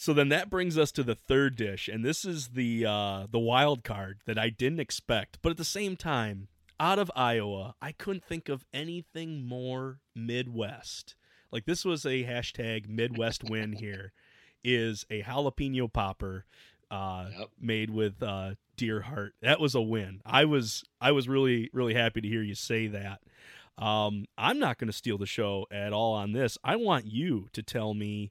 So 0.00 0.12
then 0.12 0.28
that 0.28 0.48
brings 0.48 0.78
us 0.78 0.92
to 0.92 1.02
the 1.02 1.16
third 1.16 1.56
dish, 1.56 1.88
and 1.88 2.04
this 2.04 2.24
is 2.24 2.48
the 2.50 2.86
uh, 2.86 3.26
the 3.28 3.38
wild 3.40 3.82
card 3.82 4.20
that 4.26 4.38
I 4.38 4.48
didn't 4.48 4.78
expect, 4.78 5.38
but 5.42 5.50
at 5.50 5.56
the 5.56 5.64
same 5.64 5.96
time, 5.96 6.46
out 6.78 7.00
of 7.00 7.10
Iowa, 7.16 7.74
I 7.82 7.90
couldn't 7.90 8.24
think 8.24 8.48
of 8.48 8.64
anything 8.72 9.44
more 9.44 9.98
Midwest. 10.14 11.16
Like 11.50 11.64
this 11.66 11.84
was 11.84 12.04
a 12.06 12.22
hashtag 12.24 12.88
Midwest 12.88 13.42
win 13.42 13.72
here. 13.72 14.12
Is 14.62 15.04
a 15.10 15.22
jalapeno 15.22 15.92
popper 15.92 16.44
uh, 16.90 17.30
Yep. 17.38 17.48
made 17.60 17.90
with 17.90 18.22
uh, 18.22 18.54
deer 18.76 19.00
heart. 19.02 19.34
That 19.42 19.58
was 19.60 19.74
a 19.74 19.80
win. 19.80 20.20
I 20.24 20.44
was 20.44 20.84
I 21.00 21.10
was 21.12 21.28
really 21.28 21.70
really 21.72 21.94
happy 21.94 22.20
to 22.20 22.28
hear 22.28 22.42
you 22.42 22.54
say 22.54 22.86
that. 22.88 23.20
Um, 23.78 24.26
I'm 24.36 24.58
not 24.58 24.78
going 24.78 24.88
to 24.88 24.96
steal 24.96 25.18
the 25.18 25.26
show 25.26 25.66
at 25.70 25.92
all 25.92 26.14
on 26.14 26.32
this. 26.32 26.56
I 26.64 26.76
want 26.76 27.06
you 27.06 27.48
to 27.52 27.62
tell 27.62 27.94
me 27.94 28.30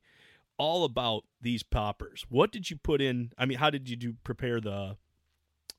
all 0.58 0.84
about 0.84 1.24
these 1.42 1.64
poppers. 1.64 2.26
What 2.30 2.52
did 2.52 2.70
you 2.70 2.78
put 2.78 3.02
in? 3.02 3.32
I 3.38 3.46
mean, 3.46 3.58
how 3.58 3.70
did 3.70 3.90
you 3.90 3.96
do 3.96 4.14
prepare 4.24 4.60
the 4.60 4.98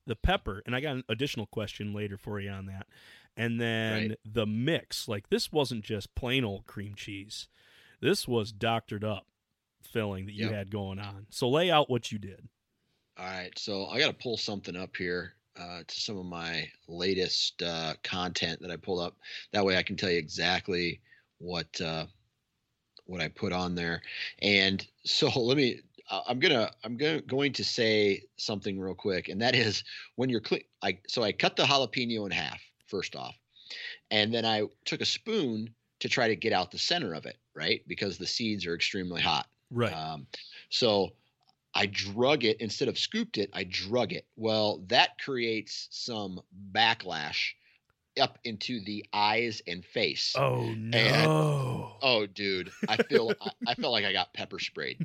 the 0.07 0.16
pepper? 0.16 0.62
And 0.64 0.74
I 0.74 0.81
got 0.81 0.97
an 0.97 1.05
additional 1.09 1.47
question 1.47 1.93
later 1.93 2.16
for 2.16 2.41
you 2.41 2.51
on 2.51 2.66
that. 2.66 2.87
And 3.37 3.61
then 3.61 4.09
Right. 4.09 4.18
the 4.24 4.47
mix. 4.47 5.07
Like 5.09 5.29
this 5.29 5.53
wasn't 5.53 5.85
just 5.85 6.14
plain 6.14 6.45
old 6.45 6.66
cream 6.66 6.95
cheese. 6.95 7.49
This 8.01 8.26
was 8.29 8.53
doctored 8.53 9.05
up 9.05 9.26
filling 9.83 10.26
that 10.26 10.33
you 10.33 10.47
Yep. 10.47 10.55
had 10.55 10.70
going 10.70 10.99
on. 10.99 11.26
So 11.31 11.49
lay 11.49 11.70
out 11.70 11.91
what 11.91 12.11
you 12.12 12.18
did. 12.18 12.49
All 13.18 13.24
right, 13.26 13.57
so 13.59 13.87
I 13.87 13.99
got 13.99 14.07
to 14.09 14.12
pull 14.12 14.37
something 14.37 14.76
up 14.76 14.97
here 14.97 15.35
uh, 15.57 15.83
to 15.85 16.01
some 16.01 16.16
of 16.18 16.24
my 16.26 16.70
latest 16.87 17.61
uh, 17.62 17.95
content 18.05 18.61
that 18.62 18.70
I 18.70 18.76
pulled 18.76 19.01
up. 19.01 19.16
That 19.53 19.64
way, 19.64 19.76
I 19.76 19.83
can 19.83 19.97
tell 19.97 20.11
you 20.11 20.18
exactly 20.18 21.01
what 21.39 21.81
uh, 21.81 22.07
what 23.09 23.21
I 23.21 23.29
put 23.29 23.53
on 23.53 23.75
there. 23.75 24.03
And 24.41 24.87
so 25.05 25.29
let 25.41 25.57
me. 25.57 25.81
I'm 26.11 26.39
gonna 26.39 26.71
I'm 26.83 26.97
gonna 26.97 27.21
going 27.21 27.53
to 27.55 27.65
say 27.65 28.23
something 28.39 28.81
real 28.81 28.95
quick, 28.95 29.29
and 29.29 29.43
that 29.43 29.55
is 29.55 29.85
when 30.17 30.31
you're 30.31 30.41
cle 30.41 30.61
I 30.83 31.01
so 31.07 31.23
I 31.23 31.33
cut 31.33 31.57
the 31.57 31.65
jalapeno 31.65 32.25
in 32.25 32.31
half 32.31 32.63
first 32.87 33.15
off, 33.15 33.37
and 34.11 34.33
then 34.33 34.47
I 34.47 34.63
took 34.87 35.03
a 35.03 35.05
spoon 35.05 35.75
to 36.01 36.09
try 36.09 36.29
to 36.29 36.37
get 36.37 36.55
out 36.55 36.71
the 36.71 36.79
center 36.79 37.13
of 37.13 37.27
it, 37.27 37.37
right? 37.55 37.83
Because 37.87 38.17
the 38.17 38.27
seeds 38.27 38.67
are 38.67 38.75
extremely 38.75 39.21
hot. 39.21 39.49
Right. 39.71 39.93
Um, 39.93 40.27
so 40.71 41.13
I 41.75 41.87
drug 41.87 42.45
it 42.45 42.61
instead 42.61 42.89
of 42.89 42.99
scooped 42.99 43.37
it. 43.37 43.51
I 43.53 43.65
drug 43.65 44.13
it. 44.13 44.27
Well, 44.37 44.83
that 44.89 45.19
creates 45.23 45.89
some 45.91 46.41
backlash 46.73 47.53
up 48.19 48.39
into 48.45 48.81
the 48.85 49.07
eyes 49.12 49.62
and 49.66 49.85
face. 49.85 50.35
oh 50.37 50.75
no. 50.77 51.97
Oh, 52.03 52.27
dude, 52.27 52.71
I 52.89 52.97
feel 52.97 53.33
I, 53.41 53.51
I 53.69 53.75
felt 53.75 53.93
like 53.93 54.05
I 54.05 54.12
got 54.12 54.35
pepper 54.35 54.59
sprayed. 54.59 55.05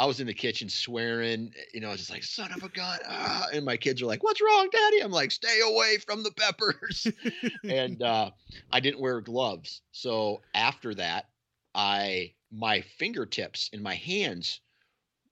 I 0.00 0.06
was 0.06 0.18
in 0.18 0.26
the 0.26 0.32
kitchen 0.32 0.70
swearing, 0.70 1.52
you 1.74 1.80
know, 1.80 1.88
I 1.88 1.90
was 1.90 2.00
just 2.00 2.10
like, 2.10 2.24
son 2.24 2.52
of 2.54 2.62
a 2.62 2.70
gun. 2.70 2.98
Ah. 3.06 3.48
And 3.52 3.66
my 3.66 3.76
kids 3.76 4.00
are 4.00 4.06
like, 4.06 4.22
what's 4.22 4.40
wrong, 4.40 4.70
daddy? 4.72 5.00
I'm 5.00 5.10
like, 5.10 5.30
stay 5.30 5.60
away 5.60 5.98
from 5.98 6.22
the 6.22 6.30
peppers. 6.30 7.06
and 7.64 8.02
uh, 8.02 8.30
I 8.72 8.80
didn't 8.80 9.00
wear 9.00 9.20
gloves. 9.20 9.82
So 9.92 10.40
after 10.54 10.94
that, 10.94 11.28
I, 11.74 12.32
my 12.50 12.80
fingertips 12.80 13.68
and 13.74 13.82
my 13.82 13.94
hands 13.94 14.60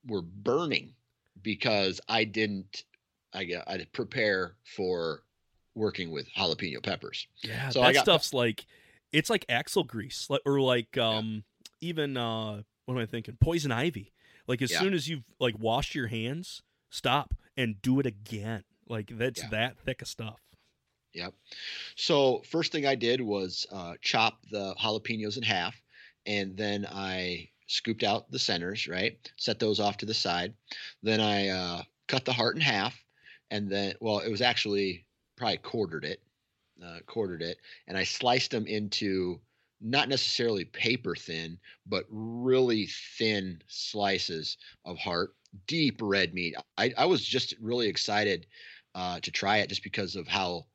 were 0.06 0.20
burning 0.20 0.92
because 1.40 2.02
I 2.06 2.24
didn't, 2.24 2.84
I, 3.32 3.50
I 3.66 3.86
prepare 3.94 4.52
for 4.76 5.22
working 5.78 6.10
with 6.10 6.28
jalapeno 6.36 6.82
peppers. 6.82 7.26
Yeah, 7.42 7.70
So 7.70 7.80
that 7.80 7.94
got- 7.94 8.02
stuff's 8.04 8.34
like 8.34 8.66
it's 9.12 9.30
like 9.30 9.46
axle 9.48 9.84
grease, 9.84 10.28
or 10.44 10.60
like 10.60 10.98
um 10.98 11.44
even 11.80 12.16
uh 12.16 12.62
what 12.84 12.94
am 12.94 12.98
I 13.00 13.06
thinking? 13.06 13.36
Poison 13.40 13.72
ivy. 13.72 14.12
Like 14.46 14.62
as 14.62 14.70
Yeah. 14.70 14.80
soon 14.80 14.94
as 14.94 15.08
you've 15.08 15.24
like 15.38 15.58
washed 15.58 15.94
your 15.94 16.08
hands, 16.08 16.62
stop 16.90 17.34
and 17.56 17.80
do 17.82 18.00
it 18.00 18.06
again. 18.06 18.64
Like 18.88 19.10
that's 19.16 19.40
Yeah. 19.42 19.48
that 19.50 19.78
thick 19.78 20.02
of 20.02 20.08
stuff. 20.08 20.40
Yep. 21.14 21.34
So 21.96 22.42
first 22.50 22.70
thing 22.72 22.86
I 22.86 22.94
did 22.94 23.20
was 23.20 23.66
uh, 23.72 23.94
chop 24.02 24.40
the 24.50 24.74
jalapenos 24.74 25.36
in 25.36 25.42
half, 25.42 25.74
and 26.26 26.56
then 26.56 26.86
I 26.86 27.48
scooped 27.66 28.02
out 28.02 28.30
the 28.30 28.38
centers. 28.38 28.86
Right, 28.86 29.18
set 29.36 29.58
those 29.58 29.80
off 29.80 29.96
to 29.98 30.06
the 30.06 30.14
side. 30.14 30.54
Then 31.02 31.20
I 31.20 31.48
uh, 31.48 31.82
cut 32.08 32.24
the 32.24 32.32
heart 32.32 32.56
in 32.56 32.60
half, 32.62 32.94
and 33.50 33.70
then 33.70 33.94
well, 34.00 34.18
it 34.20 34.30
was 34.30 34.42
actually 34.42 35.06
probably 35.38 35.58
quartered 35.58 36.04
it, 36.04 36.20
uh, 36.84 36.98
quartered 37.06 37.42
it, 37.42 37.58
and 37.86 37.96
I 37.96 38.04
sliced 38.04 38.50
them 38.50 38.66
into 38.66 39.40
not 39.80 40.08
necessarily 40.08 40.64
paper 40.64 41.14
thin, 41.14 41.58
but 41.86 42.04
really 42.10 42.88
thin 43.16 43.62
slices 43.68 44.58
of 44.84 44.98
heart, 44.98 45.34
deep 45.66 46.00
red 46.02 46.34
meat. 46.34 46.56
I, 46.76 46.92
I 46.98 47.06
was 47.06 47.24
just 47.24 47.54
really 47.60 47.86
excited 47.86 48.46
uh, 48.94 49.20
to 49.20 49.30
try 49.30 49.58
it 49.58 49.68
just 49.68 49.84
because 49.84 50.16
of 50.16 50.26
how 50.26 50.66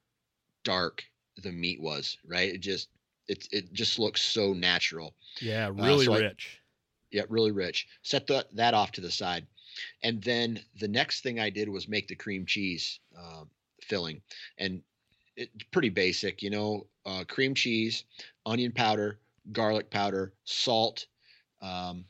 dark 0.64 1.04
the 1.42 1.52
meat 1.52 1.82
was, 1.82 2.18
right? 2.26 2.54
It 2.54 2.62
just 2.62 2.88
it 3.28 3.48
it 3.52 3.74
just 3.74 4.00
looks 4.00 4.22
so 4.22 4.54
natural. 4.54 5.14
Yeah, 5.42 5.72
really 5.74 6.06
so 6.06 6.14
I- 6.14 6.20
rich. 6.20 6.60
Yeah, 7.12 7.24
really 7.30 7.52
rich. 7.52 7.88
Set 8.02 8.26
the, 8.26 8.44
that 8.54 8.74
off 8.74 8.94
to 8.94 9.02
the 9.02 9.12
side, 9.12 9.46
and 10.02 10.24
then 10.24 10.60
the 10.80 10.88
next 10.88 11.22
thing 11.22 11.40
I 11.40 11.52
did 11.52 11.70
was 11.70 11.88
make 11.88 12.08
the 12.08 12.16
cream 12.16 12.46
cheese 12.48 13.00
um, 13.16 13.50
filling, 13.84 14.22
and 14.58 14.82
it's 15.36 15.66
pretty 15.72 15.90
basic, 15.90 16.42
you 16.42 16.50
know, 16.50 16.88
uh, 17.06 17.24
cream 17.28 17.54
cheese, 17.56 18.06
onion 18.46 18.72
powder, 18.72 19.20
garlic 19.52 19.90
powder, 19.90 20.34
salt, 20.46 21.08
um, 21.62 22.06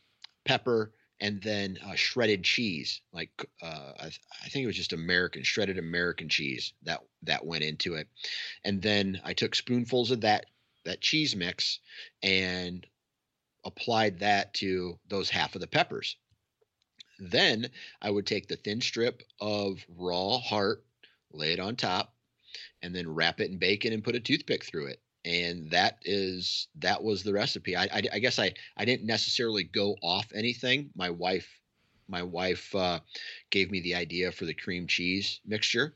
pepper, 0.46 0.94
and 1.20 1.42
then 1.42 1.78
uh, 1.86 1.96
shredded 1.96 2.44
cheese. 2.44 3.02
Like 3.14 3.32
uh, 3.62 3.92
I, 4.00 4.12
I 4.44 4.50
think 4.50 4.64
it 4.64 4.68
was 4.68 4.76
just 4.76 4.94
American 4.94 5.44
shredded 5.44 5.78
American 5.78 6.30
cheese 6.30 6.74
that 6.84 7.02
that 7.24 7.46
went 7.46 7.64
into 7.64 7.96
it, 7.96 8.08
and 8.64 8.82
then 8.82 9.22
I 9.24 9.34
took 9.34 9.56
spoonfuls 9.56 10.12
of 10.12 10.22
that 10.22 10.46
that 10.86 11.02
cheese 11.02 11.36
mix 11.36 11.80
and 12.22 12.86
applied 13.66 14.20
that 14.20 14.54
to 14.56 15.00
those 15.08 15.30
half 15.30 15.56
of 15.56 15.62
the 15.62 15.68
peppers. 15.68 16.18
Then 17.20 17.70
I 18.02 18.10
would 18.10 18.28
take 18.28 18.48
the 18.48 18.58
thin 18.58 18.82
strip 18.82 19.24
of 19.40 19.86
raw 19.88 20.40
heart, 20.40 20.84
lay 21.34 21.54
it 21.54 21.60
on 21.60 21.76
top, 21.76 22.14
and 22.82 22.96
then 22.96 23.14
wrap 23.14 23.40
it 23.40 23.52
in 23.52 23.58
bacon 23.58 23.94
and 23.94 24.04
put 24.04 24.16
a 24.16 24.20
toothpick 24.20 24.64
through 24.64 24.88
it. 24.88 25.02
And 25.26 25.72
that 25.72 26.00
is 26.04 26.68
that 26.80 27.04
was 27.04 27.24
the 27.24 27.34
recipe. 27.34 27.76
I, 27.76 27.84
I, 27.84 28.02
I 28.14 28.20
guess 28.20 28.40
I 28.40 28.54
I 28.76 28.86
didn't 28.86 29.08
necessarily 29.08 29.64
go 29.64 29.96
off 30.02 30.28
anything. 30.34 30.90
My 30.96 31.10
wife 31.10 31.48
my 32.08 32.24
wife 32.24 32.76
uh, 32.76 33.00
gave 33.50 33.72
me 33.72 33.80
the 33.80 33.96
idea 33.96 34.32
for 34.32 34.46
the 34.46 34.54
cream 34.54 34.88
cheese 34.88 35.40
mixture, 35.46 35.96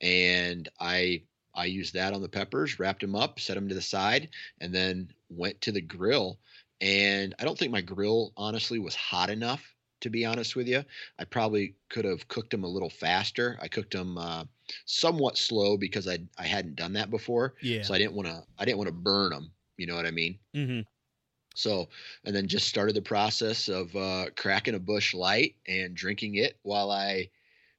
and 0.00 0.68
I 0.80 1.22
I 1.54 1.66
used 1.66 1.94
that 1.94 2.12
on 2.12 2.22
the 2.22 2.28
peppers, 2.28 2.78
wrapped 2.78 3.00
them 3.00 3.14
up, 3.14 3.40
set 3.40 3.54
them 3.54 3.68
to 3.68 3.74
the 3.74 3.82
side, 3.82 4.28
and 4.60 4.74
then 4.74 5.10
went 5.30 5.60
to 5.62 5.72
the 5.72 5.80
grill 5.80 6.38
and 6.80 7.34
I 7.38 7.44
don't 7.44 7.58
think 7.58 7.72
my 7.72 7.80
grill 7.80 8.32
honestly 8.36 8.78
was 8.78 8.94
hot 8.94 9.30
enough 9.30 9.74
to 10.00 10.10
be 10.10 10.26
honest 10.26 10.54
with 10.54 10.68
you. 10.68 10.84
I 11.18 11.24
probably 11.24 11.74
could 11.88 12.04
have 12.04 12.28
cooked 12.28 12.50
them 12.50 12.64
a 12.64 12.68
little 12.68 12.90
faster. 12.90 13.58
I 13.62 13.68
cooked 13.68 13.92
them 13.92 14.18
uh, 14.18 14.44
somewhat 14.86 15.38
slow 15.38 15.76
because 15.76 16.08
I 16.08 16.18
I 16.38 16.46
hadn't 16.46 16.76
done 16.76 16.94
that 16.94 17.10
before, 17.10 17.54
Yeah. 17.60 17.82
so 17.82 17.94
I 17.94 17.98
didn't 17.98 18.14
want 18.14 18.28
to 18.28 18.44
I 18.58 18.64
didn't 18.64 18.78
want 18.78 18.88
to 18.88 18.94
burn 18.94 19.30
them. 19.30 19.52
You 19.76 19.86
know 19.86 19.96
what 19.96 20.06
I 20.06 20.10
mean? 20.10 20.38
hmm 20.54 20.80
So 21.54 21.88
and 22.24 22.36
then 22.36 22.48
just 22.48 22.68
started 22.68 22.94
the 22.94 23.02
process 23.02 23.68
of 23.68 23.94
uh, 23.96 24.26
cracking 24.36 24.74
a 24.74 24.78
Busch 24.78 25.14
Light 25.14 25.56
and 25.66 25.96
drinking 25.96 26.34
it 26.34 26.58
while 26.62 26.90
I, 26.90 27.30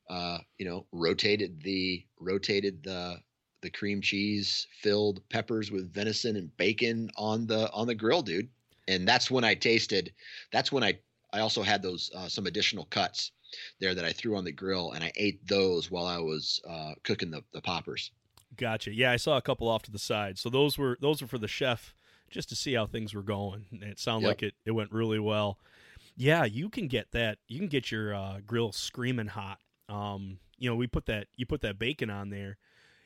uh, 0.09 0.39
you 0.57 0.65
know, 0.65 0.87
rotated 0.91 1.61
the 1.63 2.05
rotated 2.19 2.83
the 2.83 3.23
the 3.61 3.69
cream 3.71 4.01
cheese 4.01 4.67
filled 4.71 5.27
peppers 5.29 5.71
with 5.71 5.93
venison 5.93 6.35
and 6.37 6.55
bacon 6.57 7.11
on 7.17 7.47
the 7.47 7.71
on 7.71 7.87
the 7.87 7.95
grill, 7.95 8.23
dude. 8.23 8.49
And 8.87 9.07
that's 9.07 9.31
when 9.31 9.43
I 9.45 9.55
tasted. 9.55 10.13
That's 10.51 10.71
when 10.71 10.83
I 10.83 11.01
I 11.33 11.39
also 11.41 11.63
had 11.63 11.83
those 11.83 12.11
uh, 12.15 12.29
some 12.29 12.47
additional 12.47 12.85
cuts 12.85 13.31
there 13.79 13.95
that 13.95 14.05
I 14.05 14.11
threw 14.11 14.35
on 14.37 14.43
the 14.43 14.51
grill, 14.51 14.91
and 14.93 15.03
I 15.03 15.11
ate 15.15 15.45
those 15.47 15.89
while 15.91 16.05
I 16.05 16.17
was 16.17 16.61
uh, 16.69 16.93
cooking 17.03 17.31
the 17.31 17.43
the 17.53 17.61
poppers. 17.61 18.11
Gotcha. 18.55 18.93
Yeah, 18.93 19.11
I 19.11 19.17
saw 19.17 19.37
a 19.37 19.41
couple 19.41 19.67
off 19.67 19.83
to 19.83 19.91
the 19.91 19.99
side. 19.99 20.37
So 20.39 20.49
those 20.49 20.77
were 20.77 20.97
those 21.01 21.21
were 21.21 21.27
for 21.27 21.37
the 21.37 21.47
chef 21.47 21.93
just 22.29 22.49
to 22.49 22.55
see 22.55 22.73
how 22.73 22.85
things 22.85 23.13
were 23.13 23.23
going. 23.23 23.65
And 23.71 23.83
It 23.83 23.99
sounded 23.99 24.27
Yep. 24.27 24.29
like 24.29 24.43
it, 24.43 24.53
it 24.65 24.71
went 24.71 24.91
really 24.91 25.19
well. 25.19 25.59
Yeah, 26.15 26.45
you 26.45 26.69
can 26.69 26.87
get 26.87 27.11
that. 27.11 27.37
You 27.47 27.59
can 27.59 27.67
get 27.67 27.91
your 27.91 28.13
uh, 28.13 28.39
grill 28.45 28.71
screaming 28.71 29.27
hot. 29.27 29.59
Um, 29.87 30.39
you 30.57 30.69
know, 30.69 30.75
we 30.75 30.87
put 30.87 31.05
that 31.05 31.27
you 31.35 31.45
put 31.45 31.61
that 31.61 31.77
bacon 31.77 32.09
on 32.09 32.29
there. 32.29 32.57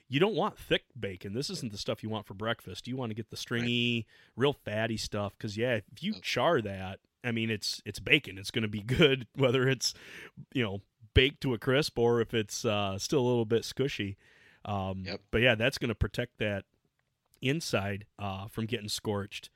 You 0.07 0.19
don't 0.19 0.35
want 0.35 0.57
thick 0.57 0.83
bacon. 0.99 1.33
This 1.33 1.49
isn't 1.49 1.71
the 1.71 1.77
stuff 1.77 2.03
you 2.03 2.09
want 2.09 2.25
for 2.25 2.33
breakfast. 2.33 2.87
You 2.87 2.97
want 2.97 3.11
to 3.11 3.15
get 3.15 3.29
the 3.29 3.37
stringy, 3.37 4.05
real 4.35 4.53
fatty 4.53 4.97
stuff. 4.97 5.33
Because 5.37 5.55
yeah, 5.57 5.75
if 5.91 6.03
you 6.03 6.13
char 6.21 6.61
that, 6.61 6.99
I 7.23 7.31
mean, 7.31 7.49
it's 7.49 7.81
it's 7.85 7.99
bacon. 7.99 8.37
It's 8.37 8.51
going 8.51 8.63
to 8.63 8.67
be 8.67 8.81
good 8.97 9.27
whether 9.35 9.67
it's 9.67 9.93
you 10.53 10.63
know 10.63 10.81
baked 11.13 11.41
to 11.41 11.53
a 11.53 11.57
crisp 11.57 11.99
or 11.99 12.21
if 12.21 12.33
it's 12.33 12.63
uh, 12.65 12.97
still 12.97 13.19
a 13.19 13.27
little 13.27 13.45
bit 13.45 13.63
squishy. 13.63 14.15
Um, 14.65 15.03
Yep. 15.05 15.21
But 15.31 15.41
yeah, 15.41 15.55
that's 15.55 15.77
going 15.77 15.89
to 15.89 15.95
protect 15.95 16.37
that 16.39 16.65
inside 17.41 18.05
uh, 18.19 18.47
from 18.47 18.65
getting 18.65 18.89
scorched. 18.89 19.49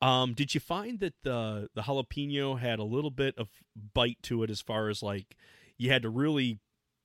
Um, 0.00 0.34
did 0.34 0.52
you 0.54 0.60
find 0.60 0.98
that 1.00 1.14
the 1.22 1.68
the 1.74 1.82
jalapeno 1.82 2.58
had 2.58 2.78
a 2.78 2.84
little 2.84 3.10
bit 3.10 3.36
of 3.38 3.48
bite 3.94 4.18
to 4.24 4.42
it 4.42 4.50
as 4.50 4.60
far 4.60 4.88
as 4.88 5.02
like 5.02 5.36
you 5.78 5.90
had 5.90 6.02
to 6.02 6.10
really 6.10 6.58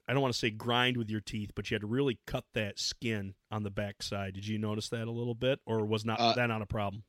I 0.07 0.13
don't 0.13 0.21
want 0.21 0.33
to 0.33 0.39
say 0.39 0.49
grind 0.49 0.95
with 0.97 1.09
your 1.09 1.19
teeth, 1.21 1.51
but 1.53 1.69
you 1.69 1.75
had 1.75 1.81
to 1.81 1.87
really 1.87 2.17
cut 2.25 2.45
that 2.53 2.79
skin 2.79 3.35
on 3.51 3.63
the 3.63 3.69
backside. 3.69 4.33
Did 4.35 4.47
you 4.47 4.57
notice 4.57 4.87
that 4.89 5.05
a 5.07 5.11
little 5.11 5.35
bit, 5.35 5.59
or 5.65 5.85
was 5.85 6.05
not 6.05 6.19
Uh, 6.19 6.33
that 6.33 6.47
not 6.47 6.61
a 6.61 6.65
problem? 6.65 7.03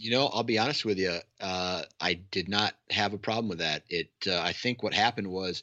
You 0.00 0.10
know, 0.12 0.28
I'll 0.28 0.42
be 0.42 0.58
honest 0.58 0.84
with 0.86 0.98
you. 0.98 1.18
Uh, 1.40 1.82
I 2.00 2.14
did 2.14 2.48
not 2.48 2.74
have 2.90 3.12
a 3.12 3.18
problem 3.18 3.48
with 3.48 3.58
that. 3.58 3.84
It, 3.90 4.10
uh, 4.26 4.40
I 4.40 4.52
think 4.52 4.82
what 4.82 4.94
happened 4.94 5.30
was 5.30 5.62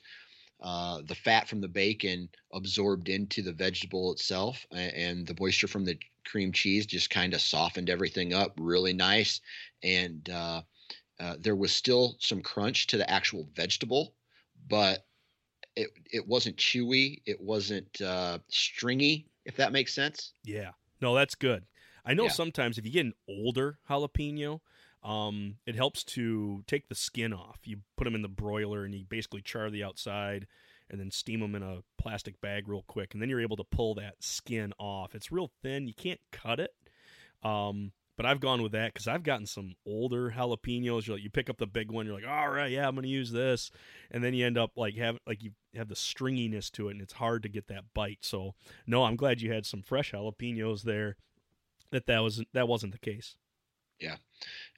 uh, 0.62 1.02
the 1.06 1.16
fat 1.16 1.50
from 1.50 1.60
the 1.60 1.68
bacon 1.68 2.30
absorbed 2.54 3.10
into 3.10 3.42
the 3.42 3.52
vegetable 3.52 4.12
itself, 4.12 4.64
a- 4.72 4.76
and 4.76 5.26
the 5.26 5.36
moisture 5.40 5.68
from 5.68 5.86
the 5.86 5.98
cream 6.24 6.52
cheese 6.52 6.86
just 6.86 7.10
kind 7.10 7.34
of 7.34 7.42
softened 7.42 7.90
everything 7.90 8.34
up 8.34 8.54
really 8.60 8.94
nice. 8.94 9.42
And 9.82 10.30
uh, 10.30 10.62
uh, 11.20 11.38
there 11.40 11.56
was 11.56 11.74
still 11.74 12.16
some 12.20 12.42
crunch 12.42 12.88
to 12.88 12.98
the 12.98 13.10
actual 13.10 13.50
vegetable, 13.56 14.14
but 14.68 15.08
it 15.76 15.90
it 16.12 16.28
wasn't 16.28 16.58
chewy. 16.58 17.22
It 17.26 17.42
wasn't 17.42 18.02
uh, 18.02 18.40
stringy. 18.50 19.28
If 19.46 19.56
that 19.56 19.72
makes 19.72 19.94
sense. 19.96 20.34
Yeah. 20.44 20.72
No, 21.02 21.16
that's 21.16 21.36
good. 21.36 21.66
I 22.08 22.14
know 22.14 22.24
Yeah. 22.26 22.30
sometimes 22.30 22.78
if 22.78 22.86
you 22.86 22.92
get 22.92 23.06
an 23.06 23.14
older 23.28 23.80
jalapeno, 23.90 24.62
um, 25.04 25.58
it 25.66 25.76
helps 25.76 26.04
to 26.06 26.64
take 26.68 26.88
the 26.88 26.96
skin 26.96 27.34
off. 27.34 27.60
You 27.64 27.82
put 27.98 28.06
them 28.06 28.16
in 28.16 28.22
the 28.22 28.28
broiler 28.30 28.84
and 28.86 28.96
you 28.96 29.06
basically 29.06 29.42
char 29.42 29.70
the 29.70 29.84
outside 29.84 30.48
and 30.90 31.00
then 31.00 31.12
steam 31.12 31.42
them 31.42 31.54
in 31.54 31.64
a 31.64 31.84
plastic 31.98 32.40
bag 32.42 32.68
real 32.68 32.84
quick. 32.88 33.14
And 33.14 33.22
then 33.22 33.30
you're 33.30 33.42
able 33.42 33.58
to 33.58 33.64
pull 33.64 33.94
that 33.96 34.24
skin 34.24 34.74
off. 34.80 35.14
It's 35.14 35.32
real 35.32 35.52
thin. 35.62 35.88
You 35.88 35.94
can't 35.94 36.22
cut 36.32 36.60
it. 36.60 36.74
Um, 37.44 37.92
but 38.16 38.26
I've 38.26 38.40
gone 38.40 38.64
with 38.64 38.72
that 38.72 38.94
because 38.94 39.08
I've 39.08 39.22
gotten 39.22 39.46
some 39.46 39.76
older 39.86 40.32
jalapenos. 40.32 41.06
You're 41.06 41.18
like, 41.18 41.24
you 41.24 41.30
pick 41.30 41.52
up 41.52 41.58
the 41.58 41.68
big 41.68 41.92
one, 41.92 42.08
you're 42.08 42.16
like, 42.16 42.28
all 42.28 42.50
right, 42.50 42.72
yeah, 42.72 42.88
I'm 42.88 42.96
gonna 42.96 43.08
use 43.08 43.32
this, 43.32 43.70
and 44.10 44.24
then 44.24 44.34
you 44.34 44.44
end 44.44 44.58
up 44.58 44.72
like 44.76 44.96
have 44.96 45.20
like 45.28 45.44
you 45.44 45.52
have 45.76 45.88
the 45.88 45.94
stringiness 45.96 46.72
to 46.72 46.88
it, 46.88 46.94
and 46.94 47.02
it's 47.02 47.14
hard 47.14 47.44
to 47.44 47.50
get 47.50 47.68
that 47.68 47.94
bite. 47.94 48.20
So 48.22 48.56
no, 48.88 49.04
I'm 49.04 49.18
glad 49.18 49.42
you 49.42 49.52
had 49.54 49.68
some 49.68 49.84
fresh 49.84 50.14
jalapenos 50.14 50.82
there. 50.82 51.16
That 51.92 52.08
that 52.08 52.20
was 52.20 52.44
that 52.54 52.68
wasn't 52.68 52.94
the 52.94 53.00
case. 53.00 53.36
Yeah, 54.00 54.18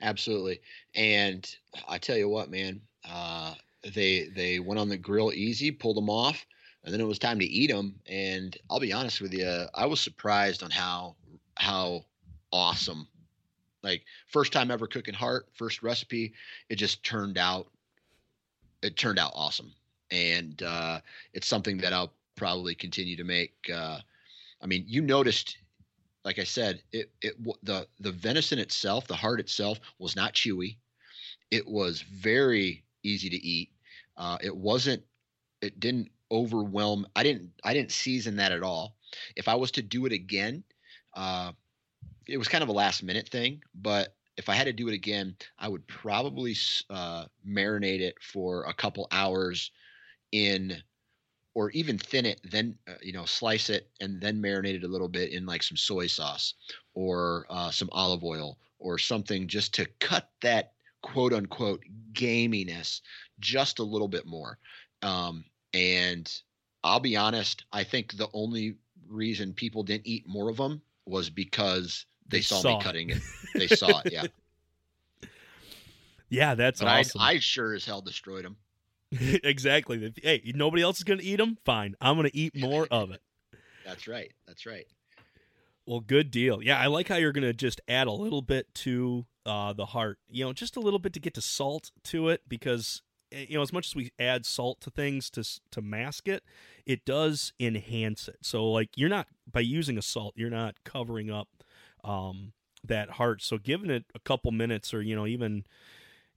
absolutely. 0.01 0.61
And 0.95 1.49
I 1.87 1.97
tell 1.97 2.17
you 2.17 2.29
what, 2.29 2.49
man, 2.49 2.81
uh, 3.09 3.53
they 3.93 4.29
they 4.35 4.59
went 4.59 4.79
on 4.79 4.89
the 4.89 4.97
grill 4.97 5.31
easy, 5.33 5.71
pulled 5.71 5.97
them 5.97 6.09
off, 6.09 6.45
and 6.83 6.93
then 6.93 7.01
it 7.01 7.07
was 7.07 7.19
time 7.19 7.39
to 7.39 7.45
eat 7.45 7.71
them. 7.71 7.99
And 8.07 8.55
I'll 8.69 8.79
be 8.79 8.93
honest 8.93 9.21
with 9.21 9.33
you, 9.33 9.65
I 9.73 9.85
was 9.85 9.99
surprised 9.99 10.63
on 10.63 10.71
how 10.71 11.15
how 11.55 12.05
awesome. 12.51 13.07
Like 13.81 14.03
first 14.27 14.51
time 14.51 14.71
ever 14.71 14.87
cooking 14.87 15.13
heart, 15.13 15.47
first 15.53 15.83
recipe, 15.83 16.33
it 16.69 16.75
just 16.75 17.03
turned 17.03 17.37
out 17.37 17.67
it 18.81 18.95
turned 18.95 19.19
out 19.19 19.31
awesome. 19.35 19.73
And 20.11 20.61
uh, 20.63 21.01
it's 21.33 21.47
something 21.47 21.77
that 21.79 21.93
I'll 21.93 22.13
probably 22.35 22.75
continue 22.75 23.15
to 23.17 23.23
make. 23.23 23.53
Uh, 23.73 23.99
I 24.61 24.65
mean, 24.65 24.83
you 24.87 25.01
noticed, 25.01 25.57
like 26.25 26.39
I 26.39 26.43
said, 26.43 26.81
it 26.91 27.11
it 27.21 27.35
the 27.63 27.87
the 27.99 28.11
venison 28.11 28.59
itself, 28.59 29.07
the 29.07 29.15
heart 29.15 29.39
itself, 29.39 29.79
was 29.99 30.15
not 30.15 30.33
chewy. 30.33 30.77
It 31.51 31.67
was 31.67 32.01
very 32.01 32.83
easy 33.03 33.29
to 33.29 33.37
eat. 33.37 33.71
Uh, 34.17 34.37
it 34.41 34.55
wasn't. 34.55 35.03
It 35.61 35.79
didn't 35.79 36.09
overwhelm. 36.31 37.07
I 37.15 37.23
didn't. 37.23 37.51
I 37.63 37.73
didn't 37.73 37.91
season 37.91 38.35
that 38.37 38.51
at 38.51 38.63
all. 38.63 38.95
If 39.35 39.47
I 39.47 39.55
was 39.55 39.71
to 39.71 39.81
do 39.81 40.05
it 40.05 40.11
again, 40.11 40.63
uh, 41.15 41.53
it 42.27 42.37
was 42.37 42.47
kind 42.47 42.63
of 42.63 42.69
a 42.69 42.73
last 42.73 43.01
minute 43.03 43.29
thing. 43.29 43.61
But 43.73 44.15
if 44.37 44.49
I 44.49 44.55
had 44.55 44.65
to 44.65 44.73
do 44.73 44.87
it 44.87 44.93
again, 44.93 45.35
I 45.57 45.67
would 45.67 45.87
probably 45.87 46.55
uh, 46.89 47.25
marinate 47.47 48.01
it 48.01 48.15
for 48.21 48.63
a 48.63 48.73
couple 48.73 49.07
hours 49.11 49.71
in 50.31 50.81
or 51.59 51.69
even 51.71 51.97
thin 51.97 52.25
it 52.25 52.39
then 52.49 52.73
uh, 52.87 52.93
you 53.01 53.11
know 53.11 53.25
slice 53.25 53.69
it 53.69 53.89
and 53.99 54.21
then 54.21 54.41
marinate 54.41 54.75
it 54.75 54.85
a 54.85 54.87
little 54.87 55.09
bit 55.09 55.33
in 55.33 55.45
like 55.45 55.61
some 55.61 55.75
soy 55.75 56.07
sauce 56.07 56.53
or 56.93 57.45
uh, 57.49 57.69
some 57.69 57.89
olive 57.91 58.23
oil 58.23 58.57
or 58.79 58.97
something 58.97 59.45
just 59.45 59.73
to 59.73 59.85
cut 59.99 60.29
that 60.41 60.71
quote 61.01 61.33
unquote 61.33 61.83
gaminess 62.13 63.01
just 63.41 63.79
a 63.79 63.83
little 63.83 64.07
bit 64.07 64.25
more. 64.25 64.57
Um, 65.01 65.43
and 65.73 66.33
i'll 66.83 66.99
be 66.99 67.15
honest 67.15 67.65
i 67.73 67.83
think 67.83 68.17
the 68.17 68.27
only 68.33 68.75
reason 69.07 69.53
people 69.53 69.83
didn't 69.83 70.07
eat 70.07 70.25
more 70.27 70.49
of 70.49 70.57
them 70.57 70.81
was 71.05 71.29
because 71.29 72.05
they, 72.27 72.37
they 72.37 72.41
saw, 72.41 72.61
saw, 72.61 72.77
me 72.77 72.83
cutting 72.83 73.09
it. 73.09 73.21
They 73.55 73.67
saw 73.67 74.01
it 74.05 74.13
yeah. 74.13 75.27
Yeah 76.29 76.55
that's 76.55 76.79
but 76.79 76.87
awesome. 76.87 77.21
I, 77.21 77.31
I 77.31 77.39
sure 77.39 77.73
as 77.73 77.85
hell 77.85 78.01
destroyed 78.01 78.45
them 78.45 78.55
exactly. 79.43 80.13
Hey, 80.21 80.41
nobody 80.55 80.83
else 80.83 80.97
is 80.97 81.03
going 81.03 81.19
to 81.19 81.25
eat 81.25 81.37
them. 81.37 81.57
Fine, 81.65 81.95
I'm 82.01 82.15
going 82.15 82.29
to 82.29 82.35
eat 82.35 82.55
more 82.55 82.87
of 82.91 83.11
it. 83.11 83.21
That's 83.85 84.07
right. 84.07 84.31
That's 84.47 84.65
right. 84.65 84.85
Well, 85.85 86.01
good 86.01 86.29
deal. 86.29 86.61
Yeah, 86.61 86.77
I 86.79 86.85
like 86.85 87.07
how 87.07 87.15
you're 87.15 87.31
going 87.31 87.47
to 87.47 87.53
just 87.53 87.81
add 87.87 88.05
a 88.05 88.11
little 88.11 88.43
bit 88.43 88.71
to 88.75 89.25
uh, 89.45 89.73
the 89.73 89.87
heart. 89.87 90.19
You 90.29 90.45
know, 90.45 90.53
just 90.53 90.75
a 90.75 90.79
little 90.79 90.99
bit 90.99 91.13
to 91.13 91.19
get 91.19 91.33
to 91.33 91.41
salt 91.41 91.89
to 92.03 92.29
it 92.29 92.41
because 92.47 93.01
eh, 93.31 93.47
you 93.49 93.55
know 93.55 93.63
as 93.63 93.73
much 93.73 93.87
as 93.87 93.95
we 93.95 94.11
add 94.19 94.45
salt 94.45 94.81
to 94.81 94.91
things 94.91 95.31
to 95.31 95.43
to 95.71 95.81
mask 95.81 96.27
it, 96.27 96.43
it 96.85 97.05
does 97.05 97.53
enhance 97.59 98.27
it. 98.27 98.37
So 98.43 98.69
like 98.69 98.89
you're 98.95 99.09
not 99.09 99.27
by 99.51 99.61
using 99.61 99.97
a 99.97 100.03
salt, 100.03 100.35
you're 100.37 100.51
not 100.51 100.75
covering 100.83 101.31
up 101.31 101.47
um, 102.03 102.53
that 102.83 103.11
heart. 103.11 103.41
So 103.41 103.57
giving 103.57 103.89
it 103.89 104.05
a 104.13 104.19
couple 104.19 104.51
minutes 104.51 104.93
or 104.93 105.01
you 105.01 105.15
know 105.15 105.25
even 105.25 105.65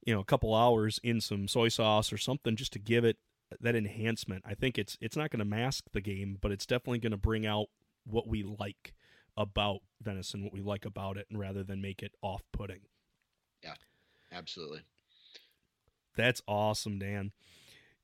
you 0.05 0.13
know 0.13 0.19
a 0.19 0.25
couple 0.25 0.53
hours 0.53 0.99
in 1.03 1.21
some 1.21 1.47
soy 1.47 1.69
sauce 1.69 2.11
or 2.11 2.17
something 2.17 2.55
just 2.55 2.73
to 2.73 2.79
give 2.79 3.05
it 3.05 3.17
that 3.59 3.75
enhancement. 3.75 4.43
I 4.45 4.55
think 4.55 4.77
it's 4.77 4.97
it's 5.01 5.15
not 5.15 5.29
going 5.29 5.39
to 5.39 5.45
mask 5.45 5.85
the 5.91 6.01
game, 6.01 6.37
but 6.41 6.51
it's 6.51 6.65
definitely 6.65 6.99
going 6.99 7.11
to 7.11 7.17
bring 7.17 7.45
out 7.45 7.67
what 8.05 8.27
we 8.27 8.43
like 8.43 8.93
about 9.37 9.79
venison, 10.01 10.43
what 10.43 10.53
we 10.53 10.61
like 10.61 10.85
about 10.85 11.17
it, 11.17 11.27
and 11.29 11.39
rather 11.39 11.63
than 11.63 11.81
make 11.81 12.03
it 12.03 12.13
off-putting. 12.21 12.81
Yeah, 13.63 13.75
absolutely. 14.31 14.81
That's 16.15 16.41
awesome, 16.47 16.99
Dan. 16.99 17.31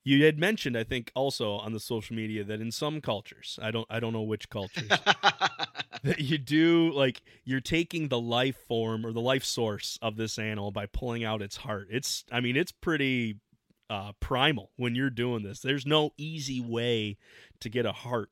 You 0.02 0.24
had 0.24 0.38
mentioned, 0.38 0.78
I 0.78 0.84
think, 0.84 1.12
also 1.14 1.54
on 1.54 1.72
the 1.72 1.80
social 1.80 2.16
media 2.16 2.42
that 2.44 2.60
in 2.60 2.72
some 2.72 3.00
cultures, 3.00 3.58
I 3.62 3.70
don't, 3.70 3.86
I 3.90 4.00
don't 4.00 4.14
know 4.14 4.22
which 4.22 4.48
cultures, 4.48 4.88
that 6.02 6.20
you 6.20 6.38
do 6.38 6.90
like 6.92 7.20
you're 7.44 7.60
taking 7.60 8.08
the 8.08 8.20
life 8.20 8.56
form 8.66 9.04
or 9.04 9.12
the 9.12 9.20
life 9.20 9.44
source 9.44 9.98
of 10.00 10.16
this 10.16 10.38
animal 10.38 10.70
by 10.70 10.86
pulling 10.86 11.22
out 11.22 11.42
its 11.42 11.58
heart. 11.58 11.88
It's, 11.90 12.24
I 12.32 12.40
mean, 12.40 12.56
it's 12.56 12.72
pretty 12.72 13.36
uh, 13.90 14.12
primal 14.20 14.70
when 14.76 14.94
you're 14.94 15.10
doing 15.10 15.42
this. 15.42 15.60
There's 15.60 15.84
no 15.84 16.12
easy 16.16 16.60
way 16.60 17.18
to 17.60 17.68
get 17.68 17.84
a 17.84 17.92
heart 17.92 18.30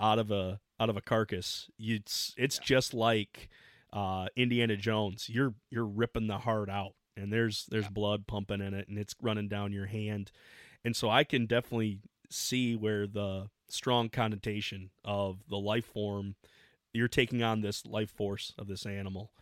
out 0.00 0.18
of 0.18 0.30
a 0.30 0.60
out 0.80 0.88
of 0.88 0.96
a 0.96 1.00
carcass. 1.00 1.68
You, 1.76 1.96
it's, 1.96 2.34
it's 2.38 2.58
yeah. 2.58 2.64
just 2.64 2.94
like 2.94 3.50
uh, 3.92 4.26
Indiana 4.36 4.76
Jones. 4.76 5.28
You're 5.28 5.54
you're 5.70 5.86
ripping 5.86 6.28
the 6.28 6.38
heart 6.38 6.70
out, 6.70 6.94
and 7.16 7.32
there's 7.32 7.66
there's 7.66 7.84
yeah. 7.84 7.90
blood 7.90 8.26
pumping 8.26 8.60
in 8.60 8.74
it, 8.74 8.88
and 8.88 8.98
it's 8.98 9.14
running 9.20 9.48
down 9.48 9.72
your 9.72 9.86
hand 9.86 10.30
and 10.84 10.96
so 10.96 11.10
I 11.10 11.24
can 11.24 11.46
definitely 11.46 12.00
see 12.30 12.76
where 12.76 13.06
the 13.06 13.48
strong 13.68 14.08
connotation 14.08 14.90
of 15.04 15.38
the 15.48 15.58
life 15.58 15.86
form 15.86 16.34
you're 16.92 17.08
taking 17.08 17.42
on 17.42 17.60
this 17.60 17.86
life 17.86 18.10
force 18.10 18.54
of 18.58 18.66
this 18.66 18.84
animal. 18.84 19.32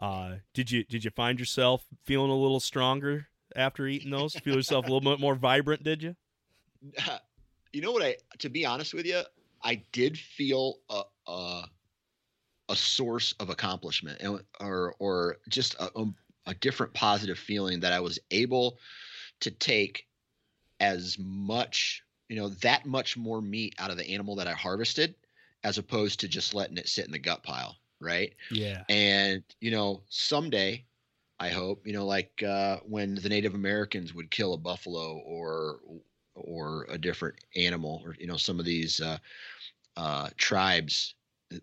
Uh, 0.00 0.36
did 0.52 0.70
you 0.70 0.84
did 0.84 1.04
you 1.04 1.10
find 1.10 1.38
yourself 1.38 1.84
feeling 2.02 2.30
a 2.30 2.36
little 2.36 2.60
stronger 2.60 3.28
after 3.54 3.86
eating 3.86 4.10
those? 4.10 4.34
Feel 4.44 4.56
yourself 4.56 4.86
a 4.86 4.88
little 4.88 5.00
bit 5.00 5.20
more 5.20 5.34
vibrant? 5.34 5.84
Did 5.84 6.02
you? 6.02 6.16
You 7.72 7.80
know 7.80 7.92
what? 7.92 8.02
I 8.02 8.16
to 8.38 8.48
be 8.48 8.64
honest 8.64 8.94
with 8.94 9.06
you, 9.06 9.22
I 9.62 9.82
did 9.92 10.18
feel 10.18 10.78
a 10.90 11.02
a, 11.26 11.64
a 12.68 12.76
source 12.76 13.32
of 13.40 13.50
accomplishment, 13.50 14.20
or 14.60 14.94
or 14.98 15.36
just 15.48 15.74
a, 15.74 15.90
um, 15.96 16.14
a 16.46 16.54
different 16.54 16.92
positive 16.94 17.38
feeling 17.38 17.80
that 17.80 17.92
I 17.92 18.00
was 18.00 18.18
able 18.30 18.78
to 19.40 19.50
take 19.50 20.06
as 20.80 21.18
much, 21.18 22.02
you 22.28 22.36
know, 22.36 22.48
that 22.48 22.86
much 22.86 23.16
more 23.16 23.40
meat 23.42 23.74
out 23.78 23.90
of 23.90 23.96
the 23.96 24.08
animal 24.10 24.36
that 24.36 24.48
I 24.48 24.52
harvested 24.52 25.14
as 25.62 25.78
opposed 25.78 26.20
to 26.20 26.28
just 26.28 26.54
letting 26.54 26.76
it 26.78 26.88
sit 26.88 27.06
in 27.06 27.12
the 27.12 27.18
gut 27.18 27.42
pile. 27.42 27.76
Right. 28.00 28.34
Yeah. 28.50 28.84
And, 28.88 29.44
you 29.60 29.70
know, 29.70 30.04
someday 30.08 30.86
I 31.40 31.48
hope, 31.50 31.86
you 31.86 31.92
know, 31.92 32.06
like 32.06 32.42
uh, 32.42 32.80
when 32.80 33.16
the 33.16 33.28
Native 33.28 33.54
Americans 33.54 34.14
would 34.14 34.30
kill 34.30 34.54
a 34.54 34.58
buffalo 34.58 35.18
or, 35.18 35.80
or 36.34 36.86
a 36.88 36.98
different 36.98 37.38
animal 37.56 38.02
or, 38.04 38.14
you 38.18 38.26
know, 38.26 38.36
some 38.36 38.58
of 38.60 38.66
these 38.66 39.00
uh, 39.00 39.18
uh, 39.96 40.30
tribes, 40.36 41.14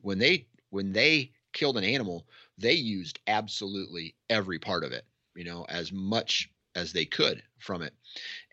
when 0.01 0.19
they, 0.19 0.47
when 0.69 0.93
they 0.93 1.33
killed 1.53 1.77
an 1.77 1.83
animal, 1.83 2.27
they 2.57 2.73
used 2.73 3.19
absolutely 3.27 4.15
every 4.29 4.59
part 4.59 4.83
of 4.83 4.91
it, 4.91 5.05
you 5.35 5.43
know, 5.43 5.65
as 5.65 5.91
much 5.91 6.49
as 6.75 6.93
they 6.93 7.05
could 7.05 7.41
from 7.59 7.81
it. 7.81 7.93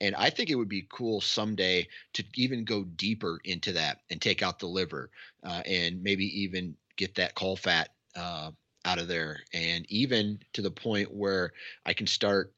And 0.01 0.15
I 0.15 0.31
think 0.31 0.51
it 0.51 0.55
would 0.55 0.69
be 0.69 0.87
cool 0.91 1.21
someday 1.21 1.89
to 2.15 2.25
even 2.35 2.65
go 2.65 2.85
deeper 2.85 3.39
into 3.45 3.73
that 3.73 4.01
and 4.11 4.21
take 4.21 4.43
out 4.43 4.59
the 4.59 4.67
liver 4.67 5.11
uh, 5.43 5.63
and 5.67 6.03
maybe 6.03 6.43
even 6.43 6.77
get 6.97 7.15
that 7.17 7.35
caul 7.35 7.57
fat 7.57 7.91
uh, 8.17 8.51
out 8.85 8.99
of 8.99 9.09
there. 9.09 9.39
And 9.53 9.87
even 9.91 10.41
to 10.55 10.63
the 10.63 10.71
point 10.71 11.15
where 11.15 11.53
I 11.87 11.93
can 11.93 12.07
start, 12.07 12.53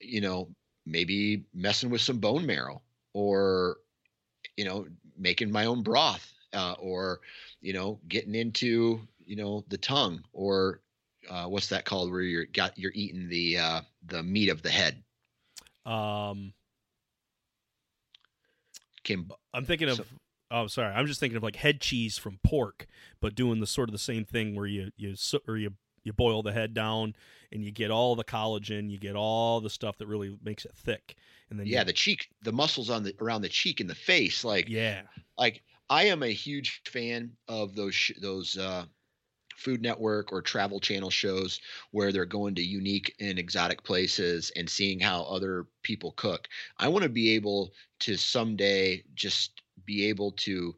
you 0.00 0.20
know, 0.20 0.48
maybe 0.86 1.44
messing 1.54 1.90
with 1.90 2.00
some 2.00 2.18
bone 2.18 2.46
marrow 2.46 2.82
or, 3.12 3.78
you 4.56 4.64
know, 4.64 4.86
making 5.16 5.50
my 5.50 5.66
own 5.66 5.82
broth 5.82 6.32
uh, 6.52 6.74
or, 6.78 7.20
you 7.60 7.72
know, 7.72 7.98
getting 8.08 8.34
into, 8.34 9.00
you 9.24 9.36
know, 9.36 9.64
the 9.68 9.78
tongue 9.78 10.22
or 10.32 10.80
uh, 11.30 11.44
what's 11.44 11.68
that 11.68 11.84
called 11.84 12.10
where 12.10 12.20
you're 12.20 12.46
got 12.46 12.76
you're 12.76 12.92
eating 12.94 13.28
the 13.28 13.56
uh, 13.58 13.80
the 14.06 14.22
meat 14.22 14.48
of 14.48 14.62
the 14.62 14.70
head. 14.70 15.02
Um, 15.86 16.52
Came, 19.04 19.30
I'm 19.54 19.64
thinking 19.64 19.88
of. 19.88 19.96
So, 19.96 20.04
oh, 20.50 20.66
sorry. 20.66 20.92
I'm 20.92 21.06
just 21.06 21.20
thinking 21.20 21.36
of 21.36 21.42
like 21.42 21.56
head 21.56 21.80
cheese 21.80 22.18
from 22.18 22.38
pork, 22.44 22.86
but 23.20 23.34
doing 23.34 23.60
the 23.60 23.66
sort 23.66 23.88
of 23.88 23.92
the 23.92 23.98
same 23.98 24.24
thing 24.24 24.54
where 24.54 24.66
you 24.66 24.90
you 24.96 25.14
or 25.48 25.56
you 25.56 25.72
you 26.02 26.12
boil 26.12 26.42
the 26.42 26.52
head 26.52 26.74
down 26.74 27.14
and 27.52 27.64
you 27.64 27.70
get 27.70 27.90
all 27.90 28.16
the 28.16 28.24
collagen, 28.24 28.90
you 28.90 28.98
get 28.98 29.16
all 29.16 29.60
the 29.60 29.70
stuff 29.70 29.98
that 29.98 30.06
really 30.06 30.36
makes 30.42 30.64
it 30.64 30.72
thick, 30.74 31.14
and 31.48 31.58
then 31.58 31.66
yeah, 31.66 31.80
you, 31.80 31.86
the 31.86 31.92
cheek, 31.92 32.28
the 32.42 32.52
muscles 32.52 32.90
on 32.90 33.04
the 33.04 33.14
around 33.20 33.42
the 33.42 33.48
cheek 33.48 33.80
and 33.80 33.88
the 33.88 33.94
face, 33.94 34.44
like 34.44 34.68
yeah, 34.68 35.02
like 35.38 35.62
I 35.88 36.04
am 36.04 36.22
a 36.22 36.32
huge 36.32 36.82
fan 36.86 37.32
of 37.48 37.74
those 37.74 37.94
sh- 37.94 38.18
those 38.20 38.58
uh, 38.58 38.84
Food 39.60 39.82
Network 39.82 40.32
or 40.32 40.40
Travel 40.40 40.80
Channel 40.80 41.10
shows 41.10 41.60
where 41.90 42.12
they're 42.12 42.24
going 42.24 42.54
to 42.54 42.62
unique 42.62 43.14
and 43.20 43.38
exotic 43.38 43.82
places 43.82 44.50
and 44.56 44.68
seeing 44.68 44.98
how 44.98 45.22
other 45.24 45.66
people 45.82 46.12
cook. 46.12 46.48
I 46.78 46.88
want 46.88 47.02
to 47.02 47.10
be 47.10 47.34
able 47.34 47.72
to 48.00 48.16
someday 48.16 49.04
just 49.14 49.60
be 49.84 50.06
able 50.06 50.32
to 50.32 50.74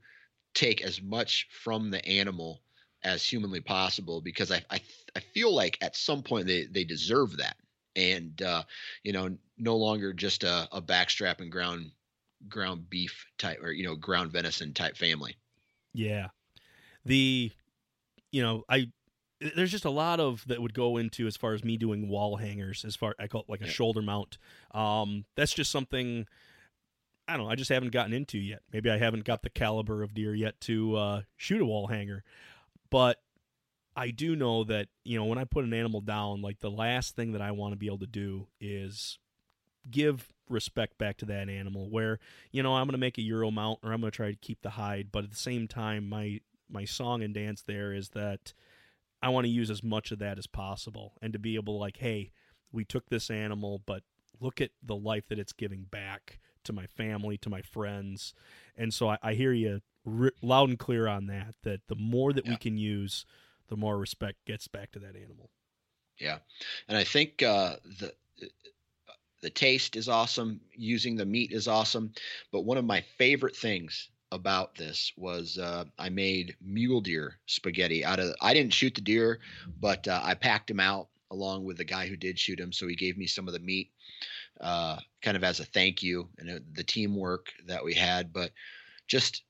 take 0.54 0.82
as 0.82 1.00
much 1.00 1.48
from 1.50 1.90
the 1.90 2.04
animal 2.06 2.60
as 3.04 3.24
humanly 3.24 3.60
possible 3.60 4.20
because 4.20 4.50
I, 4.50 4.64
I, 4.68 4.80
I 5.14 5.20
feel 5.20 5.54
like 5.54 5.78
at 5.80 5.96
some 5.96 6.22
point 6.22 6.46
they, 6.46 6.66
they 6.66 6.84
deserve 6.84 7.36
that. 7.36 7.56
And, 7.94 8.40
uh, 8.42 8.64
you 9.04 9.12
know, 9.12 9.36
no 9.58 9.76
longer 9.76 10.12
just 10.12 10.44
a, 10.44 10.68
a 10.72 10.82
backstrap 10.82 11.40
and 11.40 11.52
ground 11.52 11.92
ground 12.48 12.90
beef 12.90 13.26
type 13.38 13.62
or, 13.62 13.70
you 13.70 13.84
know, 13.84 13.94
ground 13.94 14.32
venison 14.32 14.72
type 14.74 14.96
family. 14.96 15.36
Yeah. 15.94 16.28
The 17.04 17.52
you 18.32 18.42
know, 18.42 18.64
I 18.68 18.88
there's 19.56 19.70
just 19.70 19.84
a 19.84 19.90
lot 19.90 20.20
of 20.20 20.46
that 20.46 20.60
would 20.62 20.74
go 20.74 20.96
into 20.96 21.26
as 21.26 21.36
far 21.36 21.52
as 21.52 21.64
me 21.64 21.76
doing 21.76 22.08
wall 22.08 22.36
hangers 22.36 22.84
as 22.84 22.96
far 22.96 23.14
I 23.18 23.26
call 23.26 23.42
it 23.42 23.48
like 23.48 23.60
a 23.60 23.66
shoulder 23.66 24.02
mount. 24.02 24.38
Um, 24.72 25.24
that's 25.36 25.52
just 25.52 25.70
something 25.70 26.26
I 27.28 27.36
don't 27.36 27.46
know. 27.46 27.52
I 27.52 27.54
just 27.54 27.70
haven't 27.70 27.92
gotten 27.92 28.12
into 28.12 28.38
yet. 28.38 28.62
Maybe 28.72 28.90
I 28.90 28.98
haven't 28.98 29.24
got 29.24 29.42
the 29.42 29.50
caliber 29.50 30.02
of 30.02 30.14
deer 30.14 30.34
yet 30.34 30.60
to 30.62 30.96
uh, 30.96 31.22
shoot 31.36 31.60
a 31.60 31.64
wall 31.64 31.86
hanger, 31.86 32.24
but 32.90 33.20
I 33.94 34.10
do 34.10 34.34
know 34.34 34.64
that 34.64 34.88
you 35.04 35.18
know 35.18 35.24
when 35.24 35.38
I 35.38 35.44
put 35.44 35.64
an 35.64 35.74
animal 35.74 36.00
down, 36.00 36.42
like 36.42 36.60
the 36.60 36.70
last 36.70 37.14
thing 37.14 37.32
that 37.32 37.42
I 37.42 37.50
want 37.52 37.72
to 37.72 37.78
be 37.78 37.86
able 37.86 37.98
to 37.98 38.06
do 38.06 38.48
is 38.60 39.18
give 39.90 40.28
respect 40.48 40.98
back 40.98 41.16
to 41.18 41.26
that 41.26 41.48
animal. 41.48 41.90
Where 41.90 42.18
you 42.50 42.62
know 42.62 42.74
I'm 42.76 42.86
going 42.86 42.92
to 42.92 42.98
make 42.98 43.18
a 43.18 43.22
euro 43.22 43.50
mount 43.50 43.80
or 43.82 43.92
I'm 43.92 44.00
going 44.00 44.10
to 44.10 44.16
try 44.16 44.30
to 44.30 44.36
keep 44.36 44.62
the 44.62 44.70
hide, 44.70 45.08
but 45.12 45.24
at 45.24 45.30
the 45.30 45.36
same 45.36 45.68
time, 45.68 46.08
my 46.08 46.40
my 46.72 46.84
song 46.84 47.22
and 47.22 47.34
dance 47.34 47.62
there 47.62 47.92
is 47.92 48.10
that 48.10 48.52
I 49.22 49.28
want 49.28 49.44
to 49.44 49.50
use 49.50 49.70
as 49.70 49.82
much 49.82 50.10
of 50.10 50.18
that 50.18 50.38
as 50.38 50.46
possible 50.46 51.12
and 51.22 51.32
to 51.32 51.38
be 51.38 51.54
able 51.54 51.74
to 51.74 51.78
like, 51.78 51.98
hey, 51.98 52.32
we 52.72 52.84
took 52.84 53.08
this 53.08 53.30
animal, 53.30 53.80
but 53.86 54.02
look 54.40 54.60
at 54.60 54.70
the 54.82 54.96
life 54.96 55.28
that 55.28 55.38
it's 55.38 55.52
giving 55.52 55.84
back 55.84 56.40
to 56.64 56.72
my 56.72 56.86
family, 56.86 57.38
to 57.38 57.50
my 57.50 57.62
friends. 57.62 58.34
And 58.76 58.92
so 58.92 59.10
I, 59.10 59.18
I 59.22 59.34
hear 59.34 59.52
you 59.52 59.80
r- 60.06 60.32
loud 60.42 60.70
and 60.70 60.78
clear 60.78 61.06
on 61.06 61.26
that, 61.26 61.54
that 61.62 61.82
the 61.88 61.94
more 61.94 62.32
that 62.32 62.44
yeah. 62.44 62.52
we 62.52 62.56
can 62.56 62.76
use, 62.76 63.24
the 63.68 63.76
more 63.76 63.98
respect 63.98 64.44
gets 64.46 64.68
back 64.68 64.90
to 64.92 64.98
that 65.00 65.16
animal. 65.16 65.50
Yeah. 66.18 66.38
And 66.88 66.96
I 66.96 67.04
think 67.04 67.42
uh, 67.42 67.76
the, 67.98 68.12
the 69.40 69.50
taste 69.50 69.96
is 69.96 70.08
awesome. 70.08 70.60
Using 70.74 71.16
the 71.16 71.26
meat 71.26 71.52
is 71.52 71.68
awesome. 71.68 72.12
But 72.50 72.62
one 72.64 72.78
of 72.78 72.84
my 72.84 73.02
favorite 73.18 73.56
things 73.56 74.08
about 74.32 74.74
this 74.74 75.12
was 75.16 75.58
uh, 75.58 75.84
I 75.98 76.08
made 76.08 76.56
mule 76.60 77.00
deer 77.00 77.38
spaghetti 77.46 78.04
out 78.04 78.18
of. 78.18 78.34
I 78.40 78.54
didn't 78.54 78.72
shoot 78.72 78.94
the 78.94 79.00
deer, 79.00 79.38
but 79.80 80.08
uh, 80.08 80.20
I 80.24 80.34
packed 80.34 80.70
him 80.70 80.80
out 80.80 81.08
along 81.30 81.64
with 81.64 81.76
the 81.76 81.84
guy 81.84 82.08
who 82.08 82.16
did 82.16 82.38
shoot 82.38 82.58
him. 82.58 82.72
So 82.72 82.88
he 82.88 82.96
gave 82.96 83.16
me 83.16 83.26
some 83.26 83.46
of 83.46 83.54
the 83.54 83.60
meat, 83.60 83.90
uh, 84.60 84.98
kind 85.22 85.36
of 85.36 85.44
as 85.44 85.60
a 85.60 85.64
thank 85.64 86.02
you 86.02 86.28
and 86.38 86.50
uh, 86.50 86.58
the 86.72 86.82
teamwork 86.82 87.52
that 87.66 87.84
we 87.84 87.94
had. 87.94 88.32
But 88.32 88.50
just 89.06 89.42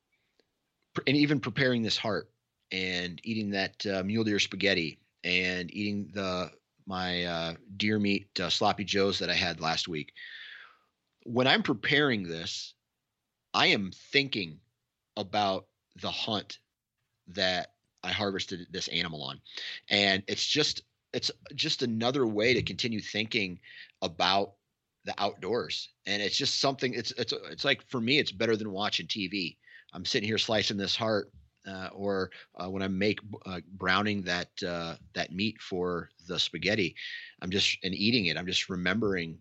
and 1.07 1.17
even 1.17 1.41
preparing 1.41 1.83
this 1.83 1.97
heart 1.97 2.29
and 2.73 3.21
eating 3.25 3.51
that 3.51 3.87
uh, 3.87 4.03
mule 4.03 4.25
deer 4.25 4.39
spaghetti 4.39 4.99
and 5.25 5.73
eating 5.73 6.11
the 6.13 6.51
my 6.87 7.25
uh, 7.25 7.55
deer 7.77 8.01
meat 8.01 8.27
sloppy 8.49 8.85
joes 8.85 9.21
that 9.21 9.31
I 9.31 9.35
had 9.35 9.61
last 9.61 9.87
week. 9.87 10.13
When 11.25 11.47
I'm 11.47 11.63
preparing 11.63 12.25
this, 12.25 12.75
I 13.55 13.67
am 13.67 13.93
thinking 14.11 14.59
about 15.17 15.67
the 16.01 16.11
hunt 16.11 16.59
that 17.29 17.73
I 18.03 18.11
harvested 18.13 18.67
this 18.71 18.89
animal 18.89 19.23
on. 19.23 19.41
And 19.89 20.23
it's 20.27 20.47
just 20.47 20.83
it's 21.13 21.31
just 21.55 21.83
another 21.83 22.27
way 22.27 22.55
to 22.55 22.63
continue 22.63 23.01
thinking 23.01 23.61
about 24.01 24.55
the 25.05 25.15
outdoors. 25.19 25.91
And 26.07 26.23
it's 26.23 26.37
just 26.37 26.61
something 26.61 26.95
it's 26.95 27.13
it's 27.13 27.33
it's 27.51 27.65
like 27.65 27.87
for 27.89 28.01
me 28.01 28.19
it's 28.19 28.33
better 28.33 28.57
than 28.57 28.73
watching 28.73 29.07
TV. 29.07 29.57
I'm 29.93 30.05
sitting 30.05 30.29
here 30.29 30.39
slicing 30.39 30.77
this 30.79 30.97
heart 30.97 31.31
uh, 31.67 31.89
or 31.93 32.31
uh, 32.57 32.69
when 32.69 32.83
I 32.83 32.89
make 32.89 33.21
uh, 33.47 33.61
browning 33.75 34.23
that 34.23 34.49
uh, 34.67 34.97
that 35.15 35.33
meat 35.33 35.61
for 35.61 36.11
the 36.27 36.39
spaghetti, 36.39 36.97
I'm 37.41 37.51
just 37.51 37.79
and 37.85 37.95
eating 37.95 38.27
it. 38.27 38.37
I'm 38.37 38.47
just 38.47 38.69
remembering 38.69 39.39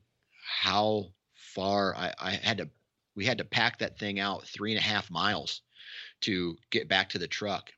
how 0.61 1.13
far 1.33 1.95
I, 1.95 2.13
I 2.19 2.31
had 2.31 2.57
to 2.59 2.69
we 3.15 3.25
had 3.25 3.37
to 3.37 3.45
pack 3.45 3.79
that 3.79 3.97
thing 3.97 4.19
out 4.19 4.45
three 4.47 4.71
and 4.71 4.79
a 4.79 4.83
half 4.83 5.09
miles 5.11 5.61
to 6.21 6.55
get 6.69 6.87
back 6.87 7.09
to 7.09 7.17
the 7.17 7.27
truck, 7.27 7.71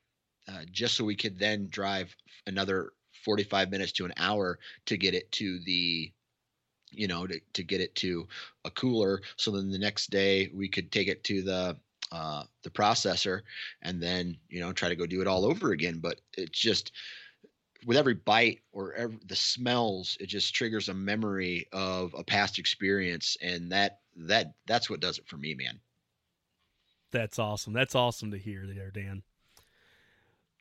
uh, 0.48 0.62
just 0.72 0.96
so 0.96 1.04
we 1.04 1.16
could 1.16 1.40
then 1.40 1.68
drive 1.70 2.16
another 2.48 2.92
45 3.24 3.72
minutes 3.72 3.92
to 3.94 4.06
an 4.06 4.14
hour 4.18 4.60
to 4.86 4.98
get 4.98 5.14
it 5.14 5.32
to 5.32 5.60
the 5.66 6.12
you 6.92 7.08
know 7.08 7.26
to, 7.26 7.40
to 7.54 7.64
get 7.64 7.82
it 7.82 7.96
to 7.96 8.28
a 8.66 8.72
cooler. 8.72 9.22
So 9.38 9.52
then 9.52 9.72
the 9.72 9.80
next 9.80 10.10
day 10.10 10.50
we 10.54 10.68
could 10.68 10.92
take 10.92 11.08
it 11.08 11.24
to 11.26 11.42
the 11.42 11.78
uh, 12.12 12.44
the 12.62 12.70
processor 12.70 13.42
and 13.82 14.02
then 14.02 14.38
you 14.50 14.60
know 14.60 14.72
try 14.72 14.90
to 14.90 14.96
go 14.96 15.06
do 15.06 15.22
it 15.22 15.28
all 15.28 15.46
over 15.46 15.72
again. 15.72 16.00
But 16.00 16.22
it's 16.38 16.60
just 16.60 16.92
with 17.86 17.98
every 17.98 18.14
bite 18.14 18.60
or 18.72 18.94
every, 18.94 19.18
the 19.26 19.36
smells 19.36 20.18
it 20.20 20.28
just 20.28 20.54
triggers 20.54 20.90
a 20.90 20.94
memory 20.94 21.68
of 21.72 22.14
a 22.18 22.24
past 22.24 22.60
experience 22.60 23.38
and 23.42 23.72
that 23.72 24.00
that 24.16 24.54
that's 24.68 24.90
what 24.90 25.00
does 25.00 25.18
it 25.18 25.28
for 25.28 25.38
me 25.38 25.56
man. 25.56 25.80
That's 27.12 27.38
awesome. 27.38 27.74
That's 27.74 27.96
awesome 27.96 28.32
to 28.32 28.38
hear 28.38 28.66
there 28.68 28.92
dan. 28.92 29.24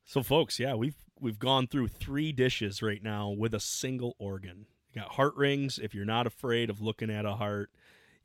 So 0.05 0.23
folks 0.23 0.59
yeah 0.59 0.75
we've 0.75 0.97
we've 1.21 1.39
gone 1.39 1.67
through 1.67 1.89
three 1.89 2.33
dishes 2.33 2.83
right 2.83 3.03
now 3.03 3.31
with 3.31 3.55
a 3.55 3.61
single 3.61 4.17
organ. 4.19 4.67
You 4.93 5.01
got 5.01 5.13
heart 5.13 5.35
rings 5.37 5.79
if 5.79 5.95
you're 5.95 6.05
not 6.05 6.27
afraid 6.27 6.69
of 6.69 6.81
looking 6.81 7.11
at 7.11 7.25
a 7.25 7.35
heart 7.35 7.71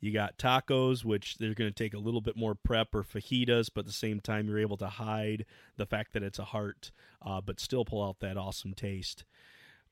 you 0.00 0.12
got 0.12 0.38
tacos, 0.38 1.04
which 1.04 1.38
they're 1.38 1.54
going 1.54 1.70
to 1.72 1.84
take 1.84 1.94
a 1.94 1.98
little 1.98 2.20
bit 2.20 2.36
more 2.36 2.54
prep, 2.54 2.94
or 2.94 3.02
fajitas, 3.02 3.68
but 3.72 3.80
at 3.80 3.86
the 3.86 3.92
same 3.92 4.20
time, 4.20 4.48
you're 4.48 4.58
able 4.58 4.76
to 4.78 4.88
hide 4.88 5.44
the 5.76 5.86
fact 5.86 6.12
that 6.12 6.22
it's 6.22 6.38
a 6.38 6.44
heart, 6.44 6.90
uh, 7.24 7.40
but 7.40 7.60
still 7.60 7.84
pull 7.84 8.02
out 8.02 8.20
that 8.20 8.36
awesome 8.36 8.74
taste. 8.74 9.24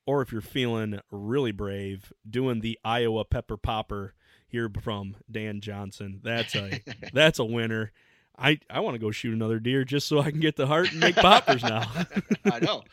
Or 0.07 0.23
if 0.23 0.31
you're 0.31 0.41
feeling 0.41 1.01
really 1.11 1.51
brave, 1.51 2.13
doing 2.29 2.61
the 2.61 2.79
Iowa 2.85 3.25
pepper 3.25 3.57
popper 3.57 4.15
here 4.47 4.71
from 4.81 5.17
Dan 5.31 5.61
Johnson, 5.61 6.21
that's 6.23 6.55
a 6.55 6.81
that's 7.13 7.41
a 7.41 7.45
winner. 7.45 7.93
I, 8.39 8.61
I 8.69 8.81
want 8.81 8.95
to 8.95 8.99
go 8.99 9.11
shoot 9.11 9.33
another 9.33 9.59
deer 9.59 9.85
just 9.85 10.07
so 10.07 10.21
I 10.21 10.31
can 10.31 10.41
get 10.41 10.57
the 10.57 10.67
heart 10.67 10.93
and 10.93 11.01
make 11.01 11.17
poppers 11.17 11.63
now. 11.63 11.91
I 12.45 12.61
know, 12.61 12.85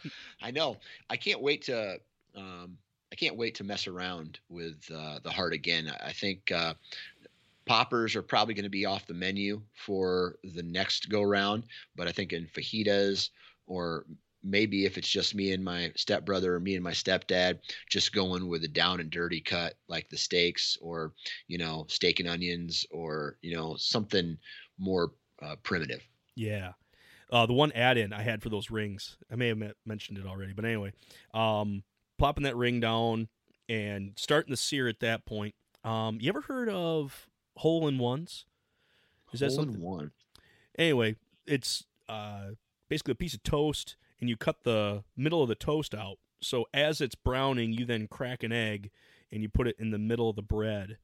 I 0.41 0.51
know. 0.51 0.77
I 1.09 1.17
can't 1.17 1.41
wait 1.41 1.63
to 1.63 1.99
um, 2.35 2.77
I 3.13 3.15
can't 3.15 3.37
wait 3.37 3.53
to 3.55 3.63
mess 3.63 3.85
around 3.85 4.39
with 4.49 4.89
uh, 4.91 5.19
the 5.23 5.29
heart 5.29 5.53
again. 5.53 5.93
I 6.03 6.11
think 6.11 6.51
uh, 6.51 6.73
poppers 7.67 8.15
are 8.15 8.23
probably 8.23 8.55
going 8.55 8.63
to 8.63 8.71
be 8.71 8.87
off 8.87 9.05
the 9.05 9.13
menu 9.13 9.61
for 9.75 10.37
the 10.43 10.63
next 10.63 11.09
go 11.09 11.21
round, 11.21 11.65
but 11.95 12.07
I 12.07 12.11
think 12.11 12.33
in 12.33 12.47
fajitas 12.47 13.29
or 13.67 14.07
maybe 14.43 14.85
if 14.85 14.97
it's 14.97 15.07
just 15.07 15.35
me 15.35 15.51
and 15.51 15.63
my 15.63 15.91
stepbrother 15.95 16.55
or 16.55 16.59
me 16.59 16.73
and 16.73 16.83
my 16.83 16.91
stepdad, 16.91 17.59
just 17.87 18.13
going 18.13 18.47
with 18.47 18.63
a 18.63 18.67
down 18.67 18.99
and 18.99 19.11
dirty 19.11 19.39
cut 19.39 19.75
like 19.87 20.09
the 20.09 20.17
steaks 20.17 20.75
or 20.81 21.13
you 21.47 21.59
know 21.59 21.85
steak 21.89 22.19
and 22.19 22.27
onions 22.27 22.83
or 22.89 23.37
you 23.43 23.55
know 23.55 23.75
something 23.77 24.35
more 24.79 25.11
uh, 25.43 25.55
primitive. 25.61 26.01
Yeah. 26.35 26.71
Uh, 27.31 27.45
the 27.45 27.53
one 27.53 27.71
add-in 27.73 28.11
I 28.11 28.23
had 28.23 28.41
for 28.41 28.49
those 28.49 28.71
rings, 28.71 29.17
I 29.31 29.35
may 29.35 29.49
have 29.49 29.61
mentioned 29.85 30.17
it 30.17 30.25
already, 30.25 30.53
but 30.53 30.65
anyway, 30.65 30.93
um, 31.33 31.83
plopping 32.17 32.43
that 32.43 32.55
ring 32.55 32.79
down 32.79 33.27
and 33.69 34.13
starting 34.15 34.51
to 34.51 34.57
sear 34.57 34.87
at 34.87 34.99
that 34.99 35.25
point. 35.25 35.55
Um, 35.83 36.17
you 36.21 36.29
ever 36.29 36.41
heard 36.41 36.69
of 36.69 37.29
hole 37.57 37.87
in 37.87 37.97
ones? 37.97 38.45
Is 39.33 39.39
hole 39.39 39.49
that 39.49 39.55
something? 39.55 39.81
one. 39.81 40.11
Anyway, 40.77 41.15
it's 41.45 41.85
uh, 42.09 42.51
basically 42.89 43.13
a 43.13 43.15
piece 43.15 43.33
of 43.33 43.43
toast, 43.43 43.95
and 44.19 44.29
you 44.29 44.37
cut 44.37 44.63
the 44.63 45.03
middle 45.15 45.41
of 45.41 45.49
the 45.49 45.55
toast 45.55 45.93
out. 45.93 46.17
So 46.41 46.67
as 46.73 47.01
it's 47.01 47.15
browning, 47.15 47.73
you 47.73 47.85
then 47.85 48.07
crack 48.07 48.43
an 48.43 48.51
egg 48.51 48.91
and 49.31 49.41
you 49.41 49.49
put 49.49 49.67
it 49.67 49.75
in 49.79 49.91
the 49.91 49.97
middle 49.97 50.29
of 50.29 50.35
the 50.35 50.41
bread, 50.41 50.97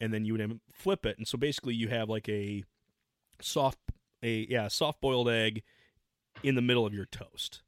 and 0.00 0.12
then 0.12 0.24
you 0.24 0.32
would 0.32 0.60
flip 0.72 1.04
it. 1.04 1.18
And 1.18 1.28
so 1.28 1.36
basically, 1.36 1.74
you 1.74 1.88
have 1.88 2.08
like 2.08 2.28
a 2.28 2.64
soft, 3.40 3.78
a 4.22 4.46
yeah, 4.48 4.68
soft 4.68 5.00
boiled 5.00 5.28
egg 5.28 5.62
in 6.42 6.54
the 6.54 6.62
middle 6.62 6.86
of 6.86 6.94
your 6.94 7.06
toast. 7.06 7.62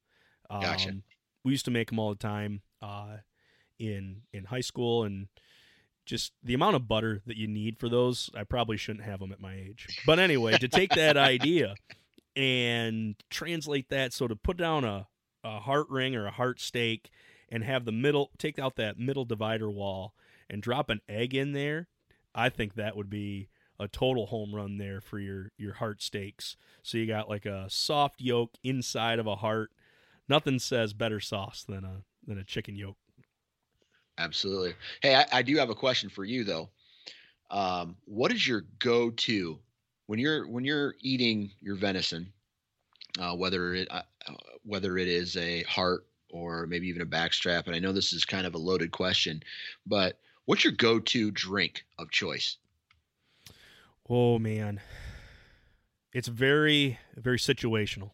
Um, 0.49 0.63
gotcha. 0.63 0.95
We 1.45 1.53
used 1.53 1.67
to 1.67 1.71
make 1.71 1.91
them 1.91 1.99
all 1.99 2.11
the 2.11 2.17
time 2.17 2.63
uh, 2.83 3.19
in 3.79 4.23
in 4.33 4.45
high 4.45 4.61
school, 4.61 5.05
and 5.05 5.29
just 6.05 6.33
the 6.43 6.55
amount 6.55 6.77
of 6.77 6.89
butter 6.89 7.21
that 7.27 7.37
you 7.37 7.49
need 7.49 7.79
for 7.79 7.89
those, 7.89 8.31
I 8.35 8.45
probably 8.45 8.77
shouldn't 8.77 9.05
have 9.05 9.21
them 9.21 9.33
at 9.33 9.41
my 9.41 9.55
age. 9.55 9.87
But 10.07 10.19
anyway, 10.19 10.57
to 10.59 10.69
take 10.69 10.91
that 10.91 11.17
idea 11.17 11.75
and 12.37 13.17
translate 13.31 13.89
that, 13.91 14.13
so 14.13 14.29
to 14.29 14.37
put 14.37 14.57
down 14.57 14.85
a, 14.85 15.09
a 15.43 15.61
heart 15.61 15.89
ring 15.91 16.15
or 16.15 16.27
a 16.27 16.31
heart 16.31 16.61
steak 16.61 17.11
and 17.49 17.65
have 17.65 17.85
the 17.85 17.93
middle, 17.93 18.31
take 18.39 18.59
out 18.59 18.77
that 18.77 18.99
middle 18.99 19.25
divider 19.25 19.71
wall 19.71 20.15
and 20.49 20.63
drop 20.63 20.91
an 20.91 21.01
egg 21.09 21.35
in 21.35 21.53
there, 21.53 21.89
I 22.35 22.51
think 22.51 22.75
that 22.75 22.97
would 22.97 23.11
be 23.11 23.49
a 23.79 23.89
total 23.89 24.27
home 24.27 24.55
run 24.55 24.79
there 24.79 25.01
for 25.01 25.19
your 25.19 25.51
your 25.59 25.75
heart 25.75 26.03
steaks. 26.03 26.57
So 26.83 26.99
you 26.99 27.07
got 27.07 27.29
like 27.29 27.47
a 27.47 27.67
soft 27.69 28.21
yolk 28.21 28.55
inside 28.63 29.19
of 29.19 29.27
a 29.27 29.37
heart. 29.37 29.71
Nothing 30.29 30.59
says 30.59 30.93
better 30.93 31.21
sauce 31.21 31.65
than 31.67 31.85
a 31.85 32.03
than 32.27 32.39
a 32.39 32.45
chicken 32.45 32.77
yolk. 32.77 32.97
Absolutely. 34.19 34.75
Hey, 35.03 35.15
I, 35.15 35.27
I 35.33 35.43
do 35.43 35.57
have 35.57 35.71
a 35.71 35.75
question 35.75 36.09
for 36.09 36.25
you 36.25 36.45
though. 36.45 36.71
Um, 37.51 37.97
what 38.07 38.33
is 38.33 38.47
your 38.47 38.65
go-to 38.79 39.59
when 40.07 40.19
you're 40.19 40.49
when 40.49 40.65
you're 40.65 40.95
eating 41.01 41.51
your 41.61 41.77
venison, 41.77 42.33
uh, 43.21 43.37
whether 43.37 43.75
it 43.75 43.89
uh, 43.91 44.03
whether 44.65 44.99
it 44.99 45.07
is 45.07 45.37
a 45.37 45.63
heart 45.65 46.07
or 46.31 46.67
maybe 46.67 46.89
even 46.89 47.03
a 47.03 47.07
backstrap? 47.07 47.67
And 47.67 47.77
I 47.77 47.79
know 47.79 47.93
this 47.93 48.13
is 48.13 48.25
kind 48.25 48.47
of 48.47 48.55
a 48.55 48.59
loaded 48.59 48.91
question, 48.91 49.43
but 49.87 50.19
what's 50.47 50.65
your 50.65 50.73
go-to 50.73 51.31
drink 51.31 51.85
of 51.99 52.11
choice? 52.11 52.57
Oh 54.09 54.39
man, 54.39 54.81
it's 56.13 56.29
very 56.29 56.99
very 57.17 57.39
situational. 57.39 58.13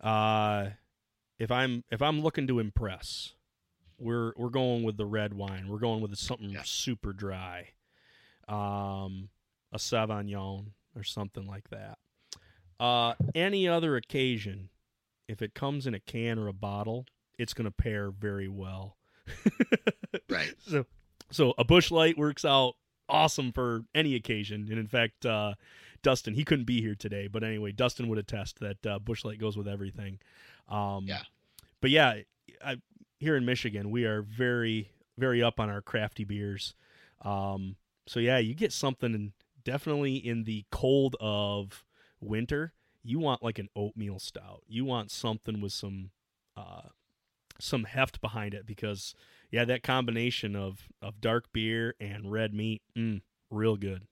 Uh 0.00 0.70
if 1.42 1.50
I'm 1.50 1.82
if 1.90 2.00
I'm 2.00 2.20
looking 2.22 2.46
to 2.46 2.58
impress, 2.60 3.34
we're 3.98 4.32
we're 4.36 4.48
going 4.50 4.84
with 4.84 4.96
the 4.96 5.06
red 5.06 5.34
wine. 5.34 5.66
We're 5.68 5.78
going 5.78 6.00
with 6.00 6.16
something 6.16 6.50
Yeah. 6.50 6.62
super 6.64 7.12
dry, 7.12 7.70
um, 8.48 9.28
a 9.72 9.78
Sauvignon 9.78 10.66
or 10.94 11.02
something 11.02 11.46
like 11.46 11.68
that. 11.70 11.98
Uh, 12.78 13.14
any 13.34 13.66
other 13.68 13.96
occasion, 13.96 14.68
if 15.28 15.42
it 15.42 15.54
comes 15.54 15.86
in 15.86 15.94
a 15.94 16.00
can 16.00 16.38
or 16.38 16.48
a 16.48 16.52
bottle, 16.52 17.06
it's 17.38 17.54
going 17.54 17.64
to 17.64 17.70
pair 17.70 18.10
very 18.10 18.48
well. 18.48 18.96
Right. 20.28 20.54
So, 20.66 20.84
so 21.30 21.54
a 21.58 21.64
Busch 21.64 21.90
Light 21.90 22.16
works 22.18 22.44
out 22.44 22.74
awesome 23.08 23.52
for 23.52 23.84
any 23.94 24.14
occasion. 24.14 24.66
And 24.70 24.78
in 24.78 24.86
fact, 24.86 25.24
uh, 25.26 25.54
Dustin, 26.02 26.34
he 26.34 26.44
couldn't 26.44 26.64
be 26.64 26.80
here 26.80 26.94
today, 26.94 27.26
but 27.28 27.44
anyway, 27.44 27.72
Dustin 27.72 28.08
would 28.08 28.18
attest 28.18 28.60
that 28.60 28.86
uh, 28.86 28.98
Busch 28.98 29.24
Light 29.24 29.38
goes 29.38 29.56
with 29.56 29.68
everything. 29.68 30.18
Um, 30.68 31.06
Yeah. 31.06 31.22
But 31.80 31.90
yeah, 31.90 32.14
I, 32.64 32.76
here 33.18 33.36
in 33.36 33.44
Michigan, 33.44 33.90
we 33.90 34.04
are 34.04 34.22
very, 34.22 34.90
very 35.18 35.42
up 35.42 35.58
on 35.58 35.68
our 35.68 35.82
crafty 35.82 36.24
beers. 36.24 36.74
Um, 37.22 37.76
so 38.06 38.20
yeah, 38.20 38.38
you 38.38 38.54
get 38.54 38.72
something 38.72 39.32
definitely 39.64 40.16
in 40.16 40.44
the 40.44 40.64
cold 40.70 41.16
of 41.20 41.84
winter. 42.20 42.72
You 43.02 43.18
want 43.18 43.42
like 43.42 43.58
an 43.58 43.68
oatmeal 43.74 44.18
stout. 44.18 44.62
You 44.68 44.84
want 44.84 45.10
something 45.10 45.60
with 45.60 45.72
some, 45.72 46.10
uh, 46.56 46.88
some 47.58 47.84
heft 47.84 48.20
behind 48.20 48.54
it 48.54 48.66
because 48.66 49.14
yeah, 49.50 49.64
that 49.66 49.82
combination 49.82 50.56
of 50.56 50.88
of 51.00 51.20
dark 51.20 51.52
beer 51.52 51.94
and 52.00 52.32
red 52.32 52.54
meat, 52.54 52.82
mm, 52.96 53.20
real 53.50 53.76
good. 53.76 54.06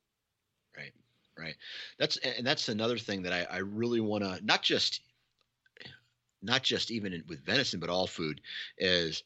Right. 1.41 1.57
That's 1.99 2.18
and 2.18 2.47
that's 2.47 2.68
another 2.68 2.99
thing 2.99 3.22
that 3.22 3.32
I, 3.32 3.47
I 3.51 3.59
really 3.59 4.01
want 4.01 4.24
to 4.24 4.45
not 4.45 4.62
just 4.62 5.01
not 6.43 6.62
just 6.62 6.91
even 6.91 7.12
in, 7.12 7.24
with 7.28 7.45
venison, 7.45 7.80
but 7.80 7.88
all 7.91 8.07
food 8.07 8.41
is 8.78 9.22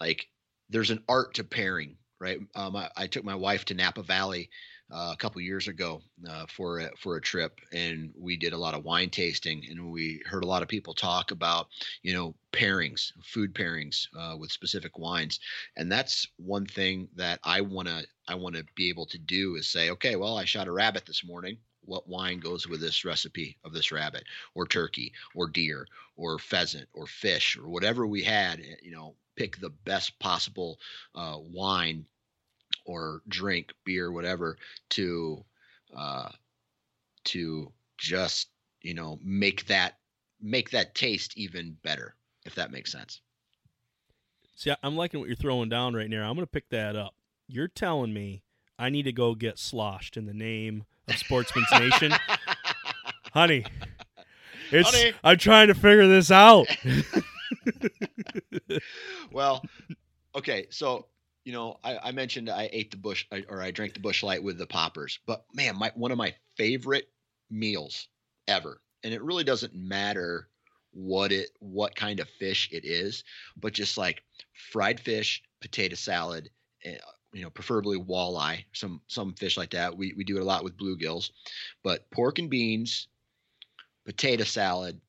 like 0.00 0.28
there's 0.70 0.90
an 0.90 1.02
art 1.08 1.34
to 1.34 1.44
pairing. 1.44 1.96
Right. 2.18 2.40
Um, 2.54 2.76
I, 2.76 2.90
I 2.96 3.06
took 3.06 3.24
my 3.24 3.34
wife 3.34 3.66
to 3.66 3.74
Napa 3.74 4.02
Valley 4.02 4.50
uh, 4.92 5.10
a 5.12 5.16
couple 5.16 5.40
years 5.40 5.68
ago 5.68 6.00
uh, 6.28 6.46
for 6.46 6.80
a, 6.80 6.90
for 6.96 7.16
a 7.16 7.20
trip, 7.20 7.60
and 7.72 8.12
we 8.18 8.36
did 8.36 8.52
a 8.52 8.58
lot 8.58 8.74
of 8.74 8.84
wine 8.84 9.10
tasting, 9.10 9.64
and 9.68 9.90
we 9.90 10.22
heard 10.26 10.44
a 10.44 10.46
lot 10.46 10.62
of 10.62 10.68
people 10.68 10.94
talk 10.94 11.30
about 11.30 11.68
you 12.02 12.12
know 12.14 12.34
pairings, 12.52 13.12
food 13.24 13.54
pairings 13.54 14.06
uh, 14.16 14.36
with 14.36 14.52
specific 14.52 14.98
wines, 14.98 15.40
and 15.76 15.90
that's 15.90 16.26
one 16.36 16.66
thing 16.66 17.08
that 17.16 17.40
I 17.44 17.60
want 17.60 17.88
to 17.88 18.04
I 18.28 18.34
want 18.34 18.56
to 18.56 18.64
be 18.74 18.88
able 18.88 19.06
to 19.06 19.18
do 19.18 19.56
is 19.56 19.68
say, 19.68 19.90
okay, 19.90 20.16
well, 20.16 20.36
I 20.36 20.44
shot 20.44 20.68
a 20.68 20.72
rabbit 20.72 21.06
this 21.06 21.24
morning. 21.24 21.58
What 21.82 22.08
wine 22.08 22.40
goes 22.40 22.66
with 22.66 22.80
this 22.80 23.04
recipe 23.04 23.58
of 23.64 23.72
this 23.72 23.92
rabbit, 23.92 24.24
or 24.54 24.66
turkey, 24.66 25.12
or 25.34 25.48
deer, 25.48 25.86
or 26.16 26.38
pheasant, 26.38 26.88
or 26.92 27.06
fish, 27.06 27.56
or 27.56 27.68
whatever 27.68 28.06
we 28.06 28.22
had? 28.24 28.60
eh, 28.60 28.74
You 28.82 28.90
know, 28.90 29.16
pick 29.36 29.58
the 29.58 29.70
best 29.70 30.18
possible 30.18 30.78
uh, 31.14 31.36
wine 31.38 32.06
or 32.86 33.22
drink, 33.28 33.72
beer, 33.84 34.10
whatever, 34.10 34.56
to 34.90 35.44
uh, 35.96 36.28
to 37.24 37.72
just 37.98 38.48
you 38.82 38.94
know 38.94 39.18
make 39.22 39.66
that 39.66 39.98
make 40.40 40.70
that 40.70 40.94
taste 40.94 41.36
even 41.36 41.76
better, 41.82 42.14
if 42.44 42.54
that 42.54 42.70
makes 42.70 42.92
sense. 42.92 43.20
See, 44.54 44.72
I'm 44.82 44.96
liking 44.96 45.20
what 45.20 45.28
you're 45.28 45.36
throwing 45.36 45.68
down 45.68 45.94
right 45.94 46.08
now. 46.08 46.28
I'm 46.28 46.34
going 46.34 46.46
to 46.46 46.50
pick 46.50 46.70
that 46.70 46.96
up. 46.96 47.14
You're 47.46 47.68
telling 47.68 48.14
me 48.14 48.42
I 48.78 48.88
need 48.88 49.02
to 49.04 49.12
go 49.12 49.34
get 49.34 49.58
sloshed 49.58 50.16
in 50.16 50.26
the 50.26 50.34
name 50.34 50.84
of 51.08 51.16
Sportsmen's 51.16 51.70
Nation, 51.72 52.12
honey. 53.32 53.64
It's 54.72 54.90
Honey. 54.90 55.12
I'm 55.22 55.38
trying 55.38 55.68
to 55.68 55.74
figure 55.74 56.08
this 56.08 56.30
out. 56.30 56.66
well, 59.32 59.64
okay, 60.34 60.66
so 60.70 61.06
you 61.46 61.52
know, 61.52 61.78
I, 61.84 61.98
I 62.02 62.10
mentioned 62.10 62.50
I 62.50 62.68
ate 62.72 62.90
the 62.90 62.96
Busch 62.96 63.24
or 63.48 63.62
I 63.62 63.70
drank 63.70 63.94
the 63.94 64.00
Busch 64.00 64.24
Light 64.24 64.42
with 64.42 64.58
the 64.58 64.66
poppers, 64.66 65.20
but 65.26 65.44
man, 65.54 65.76
my 65.76 65.92
one 65.94 66.10
of 66.10 66.18
my 66.18 66.34
favorite 66.56 67.08
meals 67.48 68.08
ever, 68.48 68.80
and 69.04 69.14
it 69.14 69.22
really 69.22 69.44
doesn't 69.44 69.72
matter 69.72 70.48
what 70.90 71.30
it 71.30 71.50
what 71.60 71.94
kind 71.94 72.18
of 72.18 72.28
fish 72.28 72.68
it 72.72 72.84
is, 72.84 73.22
but 73.56 73.72
just 73.72 73.96
like 73.96 74.24
fried 74.72 74.98
fish, 74.98 75.40
potato 75.60 75.94
salad, 75.94 76.50
eh, 76.84 76.98
you 77.32 77.42
know, 77.42 77.50
preferably 77.50 77.96
walleye, 77.96 78.64
some 78.72 79.00
some 79.06 79.32
fish 79.34 79.56
like 79.56 79.70
that. 79.70 79.96
We 79.96 80.14
we 80.16 80.24
do 80.24 80.38
it 80.38 80.42
a 80.42 80.44
lot 80.44 80.64
with 80.64 80.76
bluegills, 80.76 81.30
but 81.84 82.10
pork 82.10 82.40
and 82.40 82.50
beans, 82.50 83.06
potato 84.04 84.42
salad, 84.42 85.00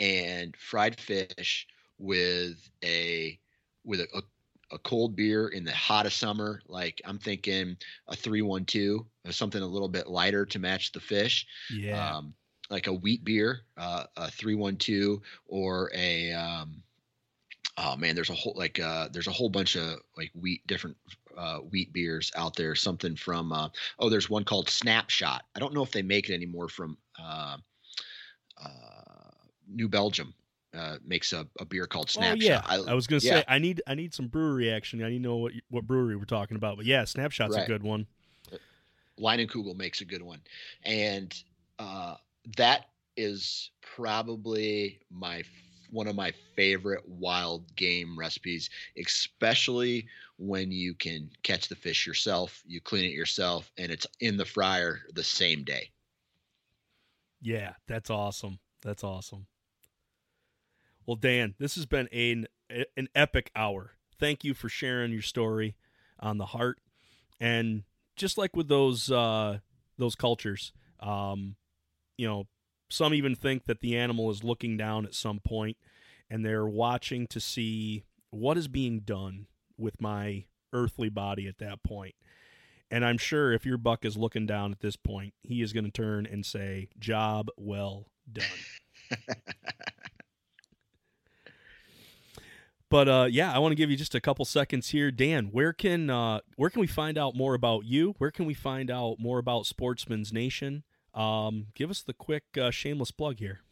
and 0.00 0.56
fried 0.56 0.98
fish 0.98 1.68
with 1.98 2.68
a 2.82 3.38
with 3.84 4.00
a, 4.00 4.08
a, 4.12 4.22
a 4.72 4.78
cold 4.78 5.16
beer 5.16 5.48
in 5.48 5.64
the 5.64 5.72
hottest 5.72 6.18
summer. 6.18 6.60
Like 6.68 7.00
I'm 7.04 7.18
thinking 7.18 7.76
a 8.08 8.16
three 8.16 8.42
one 8.42 8.64
two 8.64 9.06
something 9.30 9.62
a 9.62 9.66
little 9.66 9.88
bit 9.88 10.08
lighter 10.08 10.44
to 10.46 10.58
match 10.58 10.92
the 10.92 11.00
fish. 11.00 11.46
Yeah. 11.72 12.16
Um, 12.16 12.34
like 12.70 12.86
a 12.86 12.92
wheat 12.92 13.24
beer, 13.24 13.60
uh, 13.76 14.04
a 14.16 14.30
three 14.30 14.54
one 14.54 14.76
two, 14.76 15.22
or 15.46 15.90
a 15.94 16.32
um, 16.32 16.82
oh 17.78 17.96
man, 17.96 18.14
there's 18.14 18.30
a 18.30 18.34
whole 18.34 18.54
like 18.56 18.80
uh, 18.80 19.08
there's 19.12 19.26
a 19.26 19.32
whole 19.32 19.48
bunch 19.48 19.76
of 19.76 19.98
like 20.16 20.30
wheat 20.34 20.66
different 20.66 20.96
uh, 21.36 21.58
wheat 21.58 21.92
beers 21.92 22.32
out 22.36 22.56
there. 22.56 22.74
Something 22.74 23.16
from 23.16 23.52
uh, 23.52 23.68
oh, 23.98 24.08
there's 24.08 24.30
one 24.30 24.44
called 24.44 24.68
Snapshot. 24.68 25.44
I 25.54 25.60
don't 25.60 25.74
know 25.74 25.82
if 25.82 25.92
they 25.92 26.02
make 26.02 26.30
it 26.30 26.34
anymore 26.34 26.68
from 26.68 26.96
uh, 27.22 27.58
uh, 28.62 29.30
New 29.68 29.88
Belgium. 29.88 30.34
Uh, 30.76 30.96
makes 31.06 31.32
a, 31.32 31.46
a 31.60 31.64
beer 31.64 31.86
called 31.86 32.06
Oh 32.08 32.18
Snapshot. 32.18 32.42
yeah, 32.42 32.62
I, 32.66 32.94
was 32.94 33.06
gonna 33.06 33.20
yeah. 33.22 33.36
say 33.36 33.44
I 33.46 33.58
need 33.58 33.80
I 33.86 33.94
need 33.94 34.12
some 34.12 34.26
brewery 34.26 34.72
action. 34.72 35.02
I 35.04 35.08
need 35.08 35.18
to 35.18 35.22
know 35.22 35.36
what 35.36 35.52
what 35.70 35.86
brewery 35.86 36.16
we're 36.16 36.24
talking 36.24 36.56
about. 36.56 36.76
But 36.76 36.86
yeah, 36.86 37.04
Snapshot's 37.04 37.54
a 37.54 37.66
good 37.66 37.82
one. 37.82 38.06
Leinenkugel 39.20 39.76
makes 39.76 40.00
a 40.00 40.04
good 40.04 40.22
one, 40.22 40.40
and 40.84 41.32
uh, 41.78 42.16
that 42.56 42.86
is 43.16 43.70
probably 43.82 44.98
my 45.10 45.44
one 45.90 46.08
of 46.08 46.16
my 46.16 46.32
favorite 46.56 47.08
wild 47.08 47.74
game 47.76 48.18
recipes, 48.18 48.68
especially 48.98 50.08
when 50.38 50.72
you 50.72 50.94
can 50.94 51.30
catch 51.44 51.68
the 51.68 51.76
fish 51.76 52.06
yourself, 52.06 52.62
you 52.66 52.80
clean 52.80 53.04
it 53.04 53.12
yourself, 53.12 53.70
and 53.78 53.92
it's 53.92 54.06
in 54.18 54.36
the 54.36 54.44
fryer 54.44 55.02
the 55.14 55.22
same 55.22 55.62
day. 55.62 55.90
Yeah, 57.40 57.74
that's 57.86 58.10
awesome. 58.10 58.58
That's 58.82 59.04
awesome. 59.04 59.46
Well, 61.06 61.16
Dan, 61.16 61.54
this 61.58 61.74
has 61.76 61.86
been 61.86 62.08
an 62.08 62.46
an 62.96 63.08
epic 63.14 63.50
hour. 63.54 63.92
Thank 64.18 64.44
you 64.44 64.54
for 64.54 64.68
sharing 64.68 65.12
your 65.12 65.22
story 65.22 65.76
on 66.18 66.38
the 66.38 66.46
heart, 66.46 66.78
and 67.40 67.82
just 68.16 68.38
like 68.38 68.56
with 68.56 68.68
those 68.68 69.10
uh, 69.10 69.58
those 69.98 70.14
cultures, 70.14 70.72
um, 71.00 71.56
you 72.16 72.26
know, 72.26 72.46
some 72.88 73.12
even 73.12 73.34
think 73.34 73.66
that 73.66 73.80
the 73.80 73.96
animal 73.96 74.30
is 74.30 74.44
looking 74.44 74.76
down 74.76 75.04
at 75.04 75.14
some 75.14 75.40
point, 75.40 75.76
and 76.30 76.44
they're 76.44 76.66
watching 76.66 77.26
to 77.28 77.40
see 77.40 78.04
what 78.30 78.56
is 78.56 78.68
being 78.68 79.00
done 79.00 79.46
with 79.76 80.00
my 80.00 80.44
earthly 80.72 81.08
body 81.08 81.46
at 81.46 81.58
that 81.58 81.82
point. 81.82 82.14
And 82.90 83.04
I'm 83.04 83.18
sure 83.18 83.52
if 83.52 83.66
your 83.66 83.78
buck 83.78 84.04
is 84.04 84.16
looking 84.16 84.46
down 84.46 84.72
at 84.72 84.80
this 84.80 84.96
point, 84.96 85.34
he 85.42 85.62
is 85.62 85.72
going 85.72 85.84
to 85.84 85.90
turn 85.90 86.26
and 86.26 86.46
say, 86.46 86.88
"Job 86.98 87.48
well 87.56 88.06
done." 88.32 88.46
but 92.94 93.08
uh, 93.08 93.26
yeah, 93.28 93.52
I 93.52 93.58
want 93.58 93.72
to 93.72 93.76
give 93.76 93.90
you 93.90 93.96
just 93.96 94.14
a 94.14 94.20
couple 94.20 94.44
seconds 94.44 94.90
here, 94.90 95.10
Dan. 95.10 95.46
Where 95.46 95.72
can 95.72 96.10
uh, 96.10 96.38
where 96.54 96.70
can 96.70 96.80
we 96.80 96.86
find 96.86 97.18
out 97.18 97.34
more 97.34 97.54
about 97.54 97.84
you? 97.86 98.14
Where 98.18 98.30
can 98.30 98.46
we 98.46 98.54
find 98.54 98.88
out 98.88 99.16
more 99.18 99.40
about 99.40 99.66
Sportsmen's 99.66 100.32
Nation? 100.32 100.84
Um, 101.12 101.66
give 101.74 101.90
us 101.90 102.02
the 102.02 102.12
quick 102.12 102.44
uh, 102.56 102.70
shameless 102.70 103.10
plug 103.10 103.40
here. 103.40 103.62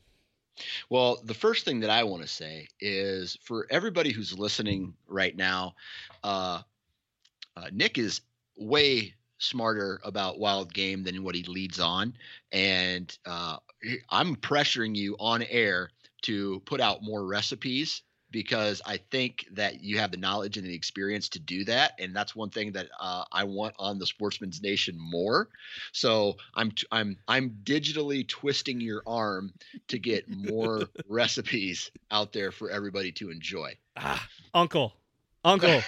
Well, 0.91 1.21
the 1.23 1.35
first 1.35 1.65
thing 1.65 1.79
that 1.81 1.89
I 1.89 2.03
want 2.03 2.23
to 2.23 2.29
say 2.29 2.67
is 2.81 3.39
for 3.45 3.69
everybody 3.71 4.11
who's 4.11 4.37
listening 4.37 4.93
right 5.07 5.37
now, 5.37 5.77
uh, 6.25 6.63
uh, 7.57 7.67
Nick 7.71 7.99
is 7.99 8.23
way 8.57 9.15
smarter 9.39 10.01
about 10.03 10.41
wild 10.41 10.75
game 10.75 11.05
than 11.05 11.23
what 11.23 11.37
he 11.37 11.45
leads 11.45 11.79
on, 11.79 12.15
and 12.51 13.17
uh, 13.25 13.59
I'm 14.11 14.35
pressuring 14.35 14.97
you 14.97 15.15
on 15.21 15.45
air 15.45 15.91
to 16.23 16.59
put 16.67 16.81
out 16.81 17.05
more 17.05 17.25
recipes 17.25 18.03
because 18.33 18.83
I 18.85 18.99
think 19.11 19.47
that 19.53 19.83
you 19.83 19.99
have 19.99 20.11
the 20.11 20.17
knowledge 20.17 20.57
and 20.57 20.67
the 20.67 20.75
experience 20.75 21.29
to 21.31 21.39
do 21.39 21.65
that, 21.67 21.93
and 21.99 22.17
that's 22.17 22.35
one 22.35 22.51
thing 22.51 22.73
that 22.73 22.89
uh, 22.99 23.25
I 23.31 23.45
want 23.45 23.75
on 23.79 23.99
the 23.99 24.07
Sportsmen's 24.07 24.63
Nation 24.63 24.97
more. 24.99 25.49
So 25.93 26.37
I'm 26.55 26.73
t- 26.73 26.87
I'm 26.91 27.19
I'm 27.29 27.59
digitally 27.63 28.27
twisting 28.27 28.81
your 28.81 29.03
arm 29.07 29.53
to 29.89 29.99
get 29.99 30.29
more 30.37 30.89
recipes 31.09 31.91
out 32.11 32.33
there 32.33 32.51
for 32.51 32.71
everybody 32.71 33.13
to 33.13 33.31
enjoy. 33.31 33.77
Ah, 33.97 34.27
Uncle, 34.55 34.95
Uncle. 35.45 35.83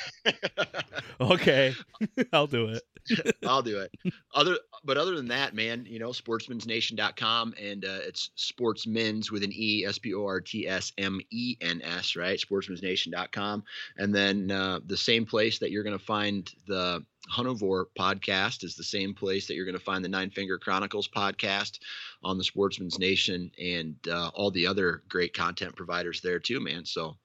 okay, 1.20 1.74
I'll 2.32 2.46
do 2.46 2.68
it. 2.68 2.82
I'll 3.46 3.62
do 3.62 3.80
it. 3.80 4.12
Other 4.34 4.56
but 4.84 4.96
other 4.96 5.16
than 5.16 5.28
that, 5.28 5.54
man, 5.54 5.86
you 5.86 5.98
know, 5.98 6.10
sportsmensnation.com 6.10 7.54
and 7.60 7.84
uh, 7.84 7.98
it's 8.02 8.30
sportsmen's 8.36 9.30
with 9.30 9.42
an 9.42 9.52
E, 9.52 9.84
S 9.86 9.98
P 9.98 10.14
O 10.14 10.24
R 10.26 10.40
T 10.40 10.66
S 10.66 10.92
M 10.98 11.20
E 11.30 11.56
N 11.60 11.82
S, 11.82 12.16
right? 12.16 12.38
Sportsmensnation.com. 12.38 13.64
And 13.98 14.14
then 14.14 14.50
uh, 14.50 14.80
the 14.86 14.96
same 14.96 15.26
place 15.26 15.58
that 15.58 15.70
you're 15.70 15.84
going 15.84 15.98
to 15.98 16.04
find 16.04 16.50
the 16.66 17.04
Huntavore 17.32 17.86
podcast 17.98 18.64
is 18.64 18.74
the 18.74 18.84
same 18.84 19.14
place 19.14 19.46
that 19.46 19.54
you're 19.54 19.64
going 19.64 19.78
to 19.78 19.84
find 19.84 20.04
the 20.04 20.08
Nine 20.08 20.30
Finger 20.30 20.58
Chronicles 20.58 21.08
podcast 21.08 21.78
on 22.22 22.38
the 22.38 22.44
Sportsmen's 22.44 22.98
Nation 22.98 23.50
and 23.58 23.96
uh, 24.10 24.30
all 24.34 24.50
the 24.50 24.66
other 24.66 25.02
great 25.08 25.34
content 25.34 25.74
providers 25.76 26.20
there 26.20 26.38
too, 26.38 26.60
man. 26.60 26.84
So 26.84 27.16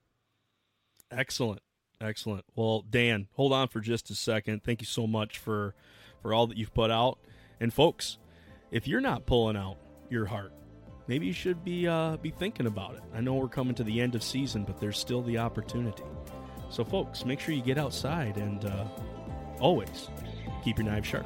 excellent. 1.12 1.62
Excellent. 2.02 2.46
Well, 2.56 2.86
Dan, 2.90 3.28
hold 3.34 3.52
on 3.52 3.68
for 3.68 3.82
just 3.82 4.10
a 4.10 4.16
second. 4.16 4.64
Thank 4.64 4.82
you 4.82 4.88
so 4.88 5.06
much 5.06 5.38
for 5.38 5.76
for 6.22 6.34
all 6.34 6.48
that 6.48 6.58
you've 6.58 6.74
put 6.74 6.92
out. 6.92 7.20
And 7.60 7.74
folks, 7.74 8.18
if 8.72 8.88
you're 8.88 9.02
not 9.02 9.26
pulling 9.26 9.58
out 9.58 9.78
your 10.10 10.26
heart, 10.26 10.54
maybe 11.08 11.26
you 11.26 11.34
should 11.34 11.64
be 11.64 11.88
uh, 11.88 12.18
be 12.18 12.30
thinking 12.30 12.68
about 12.68 12.96
it. 12.96 13.02
I 13.14 13.20
know 13.20 13.34
we're 13.36 13.50
coming 13.50 13.76
to 13.76 13.84
the 13.84 14.00
end 14.00 14.16
of 14.16 14.24
season, 14.24 14.64
but 14.64 14.80
there's 14.80 14.98
still 14.98 15.22
the 15.22 15.38
opportunity. 15.40 16.04
So, 16.70 16.86
folks, 16.86 17.26
make 17.26 17.40
sure 17.40 17.54
you 17.54 17.64
get 17.64 17.78
outside 17.78 18.38
and 18.38 18.64
uh, 18.64 18.86
always 19.60 20.10
keep 20.64 20.78
your 20.78 20.86
knives 20.88 21.08
sharp. 21.08 21.26